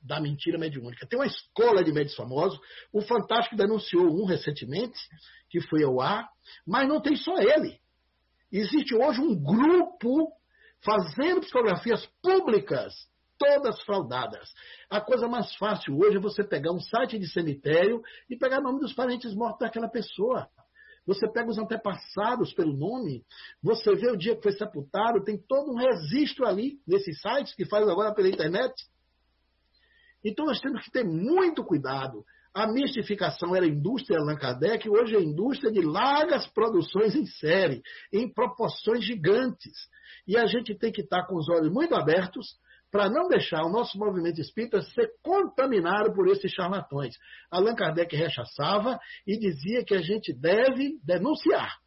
da 0.06 0.20
mentira 0.20 0.58
mediúnica. 0.58 1.08
Tem 1.08 1.20
uma 1.20 1.26
escola 1.26 1.84
de 1.84 1.92
médios 1.92 2.16
famosos. 2.16 2.60
O 2.94 3.02
Fantástico 3.02 3.56
denunciou 3.56 4.06
um 4.06 4.26
recentemente, 4.26 5.00
que 5.50 5.60
foi 5.62 5.84
ao 5.84 6.00
ar, 6.00 6.30
mas 6.66 6.88
não 6.88 7.02
tem 7.02 7.16
só 7.16 7.36
ele. 7.38 7.80
Existe 8.52 8.96
hoje 8.96 9.20
um 9.20 9.36
grupo 9.36 10.32
fazendo 10.84 11.42
psicografias 11.42 12.08
públicas, 12.22 12.94
todas 13.38 13.82
fraudadas. 13.82 14.48
A 14.90 15.02
coisa 15.02 15.28
mais 15.28 15.54
fácil 15.56 15.98
hoje 15.98 16.18
é 16.18 16.22
você 16.22 16.44
pegar 16.44 16.72
um 16.72 16.80
site 16.80 17.18
de 17.18 17.28
cemitério 17.28 18.02
e 18.30 18.38
pegar 18.38 18.60
o 18.60 18.64
nome 18.64 18.80
dos 18.80 18.94
parentes 18.94 19.34
mortos 19.34 19.60
daquela 19.60 19.90
pessoa. 19.90 20.48
Você 21.08 21.30
pega 21.32 21.50
os 21.50 21.58
antepassados 21.58 22.54
pelo 22.54 22.74
nome, 22.74 23.24
você 23.62 23.94
vê 23.96 24.10
o 24.10 24.18
dia 24.18 24.36
que 24.36 24.42
foi 24.42 24.54
sepultado, 24.54 25.24
tem 25.24 25.38
todo 25.38 25.72
um 25.72 25.78
registro 25.78 26.48
ali 26.48 26.80
nesses 26.88 27.20
sites 27.22 27.54
que 27.54 27.66
faz 27.66 27.88
agora 27.88 28.14
pela 28.14 28.30
internet. 28.30 28.74
Então 30.26 30.46
nós 30.46 30.60
temos 30.60 30.84
que 30.84 30.92
ter 30.92 31.04
muito 31.04 31.64
cuidado. 31.64 32.26
A 32.52 32.66
mistificação 32.66 33.56
era 33.56 33.66
a 33.66 33.70
indústria 33.70 34.18
Allan 34.18 34.38
Kardec, 34.38 34.90
hoje 34.90 35.16
é 35.16 35.20
a 35.20 35.24
indústria 35.24 35.72
de 35.72 35.82
largas 35.82 36.48
produções 36.48 37.14
em 37.14 37.26
série, 37.26 37.84
em 38.12 38.34
proporções 38.34 39.06
gigantes. 39.06 39.74
E 40.28 40.36
a 40.36 40.48
gente 40.48 40.74
tem 40.76 40.92
que 40.92 41.02
estar 41.02 41.28
com 41.28 41.36
os 41.36 41.48
olhos 41.50 41.72
muito 41.72 41.94
abertos 41.94 42.58
para 42.90 43.10
não 43.10 43.28
deixar 43.28 43.64
o 43.66 43.70
nosso 43.70 43.98
movimento 44.00 44.40
espírita 44.40 44.82
ser 44.82 45.12
contaminado 45.22 46.14
por 46.14 46.28
esses 46.30 46.52
charlatões. 46.52 47.16
Allan 47.52 47.76
Kardec 47.76 48.16
rechaçava 48.16 48.98
e 49.28 49.38
dizia 49.38 49.84
que 49.84 49.94
a 49.94 50.02
gente 50.02 50.34
deve 50.34 50.98
denunciar 51.04 51.78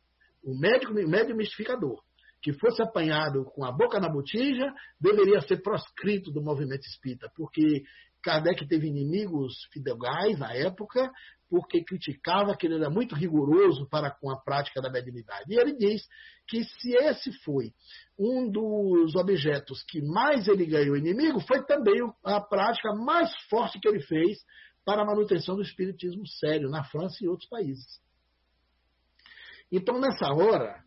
o 0.44 0.56
médico, 0.56 0.92
o 0.92 1.36
mistificador 1.36 1.98
que 2.40 2.52
fosse 2.52 2.80
apanhado 2.82 3.44
com 3.46 3.64
a 3.64 3.72
boca 3.72 3.98
na 3.98 4.08
botija, 4.08 4.72
deveria 5.00 5.40
ser 5.40 5.60
proscrito 5.60 6.30
do 6.30 6.42
movimento 6.42 6.86
espírita, 6.86 7.30
porque 7.34 7.82
Kardec 8.22 8.66
teve 8.66 8.88
inimigos 8.88 9.54
fidelgais 9.72 10.38
na 10.38 10.52
época, 10.52 11.10
porque 11.48 11.82
criticava 11.82 12.56
que 12.56 12.66
ele 12.66 12.74
era 12.74 12.90
muito 12.90 13.14
rigoroso 13.14 13.88
para 13.88 14.10
com 14.10 14.30
a 14.30 14.38
prática 14.38 14.82
da 14.82 14.90
mediunidade. 14.90 15.44
E 15.48 15.58
ele 15.58 15.74
diz 15.76 16.02
que 16.46 16.64
se 16.64 16.94
esse 16.94 17.32
foi 17.44 17.72
um 18.18 18.50
dos 18.50 19.14
objetos 19.14 19.82
que 19.84 20.02
mais 20.02 20.46
ele 20.46 20.66
ganhou 20.66 20.96
inimigo, 20.96 21.40
foi 21.40 21.64
também 21.64 22.00
a 22.24 22.40
prática 22.40 22.92
mais 22.94 23.30
forte 23.48 23.80
que 23.80 23.88
ele 23.88 24.00
fez 24.00 24.38
para 24.84 25.02
a 25.02 25.06
manutenção 25.06 25.56
do 25.56 25.62
espiritismo 25.62 26.26
sério 26.26 26.68
na 26.68 26.84
França 26.84 27.16
e 27.22 27.28
outros 27.28 27.48
países. 27.48 28.00
Então, 29.70 30.00
nessa 30.00 30.32
hora 30.32 30.82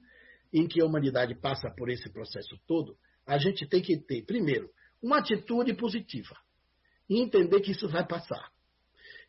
em 0.54 0.68
que 0.68 0.82
a 0.82 0.86
humanidade 0.86 1.34
passa 1.36 1.72
por 1.78 1.90
esse 1.90 2.12
processo 2.12 2.60
todo, 2.68 2.96
a 3.26 3.38
gente 3.38 3.68
tem 3.68 3.82
que 3.82 3.98
ter, 3.98 4.26
primeiro, 4.26 4.70
uma 5.02 5.20
atitude 5.20 5.74
positiva 5.74 6.36
e 7.12 7.20
entender 7.20 7.59
que 7.59 7.72
isso 7.72 7.89
vai 7.89 8.07
passar. 8.07 8.49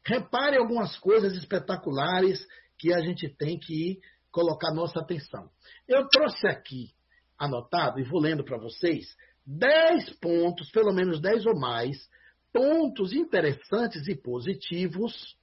Repare 0.05 0.57
algumas 0.57 0.97
coisas 0.99 1.33
espetaculares 1.37 2.47
que 2.79 2.95
a 2.95 3.01
gente 3.01 3.29
tem 3.29 3.59
que 3.59 4.01
colocar 4.31 4.73
nossa 4.73 5.01
atenção. 5.01 5.51
Eu 5.89 6.09
trouxe 6.09 6.47
aqui, 6.47 6.93
anotado, 7.37 7.99
e 7.99 8.05
vou 8.05 8.21
lendo 8.21 8.45
para 8.45 8.57
vocês, 8.57 9.17
10 9.45 10.11
pontos, 10.21 10.71
pelo 10.71 10.93
menos 10.93 11.21
10 11.21 11.45
ou 11.47 11.59
mais, 11.59 12.09
pontos 12.53 13.13
interessantes 13.13 14.07
e 14.07 14.15
positivos 14.15 15.37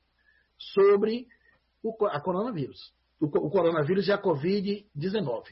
sobre 0.57 1.27
o 1.83 1.93
a 2.07 2.21
coronavírus. 2.21 2.93
O, 3.19 3.25
o 3.25 3.49
coronavírus 3.49 4.07
e 4.07 4.13
a 4.13 4.21
Covid-19. 4.21 5.43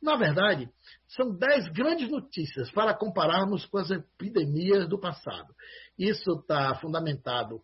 Na 0.00 0.16
verdade, 0.16 0.68
são 1.08 1.34
dez 1.34 1.68
grandes 1.68 2.08
notícias 2.10 2.70
para 2.70 2.94
compararmos 2.94 3.64
com 3.66 3.78
as 3.78 3.90
epidemias 3.90 4.88
do 4.88 5.00
passado. 5.00 5.54
Isso 5.98 6.32
está 6.40 6.74
fundamentado 6.76 7.60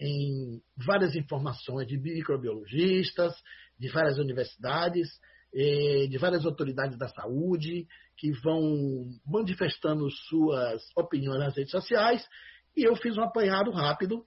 em 0.00 0.60
várias 0.76 1.14
informações 1.14 1.86
de 1.86 1.98
microbiologistas, 1.98 3.34
de 3.78 3.88
várias 3.88 4.18
universidades, 4.18 5.08
de 5.52 6.18
várias 6.18 6.44
autoridades 6.44 6.98
da 6.98 7.08
saúde, 7.08 7.86
que 8.16 8.32
vão 8.32 9.06
manifestando 9.24 10.10
suas 10.10 10.82
opiniões 10.96 11.38
nas 11.38 11.56
redes 11.56 11.70
sociais, 11.70 12.26
e 12.76 12.82
eu 12.88 12.96
fiz 12.96 13.16
um 13.16 13.22
apanhado 13.22 13.70
rápido 13.70 14.26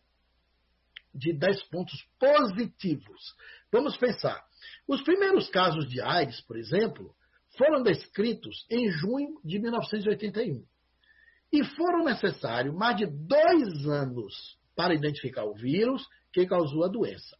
de 1.13 1.33
10 1.33 1.63
pontos 1.63 1.99
positivos. 2.19 3.35
Vamos 3.71 3.97
pensar. 3.97 4.41
Os 4.87 5.01
primeiros 5.01 5.49
casos 5.49 5.89
de 5.89 5.99
AIDS, 5.99 6.39
por 6.41 6.57
exemplo, 6.57 7.13
foram 7.57 7.83
descritos 7.83 8.65
em 8.69 8.89
junho 8.89 9.39
de 9.43 9.59
1981. 9.59 10.63
E 11.51 11.63
foram 11.63 12.03
necessários 12.03 12.75
mais 12.75 12.97
de 12.97 13.05
dois 13.05 13.85
anos 13.87 14.57
para 14.75 14.93
identificar 14.93 15.45
o 15.45 15.53
vírus 15.53 16.05
que 16.31 16.45
causou 16.45 16.83
a 16.83 16.87
doença. 16.87 17.37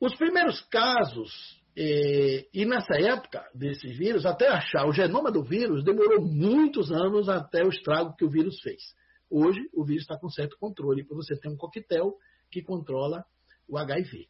Os 0.00 0.14
primeiros 0.16 0.60
casos, 0.68 1.32
eh, 1.76 2.46
e 2.52 2.66
nessa 2.66 3.00
época 3.00 3.42
desse 3.54 3.88
vírus, 3.88 4.26
até 4.26 4.48
achar 4.48 4.86
o 4.86 4.92
genoma 4.92 5.32
do 5.32 5.42
vírus, 5.42 5.82
demorou 5.82 6.20
muitos 6.20 6.92
anos 6.92 7.28
até 7.28 7.64
o 7.64 7.70
estrago 7.70 8.14
que 8.16 8.24
o 8.24 8.30
vírus 8.30 8.60
fez. 8.60 8.82
Hoje, 9.30 9.60
o 9.72 9.84
vírus 9.84 10.02
está 10.02 10.18
com 10.18 10.28
certo 10.28 10.58
controle, 10.58 11.02
porque 11.02 11.14
você 11.14 11.36
tem 11.36 11.50
um 11.50 11.56
coquetel 11.56 12.14
que 12.50 12.62
controla 12.62 13.24
o 13.66 13.78
HIV. 13.78 14.28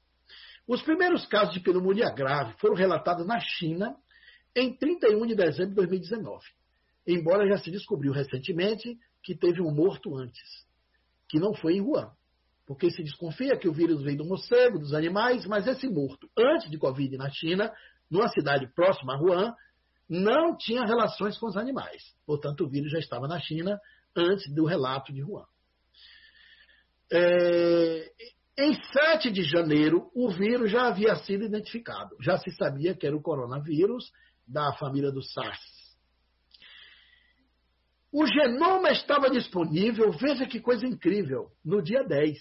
Os 0.66 0.80
primeiros 0.82 1.26
casos 1.26 1.52
de 1.52 1.60
pneumonia 1.60 2.10
grave 2.10 2.54
foram 2.58 2.74
relatados 2.74 3.26
na 3.26 3.38
China 3.38 3.96
em 4.56 4.74
31 4.74 5.26
de 5.26 5.34
dezembro 5.34 5.70
de 5.70 5.74
2019. 5.74 6.42
Embora 7.06 7.48
já 7.48 7.58
se 7.58 7.70
descobriu 7.70 8.12
recentemente 8.12 8.96
que 9.22 9.36
teve 9.36 9.60
um 9.60 9.70
morto 9.70 10.16
antes, 10.16 10.66
que 11.28 11.38
não 11.38 11.54
foi 11.54 11.76
em 11.76 11.80
Wuhan. 11.80 12.10
Porque 12.66 12.90
se 12.90 13.02
desconfia 13.02 13.58
que 13.58 13.68
o 13.68 13.72
vírus 13.72 14.02
veio 14.02 14.18
do 14.18 14.24
morcego, 14.24 14.78
dos 14.78 14.94
animais, 14.94 15.44
mas 15.46 15.66
esse 15.66 15.86
morto, 15.88 16.28
antes 16.36 16.70
de 16.70 16.78
Covid 16.78 17.16
na 17.16 17.30
China, 17.30 17.70
numa 18.10 18.28
cidade 18.28 18.66
próxima 18.74 19.14
a 19.14 19.20
Wuhan, 19.20 19.54
não 20.08 20.56
tinha 20.56 20.84
relações 20.84 21.38
com 21.38 21.46
os 21.46 21.56
animais. 21.56 22.02
Portanto, 22.26 22.64
o 22.64 22.68
vírus 22.68 22.90
já 22.90 22.98
estava 22.98 23.28
na 23.28 23.38
China 23.40 23.78
antes 24.16 24.50
do 24.54 24.64
relato 24.64 25.12
de 25.12 25.22
Wuhan. 25.22 25.46
É, 27.12 28.10
em 28.56 28.72
7 28.74 29.30
de 29.30 29.42
janeiro, 29.42 30.10
o 30.14 30.30
vírus 30.30 30.70
já 30.70 30.86
havia 30.86 31.16
sido 31.16 31.44
identificado. 31.44 32.16
Já 32.20 32.38
se 32.38 32.50
sabia 32.52 32.94
que 32.94 33.06
era 33.06 33.16
o 33.16 33.22
coronavírus 33.22 34.10
da 34.46 34.72
família 34.74 35.10
do 35.10 35.22
SARS. 35.22 35.60
O 38.14 38.24
genoma 38.28 38.92
estava 38.92 39.28
disponível, 39.28 40.12
veja 40.12 40.46
que 40.46 40.60
coisa 40.60 40.86
incrível, 40.86 41.48
no 41.64 41.82
dia 41.82 42.04
10. 42.04 42.38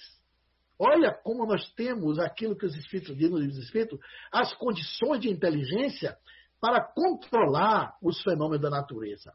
Olha 0.78 1.12
como 1.12 1.48
nós 1.48 1.68
temos 1.74 2.20
aquilo 2.20 2.56
que 2.56 2.68
os 2.68 2.76
Espíritos 2.76 3.18
dizem 3.18 3.32
nos 3.32 3.58
Espíritos, 3.58 4.00
as 4.32 4.54
condições 4.54 5.22
de 5.22 5.32
inteligência 5.32 6.16
para 6.62 6.80
controlar 6.80 7.98
os 8.04 8.22
fenômenos 8.22 8.62
da 8.62 8.70
natureza. 8.70 9.34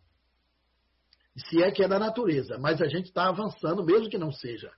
se 1.36 1.60
é 1.60 1.72
que 1.72 1.82
é 1.82 1.88
da 1.88 1.98
natureza, 1.98 2.56
mas 2.56 2.80
a 2.80 2.86
gente 2.86 3.06
está 3.06 3.28
avançando, 3.28 3.84
mesmo 3.84 4.08
que 4.08 4.16
não 4.16 4.30
seja. 4.30 4.70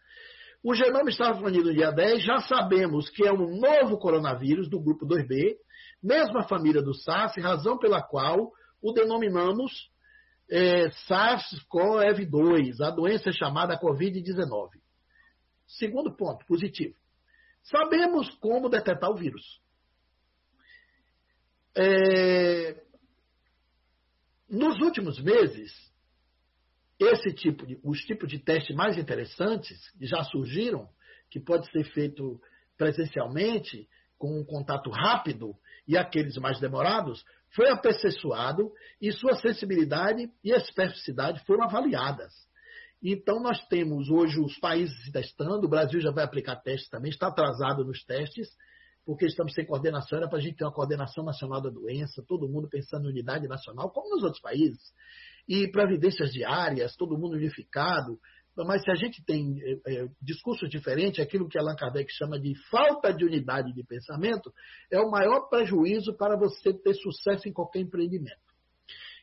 O 0.64 0.74
genoma 0.74 1.10
estava 1.10 1.34
disponível 1.34 1.66
no 1.66 1.74
dia 1.74 1.90
10, 1.90 2.22
já 2.24 2.40
sabemos 2.40 3.10
que 3.10 3.26
é 3.26 3.32
um 3.32 3.60
novo 3.60 3.98
coronavírus 3.98 4.66
do 4.70 4.80
grupo 4.80 5.06
2B, 5.06 5.56
mesma 6.02 6.42
família 6.44 6.80
do 6.80 6.94
SARS, 6.94 7.36
razão 7.36 7.78
pela 7.78 8.00
qual 8.00 8.50
o 8.80 8.92
denominamos 8.92 9.90
é, 10.50 10.88
SARS-CoV-2, 11.08 12.80
a 12.82 12.90
doença 12.90 13.30
chamada 13.32 13.78
Covid-19. 13.78 14.70
Segundo 15.66 16.14
ponto 16.16 16.44
positivo. 16.46 16.96
Sabemos 17.62 18.28
como 18.40 18.68
detectar 18.68 19.10
o 19.10 19.16
vírus. 19.16 19.60
É, 21.76 22.82
nos 24.48 24.80
últimos 24.80 25.20
meses, 25.22 25.72
esse 26.98 27.32
tipo 27.32 27.64
de, 27.64 27.78
os 27.84 28.00
tipos 28.00 28.28
de 28.28 28.40
teste 28.40 28.74
mais 28.74 28.98
interessantes 28.98 29.78
já 30.00 30.24
surgiram, 30.24 30.88
que 31.30 31.38
pode 31.38 31.70
ser 31.70 31.84
feito 31.92 32.40
presencialmente, 32.76 33.88
com 34.18 34.40
um 34.40 34.44
contato 34.44 34.90
rápido, 34.90 35.54
e 35.86 35.96
aqueles 35.96 36.36
mais 36.36 36.58
demorados, 36.58 37.24
foi 37.54 37.68
aperfeiçoado 37.70 38.70
e 39.00 39.12
sua 39.12 39.34
sensibilidade 39.36 40.30
e 40.44 40.52
especificidade 40.52 41.44
foram 41.44 41.64
avaliadas. 41.64 42.32
Então, 43.02 43.40
nós 43.40 43.66
temos 43.68 44.10
hoje 44.10 44.38
os 44.38 44.58
países 44.58 45.10
testando, 45.10 45.66
o 45.66 45.70
Brasil 45.70 46.00
já 46.00 46.10
vai 46.10 46.22
aplicar 46.22 46.56
testes 46.56 46.88
também, 46.90 47.10
está 47.10 47.28
atrasado 47.28 47.84
nos 47.84 48.04
testes, 48.04 48.48
porque 49.06 49.24
estamos 49.24 49.54
sem 49.54 49.64
coordenação, 49.64 50.18
era 50.18 50.28
para 50.28 50.38
a 50.38 50.40
gente 50.40 50.56
ter 50.56 50.64
uma 50.64 50.72
coordenação 50.72 51.24
nacional 51.24 51.62
da 51.62 51.70
doença, 51.70 52.22
todo 52.28 52.48
mundo 52.48 52.68
pensando 52.68 53.06
em 53.06 53.12
unidade 53.12 53.48
nacional, 53.48 53.90
como 53.90 54.10
nos 54.10 54.22
outros 54.22 54.42
países 54.42 54.92
e 55.48 55.66
previdências 55.68 56.30
diárias, 56.30 56.94
todo 56.94 57.18
mundo 57.18 57.34
unificado. 57.34 58.20
Mas 58.56 58.82
se 58.82 58.90
a 58.90 58.94
gente 58.94 59.24
tem 59.24 59.58
é, 59.62 60.02
é, 60.02 61.22
aquilo 61.22 61.48
que 61.48 61.58
Allan 61.58 61.76
Kardec 61.76 62.12
chama 62.12 62.38
de 62.38 62.54
falta 62.68 63.12
de 63.12 63.24
unidade 63.24 63.72
de 63.72 63.84
pensamento, 63.84 64.52
é 64.90 65.00
o 65.00 65.10
maior 65.10 65.48
prejuízo 65.48 66.14
para 66.16 66.36
você 66.36 66.72
ter 66.72 66.94
sucesso 66.94 67.48
em 67.48 67.52
qualquer 67.52 67.80
empreendimento. 67.80 68.50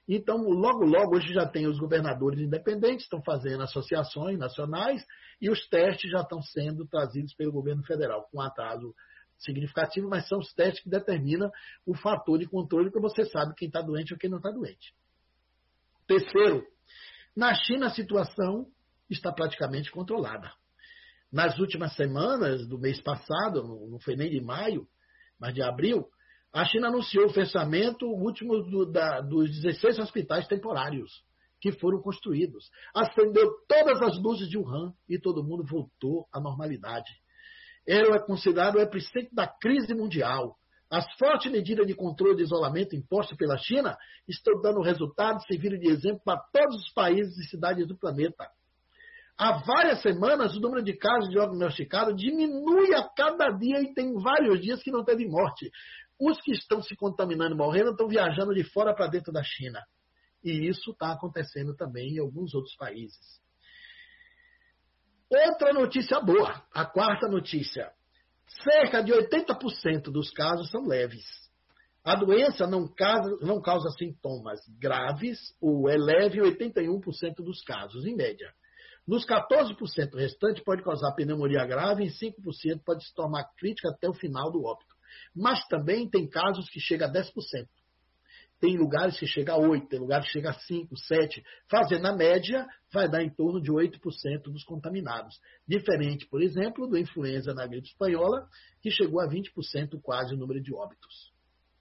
Então, 0.08 0.38
logo, 0.38 0.86
logo, 0.86 1.18
hoje 1.18 1.34
já 1.34 1.46
tem 1.46 1.68
os 1.68 1.78
governadores 1.78 2.40
independentes, 2.40 3.04
estão 3.04 3.22
fazendo 3.22 3.64
associações 3.64 4.40
nacionais 4.40 5.06
e 5.42 5.50
os 5.50 5.68
testes 5.68 6.10
já 6.10 6.22
estão 6.22 6.42
sendo 6.42 6.88
trazidos 6.88 7.34
pelo 7.36 7.52
governo 7.52 7.84
federal, 7.84 8.26
com 8.32 8.40
atraso 8.40 8.96
significativo, 9.38 10.08
mas 10.10 10.28
são 10.28 10.40
os 10.40 10.54
testes 10.54 10.82
que 10.82 10.90
determinam 10.90 11.52
o 11.86 11.94
fator 11.94 12.40
de 12.40 12.48
controle 12.48 12.90
que 12.90 13.00
você 13.00 13.26
sabe 13.26 13.54
quem 13.56 13.68
está 13.68 13.82
doente 13.82 14.14
ou 14.14 14.20
quem 14.20 14.30
não 14.30 14.38
está 14.38 14.50
doente. 14.50 14.96
Terceiro, 16.08 16.66
na 17.36 17.54
China 17.54 17.88
a 17.88 17.92
situação 17.92 18.66
está 19.10 19.32
praticamente 19.32 19.92
controlada. 19.92 20.52
Nas 21.32 21.60
últimas 21.60 21.94
semanas 21.96 22.68
do 22.68 22.80
mês 22.80 23.02
passado, 23.02 23.64
não 23.90 24.00
foi 24.00 24.16
nem 24.16 24.30
de 24.30 24.42
maio, 24.42 24.88
mas 25.40 25.54
de 25.54 25.62
abril, 25.62 26.08
a 26.54 26.66
China 26.66 26.88
anunciou 26.88 27.26
o 27.26 27.34
fechamento 27.34 28.08
último 28.08 28.64
do, 28.64 28.86
da, 28.86 29.22
dos 29.22 29.52
16 29.52 30.00
hospitais 30.00 30.48
temporários 30.48 31.12
que 31.60 31.72
foram 31.72 32.02
construídos. 32.02 32.70
Acendeu 32.96 33.52
todas 33.68 34.02
as 34.02 34.18
luzes 34.22 34.50
de 34.50 34.58
Wuhan 34.58 34.94
e 35.08 35.20
todo 35.20 35.44
mundo 35.44 35.64
voltou 35.64 36.28
à 36.34 36.40
normalidade. 36.40 37.12
Era 37.86 38.20
considerado 38.20 38.76
o 38.76 38.82
epicentro 38.82 39.34
da 39.34 39.48
crise 39.48 39.94
mundial. 39.94 40.58
As 40.90 41.06
fortes 41.18 41.52
medidas 41.52 41.86
de 41.86 41.94
controle 41.94 42.38
de 42.38 42.44
isolamento 42.44 42.96
impostas 42.96 43.38
pela 43.38 43.58
China 43.58 43.98
estão 44.28 44.62
dando 44.62 44.82
resultados 44.82 45.44
e 45.44 45.48
servindo 45.48 45.78
de 45.78 45.90
exemplo 45.90 46.22
para 46.24 46.40
todos 46.52 46.78
os 46.78 46.94
países 46.94 47.38
e 47.38 47.50
cidades 47.50 47.88
do 47.88 47.98
planeta. 47.98 48.50
Há 49.38 49.60
várias 49.60 50.02
semanas, 50.02 50.56
o 50.56 50.60
número 50.60 50.84
de 50.84 50.98
casos 50.98 51.30
diagnosticados 51.30 52.16
diminui 52.16 52.96
a 52.96 53.08
cada 53.08 53.50
dia 53.52 53.82
e 53.82 53.94
tem 53.94 54.14
vários 54.14 54.60
dias 54.62 54.82
que 54.82 54.90
não 54.90 55.04
teve 55.04 55.28
morte. 55.28 55.70
Os 56.20 56.42
que 56.42 56.52
estão 56.54 56.82
se 56.82 56.96
contaminando 56.96 57.54
e 57.54 57.58
morrendo 57.58 57.92
estão 57.92 58.08
viajando 58.08 58.54
de 58.54 58.64
fora 58.64 58.96
para 58.96 59.08
dentro 59.08 59.32
da 59.32 59.44
China. 59.44 59.80
E 60.44 60.68
isso 60.68 60.92
está 60.92 61.12
acontecendo 61.12 61.76
também 61.76 62.16
em 62.16 62.20
alguns 62.20 62.56
outros 62.56 62.76
países. 62.76 63.40
Outra 65.30 65.72
notícia 65.72 66.20
boa, 66.20 66.64
a 66.74 66.86
quarta 66.86 67.28
notícia. 67.28 67.92
Cerca 68.64 69.04
de 69.04 69.12
80% 69.12 70.04
dos 70.12 70.32
casos 70.32 70.72
são 70.72 70.88
leves. 70.88 71.26
A 72.04 72.16
doença 72.16 72.66
não 72.66 72.88
causa, 72.88 73.38
não 73.42 73.62
causa 73.62 73.90
sintomas 74.00 74.60
graves 74.80 75.38
ou 75.62 75.90
é 75.90 75.98
leve 75.98 76.40
em 76.40 76.44
81% 76.44 77.36
dos 77.44 77.62
casos, 77.64 78.06
em 78.06 78.16
média. 78.16 78.52
Nos 79.08 79.26
14% 79.26 80.16
restantes 80.16 80.64
pode 80.64 80.84
causar 80.84 81.14
pneumonia 81.14 81.66
grave 81.66 82.04
e 82.04 82.10
5% 82.10 82.84
pode 82.84 83.06
se 83.06 83.14
tornar 83.16 83.46
crítica 83.56 83.90
até 83.90 84.10
o 84.10 84.14
final 84.14 84.52
do 84.52 84.66
óbito. 84.66 84.94
Mas 85.34 85.66
também 85.68 86.10
tem 86.10 86.28
casos 86.28 86.70
que 86.70 86.80
chega 86.80 87.06
a 87.06 87.12
10%. 87.12 87.32
Tem 88.60 88.76
lugares 88.76 89.18
que 89.18 89.28
chega 89.28 89.54
a 89.54 89.58
8, 89.58 89.88
tem 89.88 90.00
lugares 90.00 90.26
que 90.26 90.34
chega 90.34 90.50
a 90.50 90.54
5, 90.54 90.98
7. 90.98 91.44
Fazendo 91.70 92.08
a 92.08 92.16
média, 92.16 92.66
vai 92.92 93.08
dar 93.08 93.24
em 93.24 93.30
torno 93.30 93.62
de 93.62 93.72
8% 93.72 94.00
dos 94.52 94.64
contaminados. 94.64 95.40
Diferente, 95.68 96.28
por 96.28 96.42
exemplo, 96.42 96.88
do 96.88 96.98
influenza 96.98 97.54
na 97.54 97.68
gripe 97.68 97.88
espanhola, 97.88 98.48
que 98.82 98.90
chegou 98.90 99.22
a 99.22 99.28
20% 99.28 100.02
quase 100.02 100.34
o 100.34 100.38
número 100.38 100.62
de 100.62 100.74
óbitos. 100.74 101.37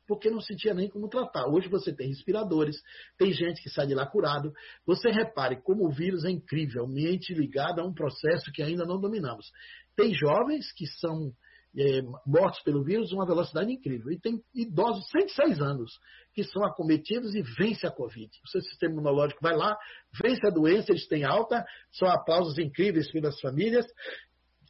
Porque 0.06 0.30
não 0.30 0.40
sentia 0.40 0.72
nem 0.72 0.88
como 0.88 1.08
tratar. 1.08 1.46
Hoje 1.48 1.68
você 1.68 1.92
tem 1.92 2.08
respiradores, 2.08 2.76
tem 3.18 3.32
gente 3.32 3.62
que 3.62 3.70
sai 3.70 3.86
de 3.86 3.94
lá 3.94 4.06
curado. 4.06 4.52
Você 4.86 5.10
repare 5.10 5.60
como 5.62 5.86
o 5.86 5.92
vírus 5.92 6.24
é 6.24 6.30
incrivelmente 6.30 7.34
ligado 7.34 7.80
a 7.80 7.84
um 7.84 7.92
processo 7.92 8.52
que 8.52 8.62
ainda 8.62 8.84
não 8.84 9.00
dominamos. 9.00 9.50
Tem 9.96 10.14
jovens 10.14 10.72
que 10.72 10.86
são 10.86 11.32
é, 11.78 12.00
mortos 12.26 12.62
pelo 12.62 12.82
vírus 12.82 13.12
uma 13.12 13.26
velocidade 13.26 13.70
incrível. 13.70 14.10
E 14.10 14.18
tem 14.18 14.40
idosos 14.54 15.04
de 15.04 15.10
106 15.10 15.60
anos 15.60 15.92
que 16.32 16.42
são 16.44 16.64
acometidos 16.64 17.34
e 17.34 17.42
vence 17.42 17.86
a 17.86 17.90
Covid. 17.90 18.30
O 18.44 18.48
seu 18.48 18.62
sistema 18.62 18.94
imunológico 18.94 19.42
vai 19.42 19.56
lá, 19.56 19.76
vence 20.22 20.46
a 20.46 20.50
doença, 20.50 20.90
eles 20.90 21.06
têm 21.06 21.24
alta, 21.24 21.64
são 21.92 22.08
aplausos 22.08 22.58
incríveis 22.58 23.10
pelas 23.10 23.38
famílias 23.40 23.86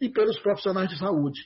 e 0.01 0.09
pelos 0.09 0.39
profissionais 0.41 0.89
de 0.89 0.99
saúde. 0.99 1.41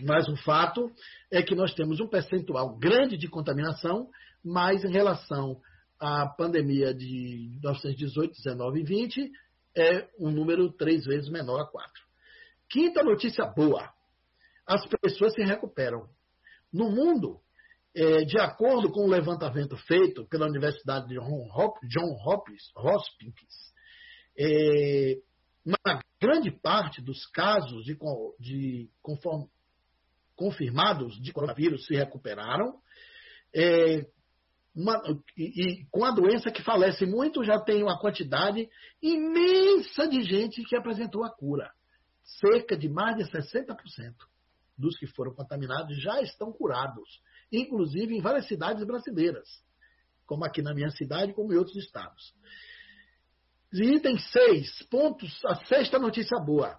Mas 0.00 0.28
o 0.28 0.36
fato 0.36 0.90
é 1.30 1.42
que 1.42 1.54
nós 1.54 1.74
temos 1.74 2.00
um 2.00 2.08
percentual 2.08 2.76
grande 2.76 3.16
de 3.16 3.28
contaminação, 3.28 4.08
mas 4.44 4.84
em 4.84 4.92
relação 4.92 5.60
à 5.98 6.26
pandemia 6.26 6.94
de 6.94 7.50
1918, 7.62 8.32
19 8.32 8.80
e 8.80 8.84
20, 8.84 9.32
é 9.76 10.08
um 10.18 10.30
número 10.30 10.72
três 10.72 11.04
vezes 11.04 11.28
menor 11.28 11.60
a 11.60 11.66
quatro. 11.66 12.02
Quinta 12.68 13.02
notícia 13.02 13.44
boa 13.46 13.92
as 14.68 14.86
pessoas 14.86 15.32
se 15.32 15.42
recuperam. 15.42 16.06
No 16.70 16.90
mundo, 16.90 17.40
é, 17.96 18.24
de 18.24 18.38
acordo 18.38 18.92
com 18.92 19.06
o 19.06 19.10
levantamento 19.10 19.76
feito 19.78 20.26
pela 20.28 20.46
Universidade 20.46 21.08
de 21.08 21.14
John 21.14 21.48
Hopkins, 22.26 23.32
é, 24.38 25.14
uma 25.64 26.02
grande 26.20 26.50
parte 26.50 27.00
dos 27.00 27.26
casos 27.26 27.82
de, 27.84 27.96
de 28.38 28.90
confirmados 30.38 31.20
de 31.20 31.32
coronavírus 31.32 31.84
se 31.84 31.94
recuperaram. 31.94 32.78
É, 33.54 34.06
uma, 34.74 35.02
e, 35.36 35.82
e, 35.82 35.86
com 35.90 36.04
a 36.04 36.12
doença 36.12 36.52
que 36.52 36.62
falece 36.62 37.04
muito, 37.04 37.42
já 37.42 37.58
tem 37.58 37.82
uma 37.82 37.98
quantidade 37.98 38.68
imensa 39.02 40.06
de 40.06 40.22
gente 40.22 40.62
que 40.62 40.76
apresentou 40.76 41.24
a 41.24 41.30
cura. 41.30 41.72
Cerca 42.22 42.76
de 42.76 42.88
mais 42.88 43.16
de 43.16 43.24
60% 43.24 43.74
dos 44.76 44.96
que 44.96 45.08
foram 45.08 45.34
contaminados 45.34 46.00
já 46.00 46.22
estão 46.22 46.52
curados, 46.52 47.20
inclusive 47.50 48.14
em 48.14 48.20
várias 48.20 48.46
cidades 48.46 48.86
brasileiras, 48.86 49.48
como 50.24 50.44
aqui 50.44 50.62
na 50.62 50.72
minha 50.72 50.90
cidade, 50.90 51.32
como 51.32 51.52
em 51.52 51.56
outros 51.56 51.76
estados. 51.76 52.32
Item 53.72 54.16
6, 54.16 54.84
pontos, 54.88 55.44
a 55.44 55.56
sexta 55.64 55.98
notícia 55.98 56.38
boa. 56.38 56.78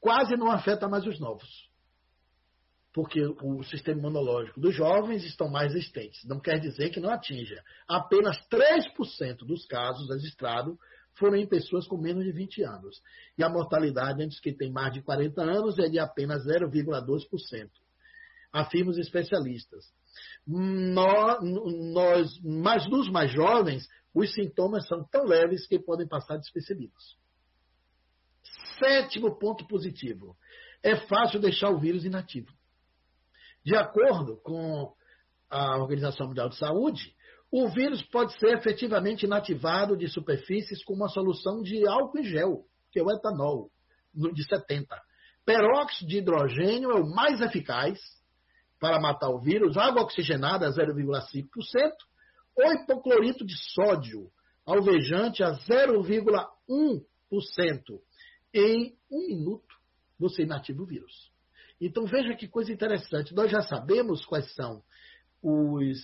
Quase 0.00 0.36
não 0.36 0.50
afeta 0.50 0.86
mais 0.86 1.06
os 1.06 1.18
novos. 1.18 1.73
Porque 2.94 3.20
o 3.42 3.64
sistema 3.64 3.98
imunológico 3.98 4.60
dos 4.60 4.72
jovens 4.72 5.24
estão 5.24 5.48
mais 5.48 5.74
resistentes. 5.74 6.24
Não 6.24 6.38
quer 6.38 6.60
dizer 6.60 6.90
que 6.90 7.00
não 7.00 7.10
atinja. 7.10 7.60
Apenas 7.88 8.38
3% 8.48 9.38
dos 9.38 9.66
casos 9.66 10.08
registrados 10.08 10.78
foram 11.14 11.36
em 11.36 11.46
pessoas 11.46 11.88
com 11.88 11.96
menos 11.96 12.24
de 12.24 12.30
20 12.30 12.62
anos. 12.62 13.02
E 13.36 13.42
a 13.42 13.48
mortalidade 13.48 14.22
entre 14.22 14.40
que 14.40 14.52
têm 14.52 14.70
mais 14.70 14.92
de 14.92 15.02
40 15.02 15.42
anos 15.42 15.76
é 15.80 15.88
de 15.88 15.98
apenas 15.98 16.46
0,2%. 16.46 17.68
Afirmam 18.52 18.92
os 18.92 18.98
especialistas. 18.98 19.84
Nós, 20.46 21.38
nós, 21.42 22.40
mas 22.44 22.88
nos 22.88 23.10
mais 23.10 23.32
jovens, 23.32 23.88
os 24.14 24.32
sintomas 24.32 24.86
são 24.86 25.04
tão 25.10 25.24
leves 25.24 25.66
que 25.66 25.80
podem 25.80 26.06
passar 26.06 26.36
despercebidos. 26.36 27.18
Sétimo 28.78 29.36
ponto 29.36 29.66
positivo. 29.66 30.36
É 30.80 30.94
fácil 30.94 31.40
deixar 31.40 31.70
o 31.70 31.80
vírus 31.80 32.04
inativo. 32.04 32.52
De 33.64 33.76
acordo 33.76 34.40
com 34.42 34.92
a 35.50 35.78
Organização 35.78 36.28
Mundial 36.28 36.48
de 36.48 36.58
Saúde, 36.58 37.14
O 37.56 37.68
vírus 37.68 38.02
pode 38.02 38.36
ser 38.40 38.58
efetivamente 38.58 39.26
inativado 39.26 39.96
de 39.96 40.08
superfícies 40.08 40.82
com 40.82 40.92
uma 40.92 41.08
solução 41.08 41.62
de 41.62 41.86
álcool 41.86 42.18
e 42.18 42.24
gel, 42.24 42.64
que 42.90 42.98
é 42.98 43.02
o 43.04 43.12
etanol, 43.12 43.70
de 44.12 44.42
70. 44.42 45.00
Peróxido 45.46 46.10
de 46.10 46.18
hidrogênio 46.18 46.90
é 46.90 46.96
o 46.96 47.08
mais 47.08 47.40
eficaz 47.40 48.00
para 48.80 49.00
matar 49.00 49.30
o 49.30 49.38
vírus, 49.38 49.76
água 49.76 50.02
oxigenada 50.02 50.66
a 50.66 50.70
0,5%, 50.70 51.46
ou 52.56 52.72
hipoclorito 52.72 53.46
de 53.46 53.54
sódio, 53.72 54.32
alvejante 54.66 55.44
a 55.44 55.52
0,1%. 55.52 58.00
Em 58.52 58.96
um 59.08 59.28
minuto, 59.28 59.76
você 60.18 60.42
inativa 60.42 60.82
o 60.82 60.86
vírus. 60.86 61.32
Então 61.86 62.06
veja 62.06 62.34
que 62.34 62.48
coisa 62.48 62.72
interessante. 62.72 63.34
Nós 63.34 63.50
já 63.50 63.60
sabemos 63.60 64.24
quais 64.24 64.50
são 64.54 64.82
os 65.42 65.98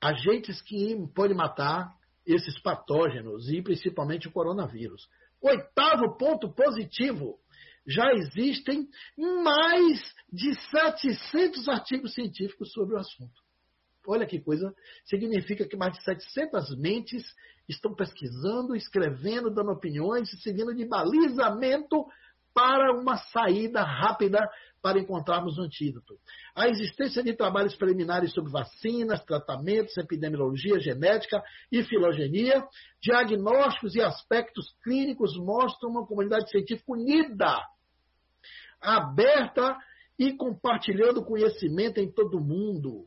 agentes 0.00 0.60
que 0.60 0.96
podem 1.14 1.36
matar 1.36 1.94
esses 2.26 2.60
patógenos 2.60 3.48
e 3.48 3.62
principalmente 3.62 4.26
o 4.26 4.32
coronavírus. 4.32 5.08
Oitavo 5.40 6.16
ponto 6.18 6.52
positivo. 6.52 7.38
Já 7.86 8.12
existem 8.14 8.88
mais 9.16 10.12
de 10.32 10.54
700 10.54 11.68
artigos 11.68 12.12
científicos 12.12 12.72
sobre 12.72 12.96
o 12.96 12.98
assunto. 12.98 13.40
Olha 14.08 14.26
que 14.26 14.40
coisa. 14.40 14.74
Significa 15.04 15.68
que 15.68 15.76
mais 15.76 15.94
de 15.94 16.02
700 16.02 16.76
mentes 16.76 17.24
estão 17.68 17.94
pesquisando, 17.94 18.74
escrevendo, 18.74 19.54
dando 19.54 19.70
opiniões 19.70 20.28
seguindo 20.42 20.74
de 20.74 20.84
balizamento 20.84 22.04
para 22.54 22.92
uma 22.92 23.16
saída 23.16 23.82
rápida 23.82 24.48
para 24.82 24.98
encontrarmos 24.98 25.58
um 25.58 25.62
antídoto. 25.62 26.14
A 26.54 26.68
existência 26.68 27.22
de 27.22 27.34
trabalhos 27.34 27.76
preliminares 27.76 28.32
sobre 28.32 28.50
vacinas, 28.50 29.22
tratamentos, 29.24 29.96
epidemiologia, 29.96 30.80
genética 30.80 31.42
e 31.70 31.82
filogenia, 31.82 32.64
diagnósticos 33.02 33.94
e 33.94 34.00
aspectos 34.00 34.74
clínicos 34.82 35.36
mostram 35.36 35.90
uma 35.90 36.06
comunidade 36.06 36.50
científica 36.50 36.92
unida, 36.92 37.58
aberta 38.80 39.76
e 40.18 40.32
compartilhando 40.32 41.24
conhecimento 41.24 41.98
em 41.98 42.10
todo 42.10 42.38
o 42.38 42.44
mundo. 42.44 43.06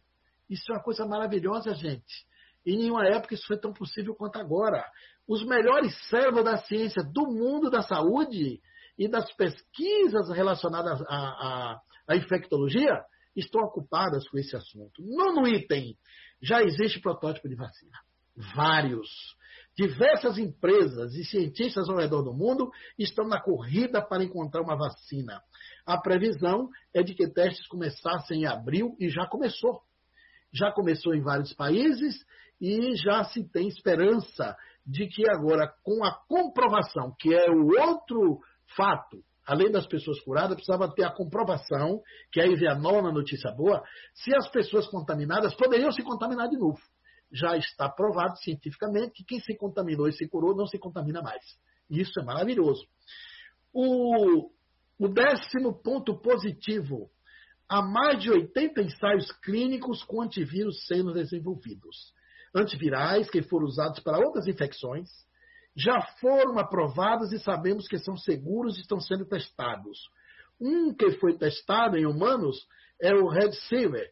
Isso 0.49 0.71
é 0.71 0.75
uma 0.75 0.83
coisa 0.83 1.05
maravilhosa, 1.05 1.73
gente. 1.73 2.25
Em 2.65 2.77
nenhuma 2.77 3.05
época 3.07 3.33
isso 3.33 3.47
foi 3.47 3.57
tão 3.57 3.73
possível 3.73 4.15
quanto 4.15 4.37
agora. 4.37 4.85
Os 5.27 5.43
melhores 5.45 5.95
cérebros 6.09 6.45
da 6.45 6.57
ciência 6.57 7.03
do 7.03 7.25
mundo 7.27 7.69
da 7.69 7.81
saúde 7.81 8.61
e 8.97 9.07
das 9.07 9.31
pesquisas 9.33 10.29
relacionadas 10.29 11.01
à, 11.07 11.15
à, 11.15 11.81
à 12.07 12.15
infectologia 12.15 13.03
estão 13.35 13.61
ocupadas 13.61 14.27
com 14.29 14.37
esse 14.37 14.55
assunto. 14.55 15.01
Nono 15.01 15.47
item, 15.47 15.95
já 16.41 16.61
existe 16.61 16.99
protótipo 16.99 17.49
de 17.49 17.55
vacina. 17.55 17.97
Vários. 18.55 19.09
Diversas 19.75 20.37
empresas 20.37 21.15
e 21.15 21.23
cientistas 21.23 21.89
ao 21.89 21.97
redor 21.97 22.21
do 22.21 22.33
mundo 22.33 22.69
estão 22.97 23.27
na 23.27 23.41
corrida 23.41 24.01
para 24.01 24.23
encontrar 24.23 24.61
uma 24.61 24.75
vacina. 24.75 25.41
A 25.85 25.99
previsão 25.99 26.69
é 26.93 27.01
de 27.01 27.15
que 27.15 27.27
testes 27.27 27.67
começassem 27.67 28.41
em 28.41 28.45
abril 28.45 28.95
e 28.99 29.09
já 29.09 29.25
começou. 29.25 29.81
Já 30.51 30.71
começou 30.71 31.15
em 31.15 31.21
vários 31.21 31.53
países 31.53 32.23
e 32.61 32.95
já 32.95 33.23
se 33.25 33.43
tem 33.49 33.67
esperança 33.67 34.55
de 34.85 35.07
que 35.07 35.27
agora, 35.29 35.73
com 35.83 36.03
a 36.03 36.11
comprovação, 36.27 37.15
que 37.19 37.33
é 37.33 37.49
o 37.49 37.67
outro 37.79 38.39
fato, 38.75 39.23
além 39.45 39.71
das 39.71 39.85
pessoas 39.85 40.19
curadas, 40.21 40.55
precisava 40.55 40.93
ter 40.93 41.03
a 41.03 41.11
comprovação, 41.11 42.01
que 42.31 42.39
aí 42.39 42.55
vem 42.55 42.69
a 42.69 42.75
nona 42.75 43.11
notícia 43.11 43.51
boa, 43.51 43.83
se 44.13 44.35
as 44.35 44.49
pessoas 44.49 44.87
contaminadas 44.87 45.53
poderiam 45.55 45.91
se 45.91 46.01
contaminar 46.03 46.49
de 46.49 46.57
novo. 46.57 46.79
Já 47.31 47.57
está 47.57 47.89
provado 47.89 48.37
cientificamente 48.37 49.13
que 49.13 49.25
quem 49.25 49.39
se 49.39 49.55
contaminou 49.57 50.07
e 50.07 50.13
se 50.13 50.27
curou 50.27 50.55
não 50.55 50.67
se 50.67 50.77
contamina 50.77 51.21
mais. 51.21 51.43
Isso 51.89 52.19
é 52.19 52.23
maravilhoso. 52.23 52.85
O, 53.73 54.51
o 54.99 55.07
décimo 55.07 55.81
ponto 55.81 56.19
positivo. 56.21 57.09
Há 57.67 57.81
mais 57.81 58.21
de 58.21 58.29
80 58.29 58.81
ensaios 58.81 59.31
clínicos 59.43 60.03
com 60.03 60.21
antivírus 60.21 60.85
sendo 60.85 61.11
desenvolvidos. 61.11 62.13
Antivirais 62.53 63.29
que 63.29 63.41
foram 63.41 63.65
usados 63.65 63.99
para 64.01 64.19
outras 64.19 64.45
infecções, 64.45 65.09
já 65.75 66.01
foram 66.19 66.59
aprovados 66.59 67.31
e 67.31 67.39
sabemos 67.39 67.87
que 67.87 67.97
são 67.97 68.15
seguros 68.15 68.77
e 68.77 68.81
estão 68.81 68.99
sendo 68.99 69.25
testados. 69.25 69.97
Um 70.61 70.93
que 70.93 71.11
foi 71.13 71.37
testado 71.37 71.97
em 71.97 72.05
humanos 72.05 72.67
é 73.01 73.13
o 73.13 73.27
Red 73.27 73.51
Silver, 73.67 74.11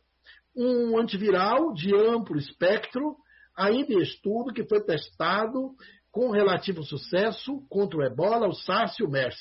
um 0.56 1.00
antiviral 1.00 1.74
de 1.74 1.96
amplo 1.96 2.38
espectro, 2.38 3.16
ainda 3.56 3.94
em 3.94 4.02
estudo, 4.02 4.54
que 4.54 4.68
foi 4.68 4.84
testado 4.84 5.76
com 6.12 6.32
relativo 6.32 6.84
sucesso 6.84 7.66
contra 7.70 8.00
o 8.00 8.04
ebola, 8.04 8.48
o 8.48 8.54
SARS 8.54 9.00
e 9.00 9.04
o 9.04 9.10
MERS. 9.10 9.38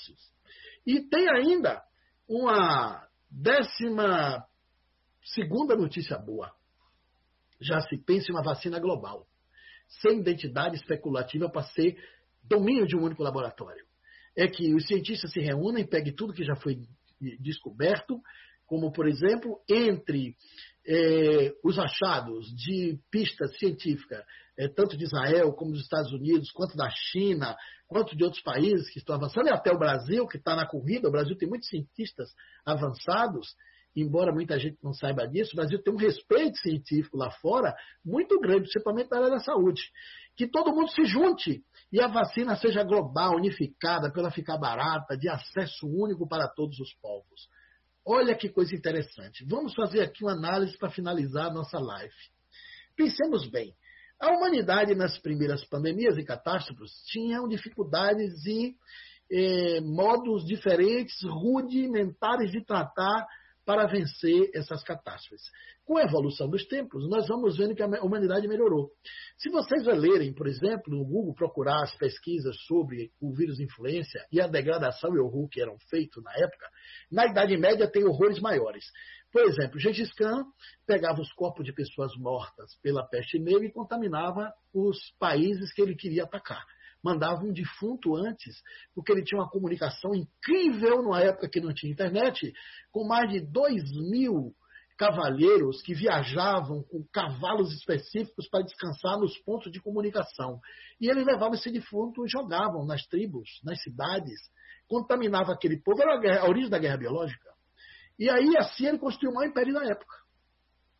E 0.86 1.00
tem 1.00 1.28
ainda 1.28 1.82
uma 2.28 3.06
décima 3.30 4.44
segunda 5.24 5.74
notícia 5.74 6.16
boa. 6.18 6.52
Já 7.60 7.80
se 7.80 7.98
pensa 7.98 8.30
em 8.30 8.34
uma 8.34 8.42
vacina 8.42 8.78
global 8.78 9.26
sem 10.00 10.20
identidade 10.20 10.76
especulativa 10.76 11.50
para 11.50 11.62
ser 11.62 11.96
domínio 12.44 12.86
de 12.86 12.96
um 12.96 13.02
único 13.02 13.22
laboratório. 13.22 13.84
É 14.36 14.46
que 14.46 14.74
os 14.74 14.86
cientistas 14.86 15.32
se 15.32 15.40
reúnem, 15.40 15.86
peguem 15.86 16.14
tudo 16.14 16.32
que 16.32 16.44
já 16.44 16.54
foi 16.54 16.78
descoberto, 17.40 18.20
como, 18.66 18.92
por 18.92 19.08
exemplo, 19.08 19.58
entre 19.68 20.36
é, 20.86 21.52
os 21.64 21.78
achados 21.78 22.46
de 22.54 22.98
pista 23.10 23.48
científica, 23.48 24.24
é, 24.56 24.68
tanto 24.68 24.96
de 24.96 25.04
Israel 25.04 25.52
como 25.52 25.72
dos 25.72 25.82
Estados 25.82 26.12
Unidos, 26.12 26.52
quanto 26.52 26.76
da 26.76 26.88
China, 26.88 27.56
quanto 27.88 28.16
de 28.16 28.22
outros 28.22 28.42
países 28.42 28.88
que 28.90 29.00
estão 29.00 29.16
avançando, 29.16 29.48
e 29.48 29.52
até 29.52 29.72
o 29.72 29.78
Brasil, 29.78 30.26
que 30.28 30.36
está 30.36 30.54
na 30.54 30.66
corrida. 30.66 31.08
O 31.08 31.12
Brasil 31.12 31.36
tem 31.36 31.48
muitos 31.48 31.68
cientistas 31.68 32.32
avançados, 32.64 33.56
embora 33.94 34.32
muita 34.32 34.58
gente 34.58 34.78
não 34.82 34.92
saiba 34.92 35.26
disso, 35.26 35.52
o 35.52 35.56
Brasil 35.56 35.82
tem 35.82 35.92
um 35.92 35.96
respeito 35.96 36.58
científico 36.58 37.16
lá 37.16 37.30
fora 37.30 37.74
muito 38.04 38.38
grande, 38.40 38.62
principalmente 38.62 39.10
na 39.10 39.18
área 39.18 39.30
da 39.30 39.40
saúde. 39.40 39.82
Que 40.36 40.46
todo 40.46 40.72
mundo 40.72 40.90
se 40.90 41.04
junte 41.04 41.62
e 41.92 42.00
a 42.00 42.06
vacina 42.06 42.56
seja 42.56 42.84
global, 42.84 43.36
unificada, 43.36 44.10
para 44.10 44.22
ela 44.22 44.30
ficar 44.30 44.56
barata, 44.58 45.16
de 45.16 45.28
acesso 45.28 45.86
único 45.86 46.26
para 46.28 46.48
todos 46.48 46.78
os 46.78 46.94
povos. 46.94 47.48
Olha 48.06 48.34
que 48.34 48.48
coisa 48.48 48.74
interessante. 48.74 49.44
Vamos 49.44 49.74
fazer 49.74 50.00
aqui 50.00 50.24
uma 50.24 50.32
análise 50.32 50.76
para 50.78 50.90
finalizar 50.90 51.46
a 51.46 51.52
nossa 51.52 51.78
live. 51.78 52.14
Pensemos 52.96 53.48
bem. 53.50 53.74
A 54.20 54.32
humanidade, 54.32 54.94
nas 54.94 55.18
primeiras 55.18 55.64
pandemias 55.64 56.16
e 56.18 56.24
catástrofes, 56.24 56.90
tinha 57.06 57.40
dificuldades 57.48 58.44
e 58.46 58.76
eh, 59.32 59.80
modos 59.80 60.44
diferentes, 60.44 61.16
rudimentares 61.22 62.50
de 62.50 62.64
tratar 62.64 63.26
para 63.64 63.86
vencer 63.86 64.50
essas 64.54 64.82
catástrofes. 64.82 65.42
Com 65.84 65.96
a 65.96 66.02
evolução 66.02 66.48
dos 66.48 66.64
tempos, 66.66 67.08
nós 67.08 67.26
vamos 67.26 67.56
vendo 67.56 67.74
que 67.74 67.82
a 67.82 68.02
humanidade 68.02 68.46
melhorou. 68.46 68.90
Se 69.36 69.50
vocês 69.50 69.84
lerem, 69.86 70.32
por 70.32 70.46
exemplo, 70.46 70.94
no 70.94 71.04
Google, 71.04 71.34
procurar 71.34 71.82
as 71.82 71.94
pesquisas 71.96 72.56
sobre 72.66 73.10
o 73.20 73.34
vírus 73.34 73.58
influência 73.58 74.24
e 74.32 74.40
a 74.40 74.46
degradação 74.46 75.14
e 75.14 75.18
horror 75.18 75.48
que 75.48 75.60
eram 75.60 75.76
feitos 75.88 76.22
na 76.22 76.32
época, 76.32 76.68
na 77.10 77.26
Idade 77.26 77.56
Média 77.56 77.90
tem 77.90 78.04
horrores 78.04 78.40
maiores. 78.40 78.84
Por 79.32 79.42
exemplo, 79.42 79.78
Gengis 79.78 80.12
Khan 80.14 80.44
pegava 80.86 81.20
os 81.20 81.32
corpos 81.32 81.64
de 81.64 81.72
pessoas 81.72 82.12
mortas 82.16 82.76
pela 82.82 83.06
peste 83.06 83.38
negra 83.38 83.64
e 83.64 83.72
contaminava 83.72 84.52
os 84.72 84.98
países 85.18 85.72
que 85.72 85.82
ele 85.82 85.94
queria 85.94 86.24
atacar 86.24 86.64
mandava 87.02 87.44
um 87.44 87.52
defunto 87.52 88.14
antes, 88.16 88.56
porque 88.94 89.12
ele 89.12 89.24
tinha 89.24 89.40
uma 89.40 89.48
comunicação 89.48 90.14
incrível 90.14 91.02
numa 91.02 91.20
época 91.20 91.48
que 91.48 91.60
não 91.60 91.72
tinha 91.72 91.92
internet, 91.92 92.52
com 92.90 93.06
mais 93.06 93.30
de 93.30 93.40
dois 93.40 93.82
mil 94.10 94.54
cavalheiros 95.00 95.80
que 95.80 95.94
viajavam 95.94 96.82
com 96.82 97.02
cavalos 97.10 97.72
específicos 97.72 98.46
para 98.50 98.62
descansar 98.62 99.18
nos 99.18 99.34
pontos 99.38 99.72
de 99.72 99.80
comunicação. 99.80 100.60
E 101.00 101.08
ele 101.08 101.24
levava 101.24 101.54
esse 101.54 101.70
defunto 101.70 102.26
e 102.26 102.28
jogavam 102.28 102.84
nas 102.84 103.06
tribos, 103.06 103.48
nas 103.64 103.82
cidades, 103.82 104.38
contaminava 104.86 105.52
aquele 105.52 105.80
povo. 105.80 106.02
Era 106.02 106.16
a, 106.16 106.20
guerra, 106.20 106.40
a 106.40 106.48
origem 106.50 106.68
da 106.68 106.78
guerra 106.78 106.98
biológica. 106.98 107.48
E 108.18 108.28
aí 108.28 108.54
assim 108.58 108.88
ele 108.88 108.98
construiu 108.98 109.32
o 109.32 109.34
maior 109.34 109.48
império 109.48 109.72
da 109.72 109.86
época, 109.86 110.14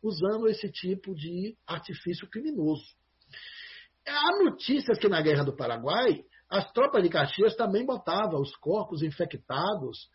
usando 0.01 0.47
esse 0.47 0.71
tipo 0.71 1.13
de 1.13 1.55
artifício 1.67 2.27
criminoso. 2.27 2.83
Há 4.07 4.43
notícias 4.43 4.97
que 4.97 5.07
na 5.07 5.21
Guerra 5.21 5.43
do 5.43 5.55
Paraguai, 5.55 6.23
as 6.49 6.71
tropas 6.71 7.03
de 7.03 7.09
Caxias 7.09 7.55
também 7.55 7.85
botavam 7.85 8.41
os 8.41 8.55
corpos 8.57 9.01
infectados 9.01 10.09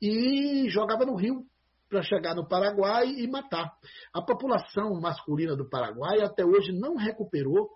e 0.00 0.68
jogavam 0.70 1.06
no 1.06 1.16
rio 1.16 1.44
para 1.88 2.02
chegar 2.02 2.34
no 2.34 2.48
Paraguai 2.48 3.06
e 3.06 3.28
matar. 3.28 3.70
A 4.14 4.22
população 4.22 4.98
masculina 5.00 5.54
do 5.54 5.68
Paraguai 5.68 6.20
até 6.22 6.44
hoje 6.44 6.72
não 6.72 6.96
recuperou 6.96 7.68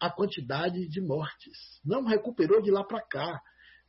a 0.00 0.10
quantidade 0.10 0.88
de 0.88 1.00
mortes. 1.00 1.80
Não 1.84 2.04
recuperou 2.04 2.62
de 2.62 2.70
lá 2.70 2.84
para 2.84 3.02
cá. 3.02 3.40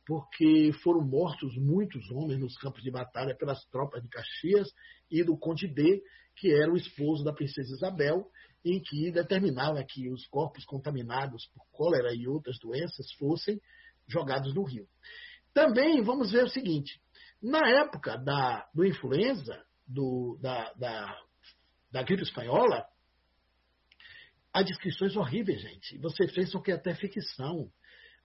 porque 0.06 0.72
foram 0.82 1.02
mortos 1.02 1.56
muitos 1.56 2.10
homens 2.10 2.40
nos 2.40 2.56
campos 2.58 2.82
de 2.82 2.90
batalha 2.90 3.36
pelas 3.36 3.64
tropas 3.66 4.02
de 4.02 4.08
Caxias 4.08 4.68
e 5.08 5.22
do 5.22 5.38
Conde 5.38 5.68
D, 5.68 6.02
que 6.34 6.52
era 6.52 6.72
o 6.72 6.76
esposo 6.76 7.22
da 7.22 7.32
princesa 7.32 7.72
Isabel, 7.72 8.26
em 8.64 8.80
que 8.80 9.10
determinava 9.10 9.82
que 9.84 10.10
os 10.10 10.26
corpos 10.26 10.64
contaminados 10.64 11.46
por 11.54 11.64
cólera 11.70 12.14
e 12.14 12.28
outras 12.28 12.58
doenças 12.58 13.12
fossem 13.12 13.60
jogados 14.06 14.54
no 14.54 14.64
rio. 14.64 14.86
Também 15.54 16.02
vamos 16.02 16.32
ver 16.32 16.44
o 16.44 16.48
seguinte: 16.48 17.00
na 17.42 17.68
época 17.68 18.16
da, 18.18 18.68
do 18.74 18.84
influenza, 18.84 19.64
do, 19.86 20.38
da, 20.40 20.72
da, 20.74 21.18
da 21.90 22.02
gripe 22.02 22.22
espanhola, 22.22 22.86
há 24.52 24.62
descrições 24.62 25.16
horríveis, 25.16 25.60
gente. 25.60 25.98
Vocês 25.98 26.32
pensam 26.32 26.60
que 26.60 26.70
é 26.70 26.74
até 26.74 26.94
ficção. 26.94 27.70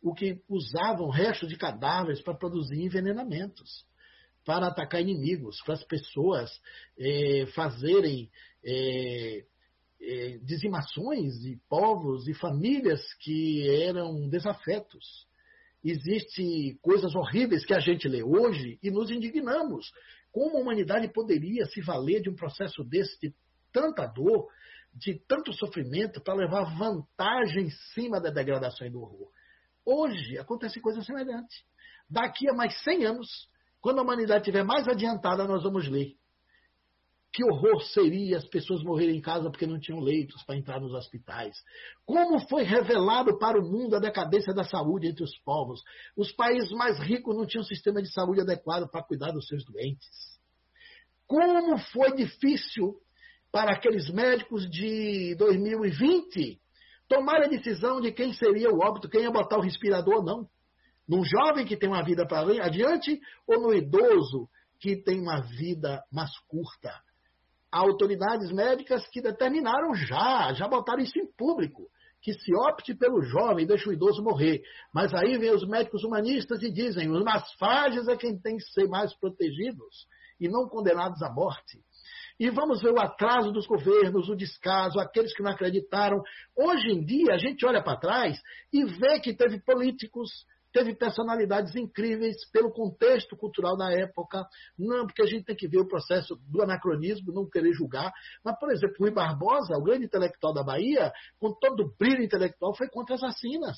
O 0.02 0.14
que 0.14 0.44
usavam 0.48 1.10
restos 1.10 1.50
de 1.50 1.58
cadáveres 1.58 2.22
para 2.22 2.38
produzir 2.38 2.80
envenenamentos, 2.80 3.86
para 4.46 4.68
atacar 4.68 5.02
inimigos, 5.02 5.60
para 5.64 5.74
as 5.74 5.84
pessoas 5.84 6.52
é, 7.00 7.48
fazerem 7.56 8.30
é, 8.64 9.46
é, 10.06 10.38
dizimações 10.38 11.40
de 11.40 11.60
povos 11.68 12.28
e 12.28 12.34
famílias 12.34 13.02
que 13.22 13.68
eram 13.84 14.30
desafetos. 14.30 15.26
Existem 15.84 16.78
coisas 16.82 17.16
horríveis 17.16 17.66
que 17.66 17.74
a 17.74 17.80
gente 17.80 18.08
lê 18.08 18.24
hoje 18.24 18.80
e 18.84 18.92
nos 18.92 19.10
indignamos. 19.10 19.92
Como 20.32 20.58
a 20.58 20.62
humanidade 20.62 21.08
poderia 21.12 21.66
se 21.66 21.82
valer 21.82 22.22
de 22.22 22.30
um 22.30 22.36
processo 22.36 22.84
desse, 22.84 23.20
de 23.20 23.34
tanta 23.72 24.06
dor, 24.06 24.48
de 24.94 25.20
tanto 25.28 25.52
sofrimento, 25.54 26.22
para 26.22 26.36
levar 26.36 26.76
vantagem 26.78 27.66
em 27.66 27.70
cima 27.94 28.20
da 28.22 28.30
degradação 28.30 28.86
e 28.86 28.92
do 28.92 29.02
horror? 29.02 29.32
Hoje 29.86 30.38
acontece 30.38 30.80
coisa 30.80 31.02
semelhante. 31.02 31.64
Daqui 32.10 32.50
a 32.50 32.54
mais 32.54 32.82
100 32.84 33.06
anos, 33.06 33.28
quando 33.82 34.00
a 34.00 34.04
humanidade 34.04 34.42
estiver 34.42 34.64
mais 34.64 34.88
adiantada, 34.88 35.48
nós 35.48 35.64
vamos 35.64 35.88
ler. 35.88 36.16
Que 37.36 37.44
horror 37.44 37.82
seria 37.82 38.38
as 38.38 38.48
pessoas 38.48 38.82
morrerem 38.82 39.18
em 39.18 39.22
casa 39.22 39.50
porque 39.52 39.68
não 39.68 39.78
tinham 39.78 40.00
leitos 40.00 40.42
para 40.44 40.56
entrar 40.56 40.80
nos 40.80 40.94
hospitais. 40.94 41.54
Como 42.06 42.40
foi 42.48 42.64
revelado 42.64 43.38
para 43.38 43.60
o 43.60 43.62
mundo 43.62 43.94
a 43.94 44.00
decadência 44.00 44.54
da 44.54 44.64
saúde 44.64 45.08
entre 45.10 45.22
os 45.22 45.38
povos. 45.40 45.82
Os 46.16 46.32
países 46.32 46.72
mais 46.72 46.98
ricos 46.98 47.36
não 47.36 47.46
tinham 47.46 47.66
sistema 47.66 48.02
de 48.02 48.10
saúde 48.10 48.40
adequado 48.40 48.90
para 48.90 49.04
cuidar 49.04 49.32
dos 49.32 49.46
seus 49.50 49.66
doentes. 49.66 50.08
Como 51.28 51.78
foi 51.92 52.16
difícil 52.16 52.96
para 53.52 53.74
aqueles 53.74 54.10
médicos 54.10 54.70
de 54.70 55.36
2020 55.36 56.58
tomar 57.10 57.44
a 57.44 57.50
decisão 57.50 58.00
de 58.00 58.14
quem 58.14 58.32
seria 58.32 58.72
o 58.72 58.80
óbito, 58.80 59.10
quem 59.10 59.24
ia 59.24 59.32
botar 59.32 59.58
o 59.58 59.62
respirador 59.62 60.20
ou 60.20 60.24
não. 60.24 60.48
Num 61.06 61.26
jovem 61.26 61.66
que 61.66 61.76
tem 61.76 61.90
uma 61.90 62.02
vida 62.02 62.26
para 62.26 62.64
adiante 62.64 63.20
ou 63.46 63.60
no 63.60 63.74
idoso 63.74 64.48
que 64.80 64.96
tem 64.96 65.20
uma 65.20 65.42
vida 65.42 66.02
mais 66.10 66.32
curta. 66.48 67.04
Autoridades 67.78 68.54
médicas 68.54 69.06
que 69.10 69.22
determinaram 69.22 69.94
já, 69.94 70.54
já 70.54 70.66
botaram 70.66 71.04
isso 71.04 71.20
em 71.20 71.28
público, 71.38 71.90
que 72.22 72.32
se 72.32 72.56
opte 72.56 72.96
pelo 72.96 73.22
jovem 73.22 73.68
deixa 73.68 73.90
o 73.90 73.94
idoso 73.94 74.24
morrer. 74.24 74.62
Mas 74.94 75.14
aí 75.14 75.38
vem 75.38 75.54
os 75.54 75.68
médicos 75.68 76.02
humanistas 76.06 76.64
e 76.64 76.72
dizem, 76.72 77.12
os 77.12 77.22
mais 77.22 77.52
frágeis 77.60 78.08
é 78.08 78.16
quem 78.16 78.40
tem 78.40 78.56
que 78.56 78.64
ser 78.72 78.88
mais 78.88 79.14
protegidos 79.20 80.08
e 80.40 80.48
não 80.48 80.70
condenados 80.70 81.22
à 81.22 81.30
morte. 81.30 81.80
E 82.40 82.50
vamos 82.50 82.82
ver 82.82 82.94
o 82.94 83.00
atraso 83.00 83.52
dos 83.52 83.68
governos, 83.68 84.30
o 84.30 84.38
descaso, 84.38 84.98
aqueles 84.98 85.36
que 85.36 85.44
não 85.44 85.52
acreditaram. 85.52 86.22
Hoje 86.56 86.92
em 86.92 87.04
dia, 87.04 87.34
a 87.34 87.38
gente 87.38 87.66
olha 87.66 87.84
para 87.84 88.00
trás 88.00 88.38
e 88.72 88.86
vê 88.86 89.20
que 89.20 89.34
teve 89.34 89.60
políticos 89.60 90.30
teve 90.76 90.94
personalidades 90.94 91.74
incríveis 91.74 92.36
pelo 92.52 92.70
contexto 92.70 93.38
cultural 93.38 93.78
da 93.78 93.94
época, 93.94 94.46
não 94.78 95.08
porque 95.08 95.22
a 95.22 95.26
gente 95.26 95.46
tem 95.46 95.56
que 95.56 95.70
ver 95.70 95.80
o 95.80 95.88
processo 95.88 96.38
do 96.52 96.62
anacronismo, 96.62 97.32
não 97.32 97.50
querer 97.50 97.72
julgar, 97.72 98.12
mas, 98.44 98.60
por 98.60 98.70
exemplo, 98.70 98.98
Rui 99.00 99.12
Barbosa, 99.12 99.78
o 99.78 99.84
grande 99.84 100.04
intelectual 100.04 100.54
da 100.54 100.64
Bahia, 100.64 101.14
com 101.40 101.54
todo 101.54 101.84
o 101.84 101.96
brilho 101.98 102.22
intelectual, 102.22 102.76
foi 102.76 102.90
contra 102.90 103.16
as 103.16 103.22
vacinas, 103.22 103.78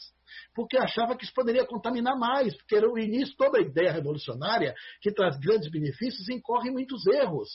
porque 0.55 0.75
achava 0.75 1.15
que 1.15 1.23
isso 1.23 1.33
poderia 1.35 1.67
contaminar 1.67 2.17
mais, 2.17 2.57
porque 2.57 2.75
era 2.75 2.91
o 2.91 2.97
início, 2.97 3.35
toda 3.37 3.59
a 3.59 3.61
ideia 3.61 3.91
revolucionária, 3.91 4.73
que 4.99 5.11
traz 5.11 5.37
grandes 5.37 5.69
benefícios, 5.69 6.27
incorre 6.29 6.69
em 6.69 6.73
muitos 6.73 7.05
erros. 7.05 7.47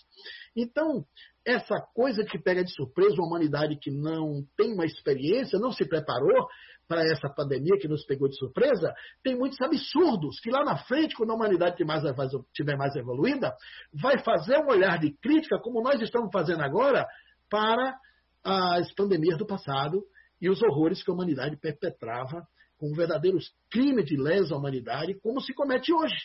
Então, 0.54 1.04
essa 1.44 1.80
coisa 1.94 2.24
que 2.24 2.38
pega 2.38 2.62
de 2.62 2.72
surpresa 2.72 3.16
uma 3.16 3.26
humanidade 3.26 3.76
que 3.76 3.90
não 3.90 4.44
tem 4.56 4.72
uma 4.72 4.84
experiência, 4.84 5.58
não 5.58 5.72
se 5.72 5.84
preparou, 5.84 6.46
para 6.88 7.02
essa 7.04 7.28
pandemia 7.28 7.78
que 7.80 7.88
nos 7.88 8.04
pegou 8.04 8.28
de 8.28 8.36
surpresa, 8.36 8.92
tem 9.22 9.36
muitos 9.36 9.60
absurdos 9.60 10.38
que 10.40 10.50
lá 10.50 10.64
na 10.64 10.76
frente, 10.76 11.14
quando 11.14 11.30
a 11.30 11.34
humanidade 11.34 11.76
estiver 11.80 12.76
mais 12.76 12.94
evoluída, 12.96 13.54
vai 13.92 14.18
fazer 14.18 14.58
um 14.58 14.68
olhar 14.68 14.98
de 14.98 15.12
crítica, 15.18 15.58
como 15.58 15.82
nós 15.82 16.00
estamos 16.00 16.30
fazendo 16.32 16.62
agora, 16.62 17.06
para 17.48 17.96
as 18.44 18.92
pandemias 18.94 19.38
do 19.38 19.46
passado 19.46 20.02
e 20.40 20.50
os 20.50 20.62
horrores 20.62 21.02
que 21.02 21.10
a 21.10 21.14
humanidade 21.14 21.56
perpetrava 21.56 22.46
como 22.76 22.96
verdadeiros 22.96 23.54
crimes 23.70 24.06
de 24.06 24.16
lesa 24.16 24.56
humanidade, 24.56 25.14
como 25.20 25.40
se 25.40 25.54
comete 25.54 25.92
hoje. 25.92 26.16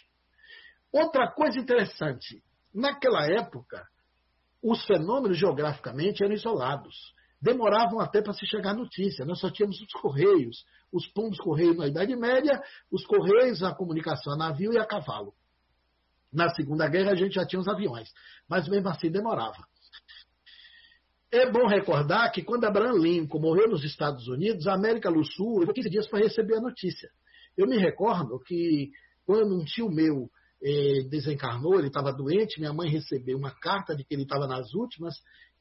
Outra 0.91 1.31
coisa 1.31 1.59
interessante, 1.59 2.41
naquela 2.73 3.25
época, 3.27 3.85
os 4.63 4.83
fenômenos 4.85 5.37
geograficamente 5.37 6.23
eram 6.23 6.33
isolados 6.33 7.13
demoravam 7.41 7.99
até 7.99 8.21
para 8.21 8.33
se 8.33 8.45
chegar 8.45 8.73
notícia. 8.73 9.25
Nós 9.25 9.39
só 9.39 9.49
tínhamos 9.49 9.79
os 9.79 9.91
correios, 9.93 10.65
os 10.91 11.07
pombos 11.07 11.37
correios 11.37 11.77
na 11.77 11.87
Idade 11.87 12.15
Média, 12.15 12.61
os 12.91 13.05
correios, 13.05 13.63
a 13.63 13.73
comunicação 13.73 14.33
a 14.33 14.37
navio 14.37 14.73
e 14.73 14.77
a 14.77 14.85
cavalo. 14.85 15.33
Na 16.31 16.49
Segunda 16.49 16.87
Guerra 16.87 17.11
a 17.11 17.15
gente 17.15 17.35
já 17.35 17.45
tinha 17.45 17.59
os 17.59 17.67
aviões, 17.67 18.09
mas 18.49 18.67
mesmo 18.67 18.89
assim 18.89 19.09
demorava. 19.09 19.65
É 21.31 21.49
bom 21.51 21.67
recordar 21.67 22.31
que 22.31 22.41
quando 22.41 22.65
Abraham 22.65 22.99
Lincoln 22.99 23.39
morreu 23.39 23.69
nos 23.69 23.83
Estados 23.83 24.27
Unidos, 24.27 24.65
a 24.65 24.73
América 24.73 25.11
do 25.11 25.23
Sul 25.25 25.59
levou 25.59 25.73
15 25.73 25.89
dias 25.89 26.07
para 26.07 26.19
receber 26.19 26.55
a 26.55 26.61
notícia. 26.61 27.09
Eu 27.55 27.67
me 27.67 27.77
recordo 27.77 28.39
que 28.39 28.91
quando 29.25 29.55
um 29.55 29.65
tio 29.65 29.89
meu 29.89 30.29
eh, 30.63 31.03
desencarnou, 31.09 31.77
ele 31.77 31.87
estava 31.87 32.13
doente, 32.13 32.59
minha 32.59 32.73
mãe 32.73 32.89
recebeu 32.89 33.37
uma 33.37 33.51
carta 33.51 33.95
de 33.95 34.05
que 34.05 34.15
ele 34.15 34.23
estava 34.23 34.47
nas 34.47 34.73
últimas, 34.73 35.15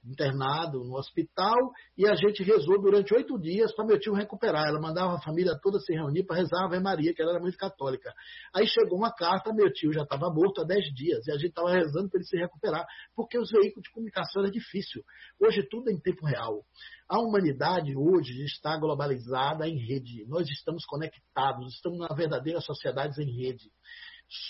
internado 0.07 0.84
no 0.84 0.96
hospital 0.96 1.57
e 1.96 2.07
a 2.07 2.14
gente 2.14 2.42
rezou 2.42 2.80
durante 2.80 3.12
oito 3.14 3.38
dias 3.38 3.74
para 3.74 3.84
meu 3.84 3.98
tio 3.98 4.14
recuperar. 4.14 4.68
Ela 4.68 4.80
mandava 4.80 5.14
a 5.14 5.20
família 5.20 5.59
toda 5.61 5.78
se 5.80 5.92
reunir 5.92 6.24
para 6.24 6.36
rezar 6.36 6.62
a 6.62 6.66
Ave 6.66 6.80
Maria, 6.80 7.12
que 7.12 7.20
ela 7.20 7.32
era 7.32 7.40
muito 7.40 7.59
católica. 7.59 8.12
Aí 8.54 8.66
chegou 8.66 8.98
uma 8.98 9.12
carta, 9.12 9.52
meu 9.52 9.72
tio 9.72 9.92
já 9.92 10.02
estava 10.02 10.30
morto 10.32 10.61
há 10.61 10.64
dez 10.64 10.84
dias 10.94 11.26
e 11.26 11.32
a 11.32 11.34
gente 11.34 11.48
estava 11.48 11.72
rezando 11.72 12.09
para 12.09 12.18
ele 12.18 12.26
se 12.26 12.36
recuperar, 12.36 12.86
porque 13.14 13.38
os 13.38 13.50
veículos 13.50 13.82
de 13.82 13.90
comunicação 13.90 14.42
era 14.42 14.50
difícil. 14.50 15.02
Hoje 15.40 15.66
tudo 15.68 15.90
é 15.90 15.92
em 15.92 16.00
tempo 16.00 16.24
real. 16.24 16.62
A 17.09 17.20
humanidade 17.20 17.96
hoje 17.96 18.44
está 18.44 18.76
globalizada 18.78 19.68
em 19.68 19.78
rede. 19.78 20.24
Nós 20.26 20.48
estamos 20.48 20.84
conectados, 20.86 21.74
estamos 21.74 21.98
na 21.98 22.14
verdadeira 22.14 22.61
sociedade 22.61 23.20
em 23.22 23.30
rede. 23.30 23.70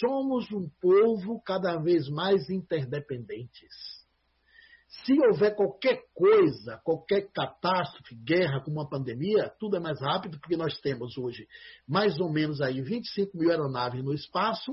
Somos 0.00 0.50
um 0.52 0.70
povo 0.80 1.40
cada 1.44 1.76
vez 1.78 2.09
mais 2.09 2.48
interdependentes 2.48 3.95
se 4.89 5.14
houver 5.20 5.55
qualquer 5.55 6.01
coisa, 6.14 6.80
qualquer 6.84 7.28
catástrofe, 7.32 8.14
guerra, 8.14 8.61
como 8.61 8.76
uma 8.76 8.89
pandemia, 8.89 9.53
tudo 9.59 9.76
é 9.76 9.80
mais 9.80 10.01
rápido, 10.01 10.39
porque 10.39 10.57
nós 10.57 10.78
temos 10.80 11.18
hoje 11.18 11.47
mais 11.87 12.18
ou 12.20 12.30
menos 12.30 12.61
aí 12.61 12.80
25 12.80 13.37
mil 13.37 13.51
aeronaves 13.51 14.03
no 14.03 14.14
espaço, 14.14 14.72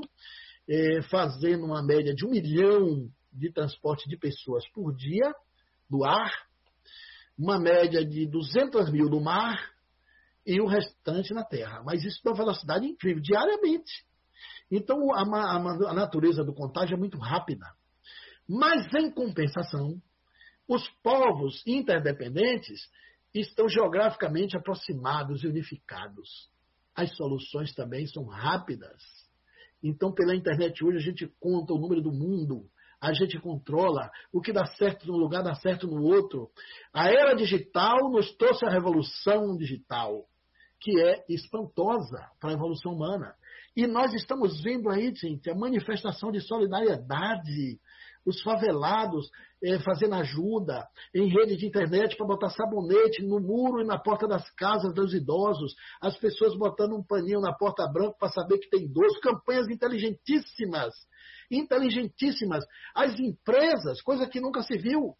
é, 0.69 1.01
fazendo 1.03 1.65
uma 1.65 1.83
média 1.83 2.13
de 2.13 2.25
um 2.25 2.29
milhão 2.29 3.09
de 3.31 3.51
transporte 3.51 4.07
de 4.07 4.17
pessoas 4.17 4.63
por 4.71 4.95
dia 4.95 5.33
no 5.89 6.03
ar, 6.03 6.31
uma 7.37 7.59
média 7.59 8.05
de 8.05 8.27
200 8.27 8.91
mil 8.91 9.09
no 9.09 9.19
mar 9.19 9.73
e 10.45 10.61
o 10.61 10.67
restante 10.67 11.33
na 11.33 11.43
terra. 11.43 11.81
Mas 11.83 12.03
isso 12.03 12.21
uma 12.25 12.35
velocidade 12.35 12.85
incrível, 12.85 13.21
diariamente. 13.21 14.05
Então 14.69 15.11
a, 15.13 15.21
a, 15.21 15.89
a 15.89 15.93
natureza 15.93 16.43
do 16.43 16.53
contágio 16.53 16.95
é 16.95 16.99
muito 16.99 17.17
rápida. 17.17 17.65
Mas, 18.47 18.93
em 18.93 19.11
compensação, 19.11 20.01
os 20.67 20.87
povos 21.01 21.61
interdependentes 21.65 22.89
estão 23.33 23.67
geograficamente 23.67 24.55
aproximados 24.55 25.43
e 25.43 25.47
unificados. 25.47 26.49
As 26.95 27.15
soluções 27.15 27.73
também 27.73 28.05
são 28.07 28.25
rápidas. 28.25 29.01
Então, 29.81 30.13
pela 30.13 30.35
internet 30.35 30.83
hoje, 30.83 30.97
a 30.97 31.01
gente 31.01 31.27
conta 31.39 31.73
o 31.73 31.79
número 31.79 32.01
do 32.01 32.11
mundo, 32.11 32.69
a 33.01 33.11
gente 33.11 33.37
controla 33.39 34.09
o 34.31 34.39
que 34.39 34.53
dá 34.53 34.65
certo 34.65 35.05
num 35.07 35.17
lugar, 35.17 35.43
dá 35.43 35.55
certo 35.55 35.87
no 35.87 36.01
outro. 36.03 36.49
A 36.93 37.09
era 37.09 37.33
digital 37.33 38.09
nos 38.09 38.33
trouxe 38.37 38.65
a 38.65 38.69
revolução 38.69 39.57
digital, 39.57 40.25
que 40.79 41.01
é 41.01 41.25
espantosa 41.27 42.29
para 42.39 42.51
a 42.51 42.53
evolução 42.53 42.93
humana. 42.93 43.35
E 43.75 43.87
nós 43.87 44.13
estamos 44.13 44.61
vendo 44.61 44.89
aí, 44.89 45.13
gente, 45.13 45.49
a 45.49 45.55
manifestação 45.55 46.31
de 46.31 46.39
solidariedade 46.39 47.79
os 48.25 48.41
favelados 48.41 49.29
é, 49.63 49.79
fazendo 49.79 50.15
ajuda 50.15 50.87
em 51.15 51.27
rede 51.27 51.55
de 51.57 51.65
internet 51.65 52.15
para 52.17 52.27
botar 52.27 52.49
sabonete 52.49 53.23
no 53.23 53.39
muro 53.39 53.81
e 53.81 53.85
na 53.85 53.97
porta 53.97 54.27
das 54.27 54.49
casas 54.51 54.93
dos 54.93 55.13
idosos, 55.13 55.73
as 56.01 56.17
pessoas 56.17 56.57
botando 56.57 56.95
um 56.95 57.03
paninho 57.03 57.39
na 57.39 57.53
porta 57.53 57.87
branca 57.87 58.15
para 58.19 58.29
saber 58.29 58.57
que 58.59 58.69
tem 58.69 58.83
idoso, 58.83 59.19
campanhas 59.21 59.69
inteligentíssimas, 59.69 60.93
inteligentíssimas. 61.49 62.65
As 62.95 63.17
empresas, 63.19 64.01
coisa 64.01 64.27
que 64.27 64.41
nunca 64.41 64.61
se 64.63 64.77
viu, 64.77 65.15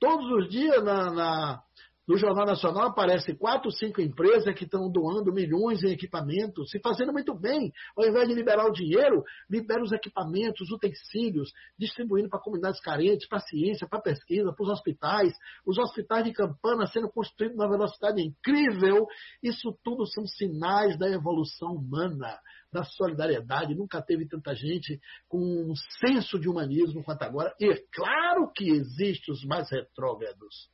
todos 0.00 0.26
os 0.32 0.48
dias 0.48 0.82
na, 0.82 1.10
na 1.10 1.62
no 2.06 2.16
Jornal 2.16 2.46
Nacional 2.46 2.88
aparece 2.88 3.34
quatro, 3.34 3.70
cinco 3.72 4.00
empresas 4.00 4.54
que 4.54 4.62
estão 4.62 4.88
doando 4.88 5.32
milhões 5.32 5.82
em 5.82 5.90
equipamentos, 5.90 6.70
se 6.70 6.78
fazendo 6.78 7.12
muito 7.12 7.34
bem. 7.34 7.72
Ao 7.96 8.06
invés 8.06 8.28
de 8.28 8.34
liberar 8.34 8.64
o 8.64 8.72
dinheiro, 8.72 9.24
libera 9.50 9.82
os 9.82 9.90
equipamentos, 9.90 10.70
utensílios, 10.70 11.50
distribuindo 11.76 12.28
para 12.28 12.38
comunidades 12.38 12.80
carentes, 12.80 13.26
para 13.28 13.38
a 13.38 13.40
ciência, 13.40 13.88
para 13.88 13.98
a 13.98 14.02
pesquisa, 14.02 14.52
para 14.52 14.62
os 14.62 14.70
hospitais. 14.70 15.32
Os 15.66 15.78
hospitais 15.78 16.24
de 16.24 16.32
Campana 16.32 16.86
sendo 16.86 17.10
construídos 17.10 17.56
numa 17.56 17.68
velocidade 17.68 18.22
incrível. 18.22 19.08
Isso 19.42 19.76
tudo 19.82 20.06
são 20.06 20.24
sinais 20.26 20.96
da 20.96 21.10
evolução 21.10 21.74
humana, 21.74 22.38
da 22.72 22.84
solidariedade. 22.84 23.74
Nunca 23.74 24.00
teve 24.00 24.28
tanta 24.28 24.54
gente 24.54 25.00
com 25.26 25.38
um 25.38 25.74
senso 25.98 26.38
de 26.38 26.48
humanismo 26.48 27.02
quanto 27.02 27.22
agora. 27.22 27.52
E 27.58 27.68
é 27.68 27.82
claro 27.92 28.52
que 28.54 28.70
existem 28.70 29.34
os 29.34 29.44
mais 29.44 29.68
retrógrados 29.70 30.68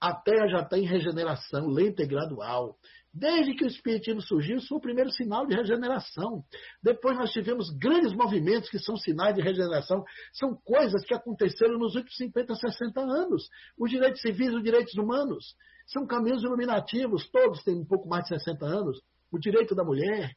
a 0.00 0.14
Terra 0.14 0.48
já 0.48 0.60
está 0.60 0.78
em 0.78 0.86
regeneração 0.86 1.66
lenta 1.66 2.02
e 2.02 2.06
gradual. 2.06 2.76
Desde 3.12 3.54
que 3.54 3.64
o 3.64 3.66
Espiritismo 3.66 4.20
surgiu, 4.20 4.60
foi 4.60 4.78
o 4.78 4.80
primeiro 4.80 5.10
sinal 5.10 5.46
de 5.46 5.54
regeneração. 5.54 6.44
Depois 6.82 7.16
nós 7.16 7.32
tivemos 7.32 7.68
grandes 7.70 8.12
movimentos 8.12 8.70
que 8.70 8.78
são 8.78 8.96
sinais 8.96 9.34
de 9.34 9.40
regeneração. 9.40 10.04
São 10.32 10.54
coisas 10.64 11.04
que 11.04 11.14
aconteceram 11.14 11.78
nos 11.78 11.96
últimos 11.96 12.16
50, 12.16 12.54
60 12.54 13.00
anos. 13.00 13.48
Os 13.76 13.90
direitos 13.90 14.20
civis, 14.20 14.54
os 14.54 14.62
direitos 14.62 14.94
humanos. 14.94 15.56
São 15.86 16.06
caminhos 16.06 16.42
iluminativos, 16.42 17.28
todos 17.30 17.64
têm 17.64 17.76
um 17.76 17.86
pouco 17.86 18.08
mais 18.08 18.24
de 18.24 18.38
60 18.38 18.64
anos. 18.64 19.00
O 19.32 19.38
direito 19.38 19.74
da 19.74 19.82
mulher, 19.82 20.32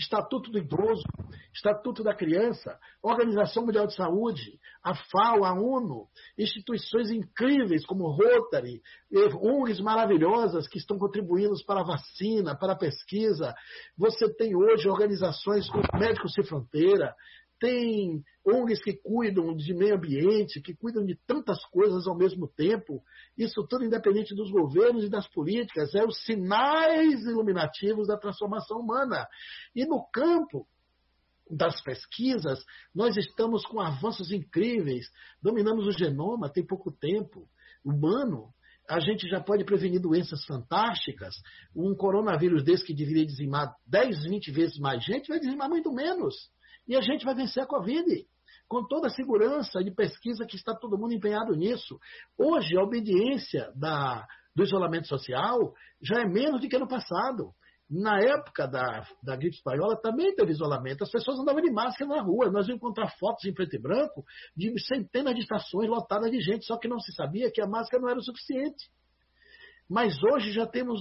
Estatuto 0.00 0.50
do 0.50 0.58
Idoso, 0.58 1.02
Estatuto 1.52 2.02
da 2.02 2.14
Criança, 2.14 2.78
Organização 3.02 3.66
Mundial 3.66 3.86
de 3.86 3.94
Saúde, 3.94 4.58
a 4.82 4.94
FAO, 4.94 5.44
a 5.44 5.52
ONU, 5.52 6.06
instituições 6.38 7.10
incríveis 7.10 7.84
como 7.84 8.08
Rotary, 8.08 8.80
ONGs 9.42 9.78
maravilhosas 9.80 10.66
que 10.66 10.78
estão 10.78 10.98
contribuindo 10.98 11.54
para 11.66 11.80
a 11.80 11.84
vacina, 11.84 12.56
para 12.56 12.72
a 12.72 12.78
pesquisa. 12.78 13.54
Você 13.98 14.32
tem 14.36 14.56
hoje 14.56 14.88
organizações 14.88 15.68
como 15.68 15.84
Médicos 15.92 16.32
Sem 16.32 16.44
Fronteira, 16.44 17.14
tem 17.60 18.24
ONGs 18.44 18.82
que 18.82 18.94
cuidam 18.94 19.54
de 19.54 19.74
meio 19.74 19.94
ambiente, 19.94 20.62
que 20.62 20.74
cuidam 20.74 21.04
de 21.04 21.14
tantas 21.26 21.62
coisas 21.66 22.06
ao 22.06 22.16
mesmo 22.16 22.48
tempo. 22.48 23.02
Isso 23.36 23.64
tudo 23.68 23.84
independente 23.84 24.34
dos 24.34 24.50
governos 24.50 25.04
e 25.04 25.10
das 25.10 25.28
políticas, 25.28 25.94
é 25.94 26.02
os 26.02 26.24
sinais 26.24 27.22
iluminativos 27.22 28.08
da 28.08 28.16
transformação 28.16 28.78
humana. 28.78 29.28
E 29.76 29.84
no 29.84 30.02
campo 30.10 30.66
das 31.50 31.82
pesquisas, 31.82 32.64
nós 32.94 33.16
estamos 33.16 33.66
com 33.66 33.78
avanços 33.78 34.32
incríveis. 34.32 35.06
Dominamos 35.42 35.86
o 35.86 35.92
genoma 35.92 36.48
tem 36.48 36.64
pouco 36.64 36.90
tempo. 36.90 37.46
Humano, 37.84 38.54
a 38.88 39.00
gente 39.00 39.28
já 39.28 39.40
pode 39.40 39.64
prevenir 39.64 40.00
doenças 40.00 40.44
fantásticas. 40.46 41.34
Um 41.76 41.94
coronavírus 41.94 42.64
desse 42.64 42.84
que 42.84 42.94
deveria 42.94 43.26
dizimar 43.26 43.74
10, 43.86 44.24
20 44.24 44.50
vezes 44.50 44.78
mais 44.78 45.04
gente, 45.04 45.28
vai 45.28 45.38
dizimar 45.38 45.68
muito 45.68 45.92
menos. 45.92 46.34
E 46.86 46.96
a 46.96 47.00
gente 47.00 47.24
vai 47.24 47.34
vencer 47.34 47.62
a 47.62 47.66
Covid 47.66 48.26
com 48.68 48.86
toda 48.86 49.08
a 49.08 49.10
segurança 49.10 49.82
de 49.82 49.90
pesquisa 49.90 50.46
que 50.46 50.56
está 50.56 50.74
todo 50.74 50.96
mundo 50.96 51.12
empenhado 51.12 51.54
nisso. 51.56 51.98
Hoje, 52.38 52.76
a 52.76 52.82
obediência 52.82 53.72
da, 53.74 54.24
do 54.54 54.62
isolamento 54.62 55.08
social 55.08 55.74
já 56.00 56.20
é 56.20 56.24
menos 56.24 56.60
do 56.60 56.68
que 56.68 56.78
no 56.78 56.86
passado. 56.88 57.52
Na 57.90 58.20
época 58.20 58.68
da, 58.68 59.04
da 59.20 59.34
gripe 59.34 59.56
espanhola 59.56 60.00
também 60.00 60.32
teve 60.36 60.52
isolamento. 60.52 61.02
As 61.02 61.10
pessoas 61.10 61.40
andavam 61.40 61.60
de 61.60 61.72
máscara 61.72 62.08
na 62.08 62.22
rua. 62.22 62.48
Nós 62.48 62.68
íamos 62.68 62.76
encontrar 62.76 63.08
fotos 63.18 63.44
em 63.44 63.52
preto 63.52 63.74
e 63.74 63.82
branco 63.82 64.24
de 64.56 64.72
centenas 64.86 65.34
de 65.34 65.40
estações 65.40 65.88
lotadas 65.88 66.30
de 66.30 66.40
gente, 66.40 66.64
só 66.64 66.78
que 66.78 66.86
não 66.86 67.00
se 67.00 67.12
sabia 67.12 67.50
que 67.50 67.60
a 67.60 67.66
máscara 67.66 68.00
não 68.00 68.08
era 68.08 68.20
o 68.20 68.22
suficiente. 68.22 68.88
Mas 69.88 70.14
hoje 70.22 70.52
já 70.52 70.64
temos 70.64 71.00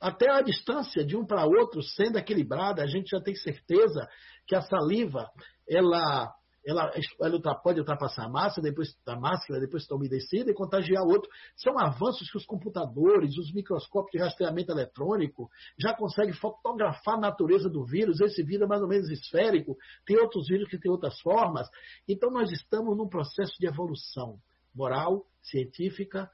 até 0.00 0.30
a 0.30 0.40
distância 0.40 1.04
de 1.04 1.16
um 1.16 1.26
para 1.26 1.44
outro 1.44 1.82
sendo 1.82 2.18
equilibrada, 2.18 2.82
a 2.82 2.86
gente 2.86 3.10
já 3.10 3.20
tem 3.20 3.34
certeza 3.34 4.08
que 4.46 4.56
a 4.56 4.62
saliva, 4.62 5.28
ela, 5.68 6.32
ela, 6.66 6.90
ela 7.20 7.54
pode 7.62 7.80
ultrapassar 7.80 8.24
a 8.24 8.28
massa, 8.28 8.62
depois 8.62 8.96
da 9.04 9.14
máscara, 9.14 9.60
depois 9.60 9.82
está 9.82 9.94
umedecida 9.94 10.50
e 10.50 10.54
contagiar 10.54 11.04
outro. 11.04 11.30
São 11.54 11.78
avanços 11.78 12.30
que 12.30 12.38
os 12.38 12.46
computadores, 12.46 13.36
os 13.36 13.52
microscópios 13.52 14.12
de 14.12 14.18
rastreamento 14.18 14.72
eletrônico 14.72 15.50
já 15.78 15.94
conseguem 15.94 16.32
fotografar 16.32 17.16
a 17.16 17.20
natureza 17.20 17.68
do 17.68 17.84
vírus. 17.84 18.20
Esse 18.20 18.42
vírus 18.42 18.64
é 18.64 18.68
mais 18.68 18.80
ou 18.80 18.88
menos 18.88 19.10
esférico, 19.10 19.76
tem 20.06 20.16
outros 20.16 20.46
vírus 20.48 20.68
que 20.68 20.78
têm 20.78 20.90
outras 20.90 21.20
formas. 21.20 21.68
Então 22.08 22.30
nós 22.30 22.50
estamos 22.50 22.96
num 22.96 23.08
processo 23.08 23.52
de 23.60 23.66
evolução 23.66 24.38
moral, 24.74 25.26
científica 25.42 26.30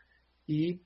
e 0.49 0.81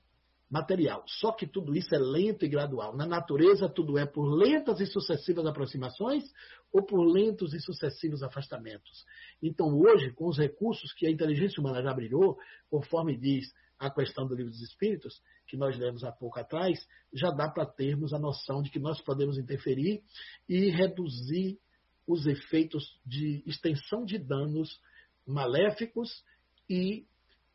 material. 0.51 1.03
Só 1.07 1.31
que 1.31 1.47
tudo 1.47 1.73
isso 1.73 1.95
é 1.95 1.97
lento 1.97 2.43
e 2.43 2.49
gradual. 2.49 2.95
Na 2.95 3.05
natureza, 3.05 3.69
tudo 3.69 3.97
é 3.97 4.05
por 4.05 4.25
lentas 4.25 4.81
e 4.81 4.85
sucessivas 4.85 5.45
aproximações 5.45 6.25
ou 6.73 6.83
por 6.85 7.01
lentos 7.05 7.53
e 7.53 7.61
sucessivos 7.61 8.21
afastamentos. 8.21 9.05
Então, 9.41 9.73
hoje, 9.79 10.11
com 10.11 10.27
os 10.27 10.37
recursos 10.37 10.93
que 10.93 11.07
a 11.07 11.09
inteligência 11.09 11.61
humana 11.61 11.81
já 11.81 11.93
brilhou, 11.93 12.37
conforme 12.69 13.17
diz 13.17 13.45
a 13.79 13.89
questão 13.89 14.27
do 14.27 14.35
livro 14.35 14.51
dos 14.51 14.61
Espíritos, 14.61 15.21
que 15.47 15.55
nós 15.55 15.77
lemos 15.77 16.03
há 16.03 16.11
pouco 16.11 16.39
atrás, 16.39 16.85
já 17.13 17.31
dá 17.31 17.49
para 17.49 17.65
termos 17.65 18.13
a 18.13 18.19
noção 18.19 18.61
de 18.61 18.69
que 18.69 18.77
nós 18.77 19.01
podemos 19.01 19.37
interferir 19.37 20.03
e 20.47 20.69
reduzir 20.69 21.57
os 22.05 22.27
efeitos 22.27 22.99
de 23.05 23.41
extensão 23.45 24.03
de 24.03 24.19
danos 24.19 24.79
maléficos 25.25 26.23
e 26.69 27.05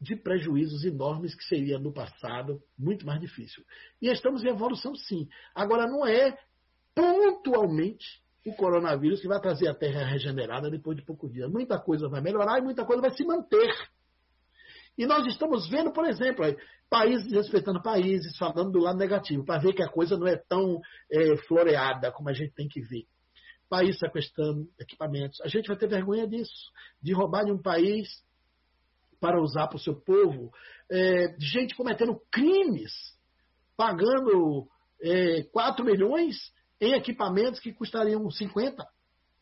de 0.00 0.14
prejuízos 0.16 0.84
enormes 0.84 1.34
que 1.34 1.44
seria 1.44 1.78
no 1.78 1.92
passado 1.92 2.60
muito 2.78 3.06
mais 3.06 3.20
difícil. 3.20 3.64
E 4.00 4.08
estamos 4.08 4.44
em 4.44 4.48
evolução, 4.48 4.94
sim. 4.94 5.28
Agora, 5.54 5.86
não 5.86 6.06
é 6.06 6.36
pontualmente 6.94 8.22
o 8.44 8.54
coronavírus 8.54 9.20
que 9.20 9.28
vai 9.28 9.40
trazer 9.40 9.68
a 9.68 9.74
Terra 9.74 10.04
regenerada 10.04 10.70
depois 10.70 10.96
de 10.96 11.04
pouco 11.04 11.28
dia. 11.28 11.48
Muita 11.48 11.78
coisa 11.78 12.08
vai 12.08 12.20
melhorar 12.20 12.58
e 12.58 12.62
muita 12.62 12.84
coisa 12.84 13.02
vai 13.02 13.10
se 13.10 13.24
manter. 13.24 13.72
E 14.96 15.04
nós 15.06 15.26
estamos 15.26 15.68
vendo, 15.68 15.92
por 15.92 16.06
exemplo, 16.06 16.44
países 16.88 17.30
respeitando 17.30 17.82
países, 17.82 18.36
falando 18.38 18.70
do 18.70 18.78
lado 18.78 18.98
negativo, 18.98 19.44
para 19.44 19.60
ver 19.60 19.74
que 19.74 19.82
a 19.82 19.88
coisa 19.88 20.16
não 20.16 20.26
é 20.26 20.36
tão 20.36 20.80
é, 21.10 21.36
floreada 21.48 22.12
como 22.12 22.28
a 22.30 22.32
gente 22.32 22.54
tem 22.54 22.68
que 22.68 22.80
ver. 22.80 23.04
País 23.68 23.98
sequestrando 23.98 24.68
equipamentos. 24.78 25.40
A 25.42 25.48
gente 25.48 25.66
vai 25.66 25.76
ter 25.76 25.88
vergonha 25.88 26.26
disso, 26.26 26.70
de 27.02 27.12
roubar 27.12 27.44
de 27.44 27.52
um 27.52 27.60
país 27.60 28.08
para 29.26 29.42
usar 29.42 29.66
para 29.66 29.76
o 29.76 29.80
seu 29.80 29.96
povo, 29.96 30.52
é, 30.88 31.34
gente 31.40 31.74
cometendo 31.74 32.20
crimes, 32.30 32.92
pagando 33.76 34.68
é, 35.02 35.42
4 35.52 35.84
milhões 35.84 36.36
em 36.80 36.92
equipamentos 36.94 37.58
que 37.58 37.72
custariam 37.72 38.30
50 38.30 38.86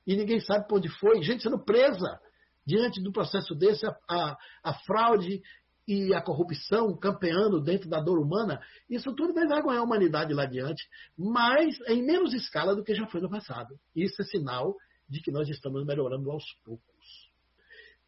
e 0.06 0.16
ninguém 0.16 0.40
sabe 0.40 0.66
para 0.66 0.78
onde 0.78 0.88
foi, 0.88 1.22
gente 1.22 1.42
sendo 1.42 1.62
presa 1.62 2.18
diante 2.66 3.02
do 3.02 3.12
processo 3.12 3.54
desse, 3.54 3.86
a, 3.86 3.94
a, 4.08 4.38
a 4.62 4.74
fraude 4.86 5.42
e 5.86 6.14
a 6.14 6.22
corrupção 6.22 6.96
campeando 6.96 7.60
dentro 7.60 7.90
da 7.90 8.00
dor 8.00 8.18
humana, 8.18 8.58
isso 8.88 9.14
tudo 9.14 9.34
vai 9.34 9.46
vergonhar 9.46 9.82
a 9.82 9.84
humanidade 9.84 10.32
lá 10.32 10.44
adiante, 10.44 10.82
mas 11.14 11.78
em 11.88 12.02
menos 12.02 12.32
escala 12.32 12.74
do 12.74 12.82
que 12.82 12.94
já 12.94 13.06
foi 13.06 13.20
no 13.20 13.28
passado. 13.28 13.78
Isso 13.94 14.22
é 14.22 14.24
sinal 14.24 14.74
de 15.06 15.20
que 15.20 15.30
nós 15.30 15.46
estamos 15.50 15.84
melhorando 15.84 16.30
aos 16.30 16.44
poucos. 16.64 16.93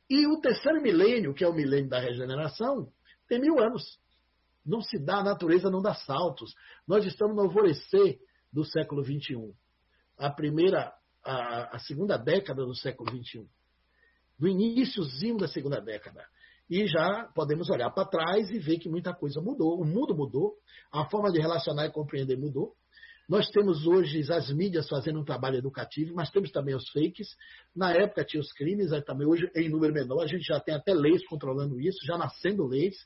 E 0.09 0.26
o 0.26 0.40
terceiro 0.40 0.80
milênio, 0.80 1.34
que 1.34 1.44
é 1.44 1.48
o 1.48 1.54
milênio 1.54 1.88
da 1.88 1.98
regeneração, 1.98 2.88
tem 3.28 3.40
mil 3.40 3.59
anos. 3.59 3.98
Não 4.64 4.80
se 4.80 4.98
dá, 4.98 5.18
a 5.18 5.24
natureza 5.24 5.70
não 5.70 5.82
dá 5.82 5.94
saltos. 5.94 6.54
Nós 6.86 7.04
estamos 7.04 7.36
no 7.36 7.42
alvorecer 7.42 8.18
do 8.52 8.64
século 8.64 9.04
XXI. 9.04 9.52
A 10.16 10.30
primeira, 10.30 10.92
a, 11.24 11.76
a 11.76 11.78
segunda 11.80 12.16
década 12.16 12.64
do 12.64 12.74
século 12.74 13.11
XXI. 13.11 13.48
Do 14.38 14.48
iníciozinho 14.48 15.38
da 15.38 15.48
segunda 15.48 15.80
década. 15.80 16.24
E 16.68 16.86
já 16.86 17.30
podemos 17.34 17.70
olhar 17.70 17.90
para 17.90 18.09
trás 18.09 18.50
e 18.50 18.59
ver 18.59 18.78
que 18.78 18.88
muita 18.88 19.14
coisa 19.14 19.40
mudou. 19.40 19.80
O 19.80 19.84
mundo 19.84 20.16
mudou, 20.16 20.57
a 20.92 21.09
forma 21.09 21.30
de 21.30 21.40
relacionar 21.40 21.86
e 21.86 21.92
compreender 21.92 22.36
mudou. 22.36 22.74
Nós 23.29 23.49
temos 23.51 23.87
hoje 23.87 24.20
as 24.33 24.53
mídias 24.53 24.89
fazendo 24.89 25.18
um 25.20 25.24
trabalho 25.24 25.57
educativo, 25.57 26.14
mas 26.14 26.31
temos 26.31 26.51
também 26.53 26.77
os 26.77 26.89
fakes. 26.91 27.29
Na 27.74 27.93
época 27.93 28.24
tinha 28.24 28.41
os 28.41 28.53
crimes, 28.53 28.91
também 29.05 29.27
hoje 29.27 29.51
em 29.55 29.68
número 29.68 29.93
menor, 29.93 30.22
a 30.22 30.27
gente 30.29 30.45
já 30.45 30.61
tem 30.61 30.74
até 30.74 30.95
leis 30.95 31.27
controlando 31.27 31.81
isso, 31.81 31.99
já 32.07 32.16
nascendo 32.16 32.64
leis 32.64 32.97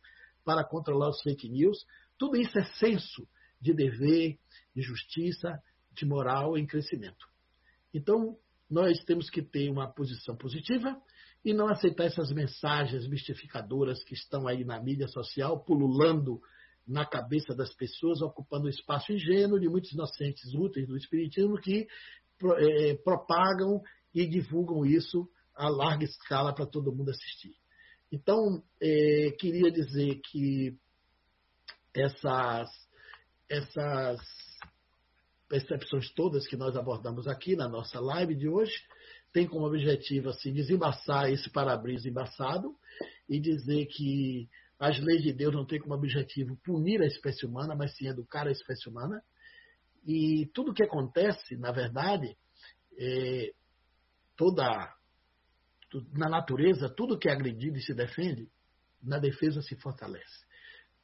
para 0.44 0.62
controlar 0.62 1.08
os 1.08 1.22
fake 1.22 1.48
news. 1.48 1.86
Tudo 2.18 2.36
isso 2.36 2.58
é 2.58 2.64
senso 2.64 3.26
de 3.58 3.72
dever, 3.72 4.38
de 4.74 4.82
justiça, 4.82 5.58
de 5.92 6.04
moral 6.04 6.56
em 6.56 6.66
crescimento. 6.66 7.26
Então, 7.92 8.36
nós 8.68 9.02
temos 9.04 9.30
que 9.30 9.42
ter 9.42 9.70
uma 9.70 9.90
posição 9.90 10.36
positiva 10.36 10.96
e 11.44 11.54
não 11.54 11.68
aceitar 11.68 12.04
essas 12.04 12.30
mensagens 12.30 13.08
mistificadoras 13.08 14.04
que 14.04 14.14
estão 14.14 14.46
aí 14.46 14.64
na 14.64 14.80
mídia 14.80 15.08
social, 15.08 15.64
pululando 15.64 16.40
na 16.90 17.06
cabeça 17.06 17.54
das 17.54 17.72
pessoas, 17.74 18.20
ocupando 18.20 18.66
o 18.66 18.70
espaço 18.70 19.12
ingênuo 19.12 19.60
de 19.60 19.68
muitos 19.68 19.92
inocentes 19.92 20.52
úteis 20.54 20.88
do 20.88 20.96
Espiritismo 20.96 21.56
que 21.56 21.86
é, 22.58 22.94
propagam 23.04 23.80
e 24.12 24.26
divulgam 24.26 24.84
isso 24.84 25.28
a 25.54 25.68
larga 25.68 26.04
escala 26.04 26.52
para 26.52 26.66
todo 26.66 26.92
mundo 26.92 27.10
assistir. 27.10 27.54
Então, 28.10 28.62
é, 28.82 29.30
queria 29.38 29.70
dizer 29.70 30.20
que 30.30 30.76
essas, 31.94 32.68
essas 33.48 34.20
percepções 35.48 36.10
todas 36.12 36.46
que 36.46 36.56
nós 36.56 36.76
abordamos 36.76 37.28
aqui 37.28 37.54
na 37.54 37.68
nossa 37.68 38.00
live 38.00 38.34
de 38.34 38.48
hoje 38.48 38.74
tem 39.32 39.46
como 39.46 39.66
objetivo 39.66 40.28
assim, 40.28 40.52
desembaçar 40.52 41.30
esse 41.30 41.48
para-brisa 41.50 42.08
embaçado 42.08 42.74
e 43.28 43.38
dizer 43.38 43.86
que 43.86 44.48
as 44.80 44.98
leis 44.98 45.22
de 45.22 45.34
Deus 45.34 45.54
não 45.54 45.66
têm 45.66 45.78
como 45.78 45.94
objetivo 45.94 46.58
punir 46.64 47.02
a 47.02 47.06
espécie 47.06 47.44
humana, 47.44 47.76
mas 47.76 47.94
sim 47.94 48.08
educar 48.08 48.48
a 48.48 48.50
espécie 48.50 48.88
humana. 48.88 49.22
E 50.06 50.50
tudo 50.54 50.72
que 50.72 50.82
acontece, 50.82 51.54
na 51.58 51.70
verdade, 51.70 52.34
é, 52.98 53.52
toda 54.34 54.90
na 56.12 56.30
natureza, 56.30 56.88
tudo 56.88 57.18
que 57.18 57.28
é 57.28 57.32
agredido 57.32 57.76
e 57.76 57.82
se 57.82 57.92
defende, 57.92 58.48
na 59.02 59.18
defesa 59.18 59.60
se 59.60 59.76
fortalece. 59.76 60.46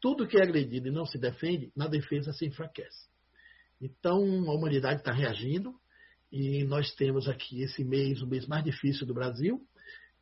Tudo 0.00 0.26
que 0.26 0.38
é 0.38 0.42
agredido 0.42 0.88
e 0.88 0.92
não 0.92 1.04
se 1.04 1.18
defende, 1.18 1.70
na 1.76 1.86
defesa 1.86 2.32
se 2.32 2.46
enfraquece. 2.46 3.08
Então, 3.80 4.22
a 4.48 4.54
humanidade 4.54 5.00
está 5.00 5.12
reagindo 5.12 5.74
e 6.32 6.64
nós 6.64 6.94
temos 6.94 7.28
aqui 7.28 7.62
esse 7.62 7.84
mês, 7.84 8.22
o 8.22 8.26
mês 8.26 8.46
mais 8.46 8.64
difícil 8.64 9.06
do 9.06 9.12
Brasil, 9.12 9.60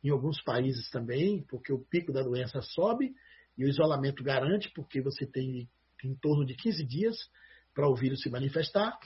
em 0.03 0.09
alguns 0.09 0.41
países 0.41 0.89
também, 0.89 1.43
porque 1.47 1.71
o 1.71 1.79
pico 1.79 2.11
da 2.11 2.21
doença 2.21 2.61
sobe 2.61 3.13
e 3.57 3.65
o 3.65 3.67
isolamento 3.67 4.23
garante, 4.23 4.71
porque 4.73 5.01
você 5.01 5.25
tem 5.25 5.69
em 6.03 6.15
torno 6.15 6.45
de 6.45 6.55
15 6.55 6.85
dias 6.85 7.15
para 7.73 7.89
o 7.89 7.95
vírus 7.95 8.21
se 8.21 8.29
manifestar. 8.29 8.97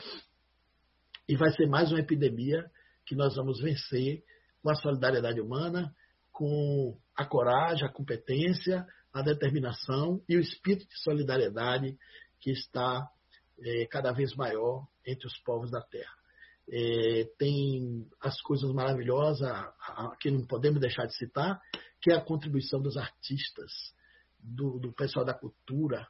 E 1.28 1.36
vai 1.36 1.52
ser 1.52 1.68
mais 1.68 1.92
uma 1.92 2.00
epidemia 2.00 2.70
que 3.06 3.16
nós 3.16 3.36
vamos 3.36 3.62
vencer 3.62 4.24
com 4.62 4.70
a 4.70 4.76
solidariedade 4.76 5.40
humana, 5.40 5.94
com 6.32 6.98
a 7.16 7.26
coragem, 7.26 7.86
a 7.86 7.92
competência, 7.92 8.86
a 9.14 9.22
determinação 9.22 10.22
e 10.28 10.36
o 10.38 10.40
espírito 10.40 10.88
de 10.88 11.00
solidariedade 11.02 11.98
que 12.40 12.52
está 12.52 13.08
é, 13.62 13.86
cada 13.88 14.12
vez 14.12 14.36
maior 14.36 14.88
entre 15.06 15.28
os 15.28 15.38
povos 15.40 15.72
da 15.72 15.82
Terra. 15.82 16.14
É, 16.72 17.24
tem 17.38 18.08
as 18.22 18.40
coisas 18.42 18.72
maravilhosas 18.72 19.50
que 20.20 20.30
não 20.30 20.46
podemos 20.46 20.80
deixar 20.80 21.08
de 21.08 21.16
citar, 21.16 21.60
que 22.00 22.12
é 22.12 22.16
a 22.16 22.22
contribuição 22.22 22.80
dos 22.80 22.96
artistas, 22.96 23.72
do, 24.40 24.80
do 24.80 24.94
pessoal 24.94 25.26
da 25.26 25.34
cultura, 25.34 26.08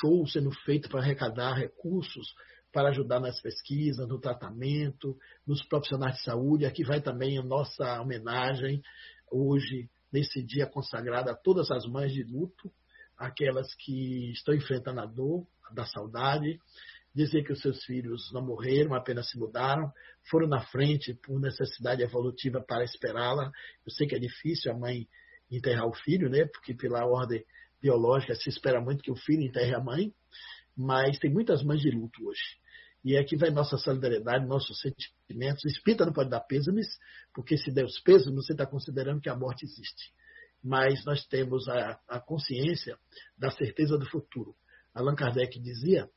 shows 0.00 0.32
sendo 0.32 0.50
feitos 0.64 0.90
para 0.90 1.00
arrecadar 1.00 1.54
recursos 1.54 2.34
para 2.72 2.90
ajudar 2.90 3.20
nas 3.20 3.40
pesquisas, 3.40 4.06
no 4.06 4.20
tratamento, 4.20 5.16
nos 5.46 5.64
profissionais 5.66 6.16
de 6.16 6.22
saúde. 6.22 6.66
Aqui 6.66 6.84
vai 6.84 7.00
também 7.00 7.38
a 7.38 7.42
nossa 7.42 8.00
homenagem 8.00 8.82
hoje, 9.30 9.88
nesse 10.12 10.42
dia 10.42 10.66
consagrado 10.66 11.30
a 11.30 11.34
todas 11.34 11.70
as 11.70 11.86
mães 11.86 12.12
de 12.12 12.22
luto, 12.22 12.70
aquelas 13.16 13.74
que 13.74 14.30
estão 14.32 14.54
enfrentando 14.54 15.00
a 15.00 15.06
dor 15.06 15.46
da 15.72 15.84
saudade, 15.86 16.58
dizer 17.14 17.42
que 17.42 17.52
os 17.52 17.60
seus 17.60 17.82
filhos 17.84 18.30
não 18.32 18.42
morreram, 18.42 18.94
apenas 18.94 19.28
se 19.30 19.38
mudaram, 19.38 19.92
foram 20.30 20.46
na 20.46 20.60
frente 20.60 21.14
por 21.14 21.40
necessidade 21.40 22.02
evolutiva 22.02 22.60
para 22.60 22.84
esperá-la. 22.84 23.50
Eu 23.84 23.90
sei 23.90 24.06
que 24.06 24.14
é 24.14 24.18
difícil 24.18 24.70
a 24.70 24.78
mãe 24.78 25.08
enterrar 25.50 25.86
o 25.86 25.94
filho, 25.94 26.28
né? 26.28 26.44
Porque 26.44 26.74
pela 26.74 27.06
ordem 27.06 27.44
biológica 27.80 28.34
se 28.34 28.48
espera 28.48 28.80
muito 28.80 29.02
que 29.02 29.10
o 29.10 29.16
filho 29.16 29.42
enterre 29.42 29.74
a 29.74 29.80
mãe, 29.80 30.12
mas 30.76 31.18
tem 31.18 31.32
muitas 31.32 31.62
mães 31.62 31.80
de 31.80 31.90
luto 31.90 32.26
hoje. 32.26 32.58
E 33.04 33.16
aqui 33.16 33.36
vai 33.36 33.50
nossa 33.50 33.76
solidariedade, 33.76 34.46
nossos 34.46 34.80
sentimentos. 34.80 35.64
O 35.64 35.68
espírita 35.68 36.04
não 36.04 36.12
pode 36.12 36.30
dar 36.30 36.40
pêsames, 36.40 36.86
porque 37.32 37.56
se 37.56 37.70
der 37.70 37.84
os 37.84 37.98
pêsames, 38.00 38.46
você 38.46 38.52
está 38.52 38.66
considerando 38.66 39.20
que 39.20 39.28
a 39.28 39.36
morte 39.36 39.64
existe. 39.64 40.12
Mas 40.62 41.04
nós 41.04 41.24
temos 41.26 41.68
a, 41.68 42.00
a 42.08 42.20
consciência 42.20 42.98
da 43.36 43.50
certeza 43.50 43.96
do 43.96 44.08
futuro. 44.08 44.54
Allan 44.92 45.14
Kardec 45.14 45.58
dizia 45.60 46.10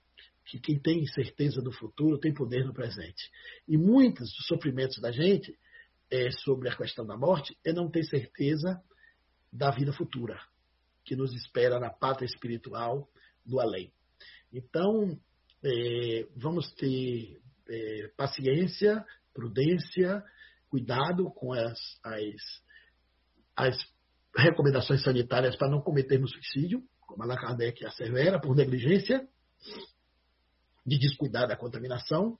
que 0.45 0.59
quem 0.59 0.79
tem 0.79 1.05
certeza 1.05 1.61
do 1.61 1.71
futuro 1.71 2.19
tem 2.19 2.33
poder 2.33 2.65
no 2.65 2.73
presente. 2.73 3.29
E 3.67 3.77
muitos 3.77 4.33
dos 4.33 4.47
sofrimentos 4.47 4.99
da 4.99 5.11
gente 5.11 5.55
é, 6.09 6.31
sobre 6.31 6.67
a 6.67 6.75
questão 6.75 7.05
da 7.05 7.15
morte 7.15 7.55
é 7.63 7.71
não 7.71 7.89
ter 7.89 8.03
certeza 8.03 8.81
da 9.53 9.69
vida 9.69 9.93
futura, 9.93 10.39
que 11.03 11.15
nos 11.15 11.33
espera 11.33 11.79
na 11.79 11.89
pátria 11.89 12.25
espiritual 12.25 13.07
do 13.45 13.59
além. 13.59 13.91
Então, 14.51 15.17
é, 15.63 16.27
vamos 16.35 16.71
ter 16.73 17.41
é, 17.69 18.07
paciência, 18.17 19.05
prudência, 19.33 20.23
cuidado 20.69 21.29
com 21.31 21.53
as, 21.53 21.79
as, 22.03 22.63
as 23.55 23.77
recomendações 24.35 25.03
sanitárias 25.03 25.55
para 25.55 25.69
não 25.69 25.81
cometermos 25.81 26.31
suicídio, 26.31 26.83
como 27.01 27.23
Allan 27.23 27.35
Kardec 27.35 27.85
assevera, 27.85 28.39
por 28.39 28.55
negligência, 28.55 29.27
de 30.85 30.97
descuidar 30.97 31.47
da 31.47 31.55
contaminação, 31.55 32.37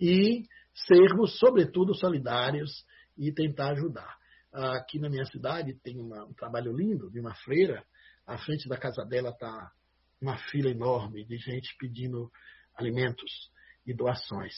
e 0.00 0.44
sermos, 0.74 1.38
sobretudo, 1.38 1.94
solidários 1.94 2.84
e 3.16 3.32
tentar 3.32 3.72
ajudar. 3.72 4.16
Aqui 4.54 5.00
na 5.00 5.10
minha 5.10 5.24
cidade 5.24 5.74
tem 5.82 5.98
uma, 5.98 6.24
um 6.24 6.32
trabalho 6.32 6.72
lindo 6.72 7.10
de 7.10 7.18
uma 7.18 7.34
freira, 7.34 7.84
à 8.24 8.38
frente 8.38 8.68
da 8.68 8.78
casa 8.78 9.04
dela 9.04 9.30
está 9.30 9.72
uma 10.20 10.38
fila 10.38 10.70
enorme 10.70 11.24
de 11.24 11.36
gente 11.36 11.74
pedindo 11.76 12.30
alimentos 12.76 13.50
e 13.84 13.92
doações. 13.92 14.54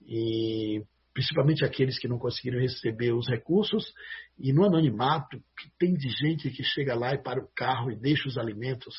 E 0.00 0.84
principalmente 1.12 1.64
aqueles 1.64 1.98
que 1.98 2.08
não 2.08 2.18
conseguiram 2.18 2.60
receber 2.60 3.12
os 3.12 3.28
recursos, 3.28 3.92
e 4.38 4.52
no 4.52 4.64
anonimato, 4.64 5.38
que 5.58 5.70
tem 5.76 5.92
de 5.92 6.08
gente 6.08 6.48
que 6.50 6.62
chega 6.62 6.94
lá 6.94 7.12
e 7.12 7.22
para 7.22 7.42
o 7.42 7.48
carro 7.54 7.90
e 7.90 7.96
deixa 7.96 8.28
os 8.28 8.38
alimentos, 8.38 8.94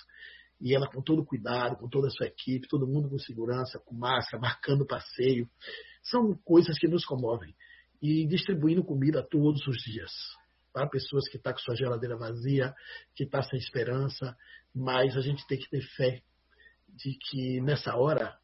e 0.61 0.75
ela 0.75 0.87
com 0.87 1.01
todo 1.01 1.25
cuidado, 1.25 1.77
com 1.77 1.89
toda 1.89 2.07
a 2.07 2.11
sua 2.11 2.27
equipe, 2.27 2.67
todo 2.67 2.87
mundo 2.87 3.09
com 3.09 3.17
segurança, 3.17 3.81
com 3.83 3.95
máscara, 3.95 4.39
marcando 4.39 4.85
passeio. 4.85 5.49
São 6.03 6.37
coisas 6.43 6.77
que 6.77 6.87
nos 6.87 7.03
comovem. 7.05 7.55
E 8.03 8.27
distribuindo 8.27 8.83
comida 8.83 9.23
todos 9.23 9.65
os 9.65 9.77
dias 9.77 10.11
para 10.73 10.89
pessoas 10.89 11.29
que 11.29 11.37
estão 11.37 11.53
tá 11.53 11.57
com 11.57 11.63
sua 11.63 11.75
geladeira 11.75 12.17
vazia, 12.17 12.73
que 13.15 13.23
está 13.23 13.41
sem 13.41 13.57
esperança, 13.57 14.35
mas 14.75 15.15
a 15.15 15.21
gente 15.21 15.47
tem 15.47 15.57
que 15.57 15.69
ter 15.69 15.81
fé 15.95 16.21
de 16.89 17.17
que 17.17 17.61
nessa 17.61 17.95
hora 17.95 18.37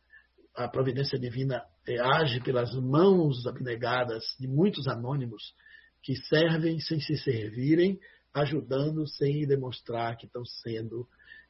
a 0.56 0.68
providência 0.68 1.20
divina 1.20 1.64
é, 1.88 2.00
age 2.00 2.40
pelas 2.42 2.74
mãos 2.76 3.46
abnegadas 3.48 4.24
de 4.40 4.48
muitos 4.48 4.88
anônimos 4.88 5.54
que 6.02 6.16
servem 6.16 6.80
sem 6.80 7.00
se 7.00 7.18
servirem, 7.18 8.00
ajudando 8.34 9.08
sem 9.08 9.46
demonstrar 9.46 10.16
que 10.18 10.26
estão 10.26 10.46
sendo 10.46 11.08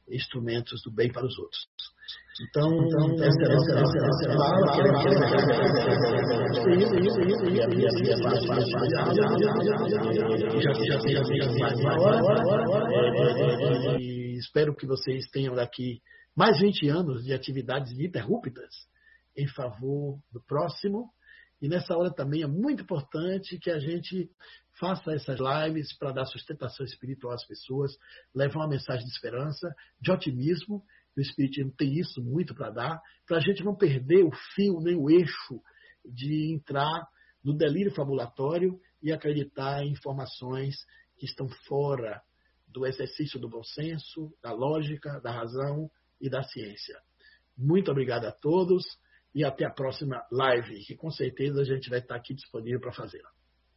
instrumentos 0.08 0.82
do 0.82 0.90
bem 0.90 1.12
para 1.12 1.26
os 1.26 1.38
outros. 1.38 1.68
Então, 2.40 2.72
então 2.86 3.10
é. 13.90 13.98
E 13.98 14.38
espero 14.38 14.74
que 14.74 14.86
vocês 14.86 15.28
tenham 15.30 15.54
daqui 15.54 16.00
mais 16.34 16.58
20 16.58 16.88
anos 16.88 17.24
de 17.24 17.34
atividades 17.34 17.92
ininterruptas 17.92 18.88
em 19.36 19.46
favor 19.46 20.18
do 20.32 20.40
próximo. 20.40 21.10
E 21.60 21.68
nessa 21.68 21.94
hora 21.94 22.10
também 22.10 22.42
é 22.42 22.46
muito 22.46 22.82
importante 22.84 23.58
que 23.58 23.70
a 23.70 23.78
gente 23.78 24.30
faça 24.78 25.12
essas 25.12 25.38
lives 25.38 25.92
para 25.98 26.12
dar 26.12 26.24
sustentação 26.24 26.86
espiritual 26.86 27.34
às 27.34 27.46
pessoas, 27.46 27.92
levar 28.34 28.60
uma 28.60 28.68
mensagem 28.68 29.04
de 29.04 29.12
esperança, 29.12 29.68
de 30.00 30.10
otimismo. 30.10 30.82
O 31.20 31.22
Espiritismo 31.22 31.70
tem 31.76 31.98
isso 31.98 32.22
muito 32.22 32.54
para 32.54 32.70
dar, 32.70 33.02
para 33.26 33.36
a 33.36 33.40
gente 33.40 33.62
não 33.62 33.76
perder 33.76 34.24
o 34.24 34.30
fio 34.54 34.80
nem 34.80 34.96
o 34.96 35.10
eixo 35.10 35.60
de 36.02 36.54
entrar 36.54 37.06
no 37.44 37.54
delírio 37.54 37.94
fabulatório 37.94 38.80
e 39.02 39.12
acreditar 39.12 39.84
em 39.84 39.90
informações 39.90 40.76
que 41.18 41.26
estão 41.26 41.46
fora 41.66 42.22
do 42.66 42.86
exercício 42.86 43.38
do 43.38 43.50
bom 43.50 43.62
senso, 43.62 44.32
da 44.42 44.50
lógica, 44.50 45.20
da 45.20 45.30
razão 45.30 45.90
e 46.18 46.30
da 46.30 46.42
ciência. 46.42 46.98
Muito 47.54 47.90
obrigado 47.90 48.24
a 48.24 48.32
todos 48.32 48.82
e 49.34 49.44
até 49.44 49.66
a 49.66 49.70
próxima 49.70 50.26
live, 50.32 50.86
que 50.86 50.96
com 50.96 51.10
certeza 51.10 51.60
a 51.60 51.64
gente 51.64 51.90
vai 51.90 51.98
estar 51.98 52.16
aqui 52.16 52.32
disponível 52.32 52.80
para 52.80 52.92
fazê-la. 52.92 53.30